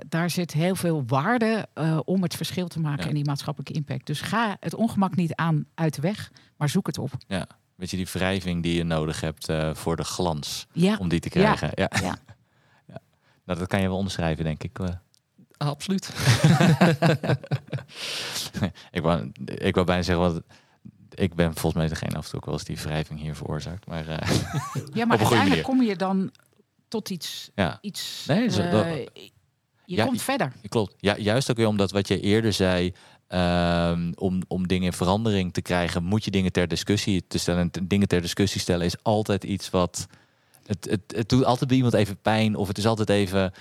daar 0.07 0.29
zit 0.29 0.51
heel 0.53 0.75
veel 0.75 1.03
waarde 1.07 1.67
eh, 1.73 1.99
om 2.05 2.21
het 2.23 2.35
verschil 2.35 2.67
te 2.67 2.79
maken 2.79 3.03
Ja. 3.03 3.09
en 3.09 3.15
die 3.15 3.25
maatschappelijke 3.25 3.73
impact. 3.73 4.05
Dus 4.05 4.21
ga 4.21 4.57
het 4.59 4.73
ongemak 4.73 5.15
niet 5.15 5.35
aan 5.35 5.65
uit 5.73 5.95
de 5.95 6.01
weg, 6.01 6.31
maar 6.57 6.69
zoek 6.69 6.87
het 6.87 6.97
op. 6.97 7.11
Ja, 7.27 7.47
weet 7.79 7.89
je, 7.89 7.97
die 7.97 8.07
wrijving 8.11 8.63
die 8.63 8.75
je 8.75 8.83
nodig 8.83 9.21
hebt 9.21 9.49
eh, 9.49 9.73
voor 9.73 9.95
de 9.95 10.03
glans, 10.03 10.67
Ja, 10.71 10.97
om 10.97 11.09
die 11.09 11.19
te 11.19 11.29
krijgen. 11.29 11.71
Ja. 11.75 11.89
Ja. 12.01 12.17
Ja. 12.87 13.01
Nou, 13.45 13.59
dat 13.59 13.67
kan 13.67 13.81
je 13.81 13.87
wel 13.87 13.97
onderschrijven, 13.97 14.43
denk 14.43 14.63
ik. 14.63 14.79
Eh, 14.79 14.87
Absoluut. 15.57 16.09
ik, 18.91 19.01
wou, 19.01 19.31
ik 19.45 19.73
wou 19.73 19.85
bijna 19.85 20.01
zeggen, 20.01 20.23
want 20.23 20.41
ik 21.13 21.33
ben 21.35 21.53
volgens 21.53 21.73
mij 21.73 21.87
degene 21.87 22.17
af 22.17 22.23
en 22.23 22.29
toe 22.29 22.39
ook 22.39 22.45
wel 22.45 22.53
eens 22.53 22.63
die 22.63 22.77
wrijving 22.77 23.19
hier 23.19 23.35
veroorzaakt. 23.35 23.85
Maar 23.87 24.07
eh, 24.07 24.39
Ja, 24.93 25.05
maar 25.07 25.17
uiteindelijk 25.19 25.63
kom 25.63 25.81
je 25.81 25.95
dan 25.95 26.31
tot 26.87 27.09
iets. 27.09 27.51
ja, 27.55 27.77
iets 27.81 28.25
Nee, 28.27 28.49
je 29.89 29.95
Ja, 29.95 30.05
komt 30.05 30.21
verder. 30.21 30.51
klopt. 30.69 30.95
Ja, 30.99 31.17
juist 31.17 31.49
ook 31.51 31.57
weer 31.57 31.67
omdat 31.67 31.91
wat 31.91 32.07
je 32.07 32.19
eerder 32.19 32.53
zei, 32.53 32.93
ehm, 33.27 34.11
om, 34.15 34.41
om 34.47 34.67
dingen 34.67 34.85
in 34.85 34.93
verandering 34.93 35.53
te 35.53 35.61
krijgen, 35.61 36.03
moet 36.03 36.23
je 36.25 36.31
dingen 36.31 36.51
ter 36.51 36.67
discussie 36.67 37.23
te 37.27 37.37
stellen. 37.37 37.69
En 37.71 37.87
dingen 37.87 38.07
ter 38.07 38.21
discussie 38.21 38.61
stellen 38.61 38.85
is 38.85 38.95
altijd 39.03 39.43
iets 39.43 39.69
wat... 39.69 40.07
Het, 40.65 40.87
het, 40.89 41.01
het 41.15 41.29
doet 41.29 41.45
altijd 41.45 41.67
bij 41.67 41.77
iemand 41.77 41.95
even 41.95 42.17
pijn. 42.21 42.55
Of 42.55 42.67
het 42.67 42.77
is 42.77 42.85
altijd 42.87 43.09
even 43.09 43.51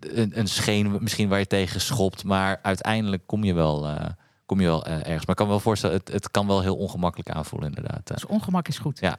een, 0.00 0.38
een 0.38 0.46
scheen 0.48 0.96
misschien 1.00 1.28
waar 1.28 1.38
je 1.38 1.46
tegen 1.46 1.80
schopt. 1.80 2.24
Maar 2.24 2.58
uiteindelijk 2.62 3.22
kom 3.26 3.44
je 3.44 3.54
wel, 3.54 3.86
eh, 3.88 4.06
kom 4.46 4.60
je 4.60 4.66
wel 4.66 4.84
eh, 4.86 4.92
ergens. 4.92 5.06
Maar 5.06 5.28
ik 5.28 5.34
kan 5.36 5.46
me 5.46 5.52
wel 5.52 5.60
voorstellen, 5.60 5.96
het, 5.96 6.08
het 6.12 6.30
kan 6.30 6.46
wel 6.46 6.60
heel 6.60 6.76
ongemakkelijk 6.76 7.30
aanvoelen 7.30 7.68
inderdaad. 7.68 8.10
eh. 8.10 8.14
Dus 8.16 8.26
ongemak 8.26 8.68
is 8.68 8.78
goed. 8.78 8.98
Ja, 9.00 9.18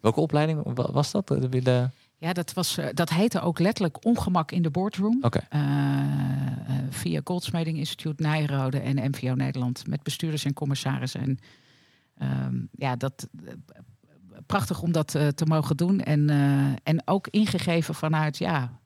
welke 0.00 0.20
opleiding 0.20 0.60
wa- 0.74 0.92
was 0.92 1.10
dat? 1.10 1.30
Eh, 1.30 1.40
de- 1.40 1.62
de- 1.62 1.88
Ja, 2.24 2.32
dat, 2.32 2.52
was, 2.52 2.78
eh, 2.78 2.86
dat 2.94 3.10
heette 3.10 3.40
ook 3.40 3.58
letterlijk 3.58 4.04
ongemak 4.04 4.52
in 4.52 4.62
de 4.62 4.70
boardroom. 4.70 5.22
Eh, 5.22 5.60
eh, 5.60 5.60
via 6.90 7.20
Goldsmeding 7.24 7.78
Instituut 7.78 8.18
Nijrode 8.18 8.78
en 8.78 9.10
MVO 9.10 9.34
Nederland 9.34 9.86
met 9.86 10.02
bestuurders 10.02 10.44
en 10.44 10.52
commissarissen. 10.52 11.20
En 11.20 11.38
ehm, 12.18 12.56
ja, 12.70 12.96
dat 12.96 13.28
prachtig 14.46 14.82
om 14.82 14.92
dat 14.92 15.08
te 15.10 15.44
mogen 15.46 15.76
doen. 15.76 16.00
En, 16.00 16.30
en 16.82 17.02
ook 17.04 17.28
ingegeven 17.28 17.94
vanuit 17.94 18.38
ja. 18.38 18.80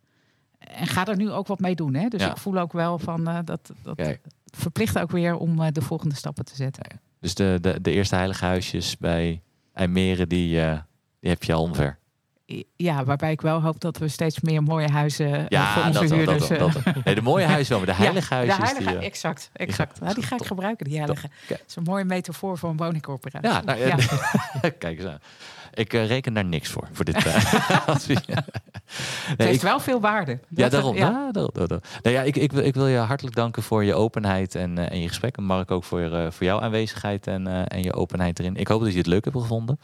En 0.58 0.86
ga 0.86 1.06
er 1.06 1.16
nu 1.16 1.30
ook 1.30 1.46
wat 1.46 1.60
mee 1.60 1.74
doen. 1.74 1.94
Hè? 1.94 2.08
Dus 2.08 2.20
Ja. 2.22 2.30
ik 2.30 2.36
voel 2.36 2.58
ook 2.58 2.72
wel 2.72 2.98
van 2.98 3.24
dat, 3.24 3.72
dat 3.82 3.96
Kijk. 3.96 4.20
verplicht 4.44 4.98
ook 4.98 5.10
weer 5.10 5.36
om 5.36 5.72
de 5.72 5.82
volgende 5.82 6.14
stappen 6.14 6.44
te 6.44 6.54
zetten. 6.54 7.00
Dus 7.20 7.34
de, 7.34 7.58
de, 7.60 7.80
de 7.80 7.90
eerste 7.90 8.14
heilige 8.14 8.44
huisjes 8.44 8.96
bij 8.96 9.42
IJmeren, 9.72 10.28
die, 10.28 10.48
die 11.20 11.30
heb 11.30 11.42
je 11.42 11.52
al 11.52 11.62
omver. 11.62 11.98
Ja, 12.76 13.04
waarbij 13.04 13.30
ik 13.32 13.40
wel 13.40 13.60
hoop 13.62 13.80
dat 13.80 13.98
we 13.98 14.08
steeds 14.08 14.40
meer 14.40 14.62
mooie 14.62 14.88
huizen 14.88 15.48
eh, 15.48 15.72
voor 15.74 15.82
onze 15.84 16.00
dat, 16.00 16.10
huurders. 16.10 16.48
dat, 16.48 16.50
eh, 16.50 16.58
dat 16.58 16.82
wel. 16.82 16.94
Nee, 17.04 17.14
de 17.14 17.22
mooie 17.22 17.44
huizen 17.44 17.76
wel, 17.76 17.84
maar 17.86 17.96
de 17.96 18.02
heilige 18.04 18.34
Ja. 18.34 18.40
De 18.44 18.52
heilige, 18.62 18.88
die, 18.88 18.98
eh, 18.98 19.06
exact, 19.06 19.50
exact. 19.52 19.98
Ja, 20.02 20.14
die 20.14 20.22
ga 20.22 20.36
ik 20.36 20.44
gebruiken, 20.46 20.84
die 20.86 20.96
heilige. 20.98 21.28
Dat 21.48 21.60
is 21.68 21.76
een 21.76 21.82
mooie 21.82 22.04
metafoor 22.04 22.58
voor 22.58 22.70
een 22.70 22.76
woningcorporatie. 22.76 23.48
ja, 23.50 23.60
nou, 23.64 23.78
ja. 23.78 23.96
kijk 24.78 24.98
eens 24.98 25.04
aan. 25.08 25.18
Ik 25.74 25.92
eh, 25.92 26.06
reken 26.06 26.32
daar 26.34 26.44
niks 26.44 26.68
voor, 26.70 26.88
voor 26.92 27.04
dit 27.04 27.24
eh. 27.26 27.34
Het 29.28 29.38
heeft 29.42 29.54
ik- 29.54 29.60
wel 29.60 29.80
veel 29.80 30.00
waarde. 30.00 30.38
Ja, 30.48 30.68
daarom. 30.68 30.96
ja. 30.96 31.10
Ja, 31.10 31.32
daarom, 31.32 31.52
daarom. 31.54 31.80
Nou 32.02 32.14
ja, 32.16 32.22
ik, 32.22 32.36
ik, 32.36 32.52
wil- 32.52 32.64
ik 32.64 32.74
wil 32.74 32.86
je 32.86 32.98
hartelijk 32.98 33.36
danken 33.36 33.62
voor 33.62 33.84
je 33.84 33.94
openheid 33.94 34.54
en, 34.54 34.78
eh, 34.78 34.90
en 34.92 35.00
je 35.00 35.08
gesprek. 35.08 35.36
En 35.36 35.42
Mark 35.44 35.70
ook 35.70 35.84
voor, 35.84 36.00
eh, 36.12 36.30
voor 36.30 36.46
jouw 36.46 36.60
aanwezigheid 36.60 37.26
en, 37.26 37.46
eh, 37.46 37.62
en 37.66 37.82
je 37.82 37.92
openheid 37.92 38.38
erin. 38.38 38.56
Ik 38.56 38.68
hoop 38.68 38.80
dat 38.82 38.92
je 38.92 38.98
het 38.98 39.06
leuk 39.06 39.24
hebt 39.24 39.36
gevonden. 39.36 39.78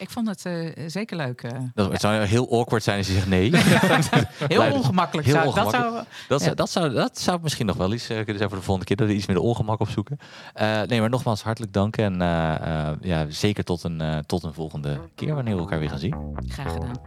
Ik 0.00 0.10
vond 0.10 0.28
het 0.28 0.44
eh, 0.46 0.54
zeker 0.86 1.16
leuk. 1.16 1.42
eh. 1.42 1.50
Dat, 1.74 1.92
Het 1.92 2.00
zou 2.00 2.14
heel 2.24 2.58
awkward 2.58 2.82
zijn 2.82 2.98
als 2.98 3.06
je 3.06 3.12
zegt 3.12 3.26
nee. 3.28 3.50
Heel 4.48 4.72
ongemakkelijk. 4.72 5.26
heel 5.26 5.36
zou, 5.36 5.46
ongemakkelijk. 5.46 5.92
Dat 5.92 6.00
zou, 6.00 6.04
Dat, 6.28 6.40
zou, 6.40 6.50
Ja. 6.50 6.54
dat, 6.54 6.70
zou, 6.70 6.92
dat 6.92 7.18
zou 7.18 7.38
misschien 7.42 7.66
nog 7.66 7.76
wel 7.76 7.92
iets 7.92 8.08
eh, 8.08 8.16
kunnen 8.16 8.36
zijn 8.36 8.48
voor 8.48 8.58
de 8.58 8.64
volgende 8.64 8.86
keer. 8.88 8.96
Dat 8.96 9.06
we 9.06 9.14
iets 9.14 9.26
meer 9.26 9.36
de 9.36 9.42
ongemak 9.42 9.80
opzoeken. 9.80 10.18
Eh, 10.54 10.82
nee, 10.82 11.00
maar 11.00 11.08
nogmaals 11.10 11.42
hartelijk 11.42 11.72
dank. 11.72 11.96
En 11.96 12.22
eh, 12.22 12.88
eh, 12.88 12.96
ja, 13.00 13.26
zeker 13.28 13.64
tot 13.64 13.82
een, 13.84 14.24
tot 14.26 14.42
een 14.42 14.54
volgende 14.54 15.00
keer 15.14 15.34
wanneer 15.34 15.54
we 15.54 15.60
elkaar 15.60 15.78
weer 15.78 15.88
gaan 15.90 15.98
zien. 15.98 16.14
graag 16.48 16.72
gedaan. 16.72 17.00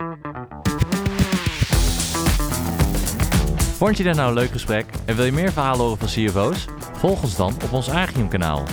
Vond 3.78 3.98
je 3.98 4.04
dit 4.04 4.16
nou 4.16 4.28
een 4.28 4.34
leuk 4.34 4.52
gesprek 4.52 4.86
en 5.06 5.16
wil 5.16 5.26
je 5.26 5.32
meer 5.32 5.52
verhalen 5.52 5.80
horen 5.82 5.98
van 5.98 6.08
CFO's? 6.08 6.66
Volg 6.94 7.22
ons 7.24 7.36
dan 7.36 7.54
op 7.64 7.74
ons 7.74 7.90
Agium 7.90 8.28
kanaal. 8.30 8.64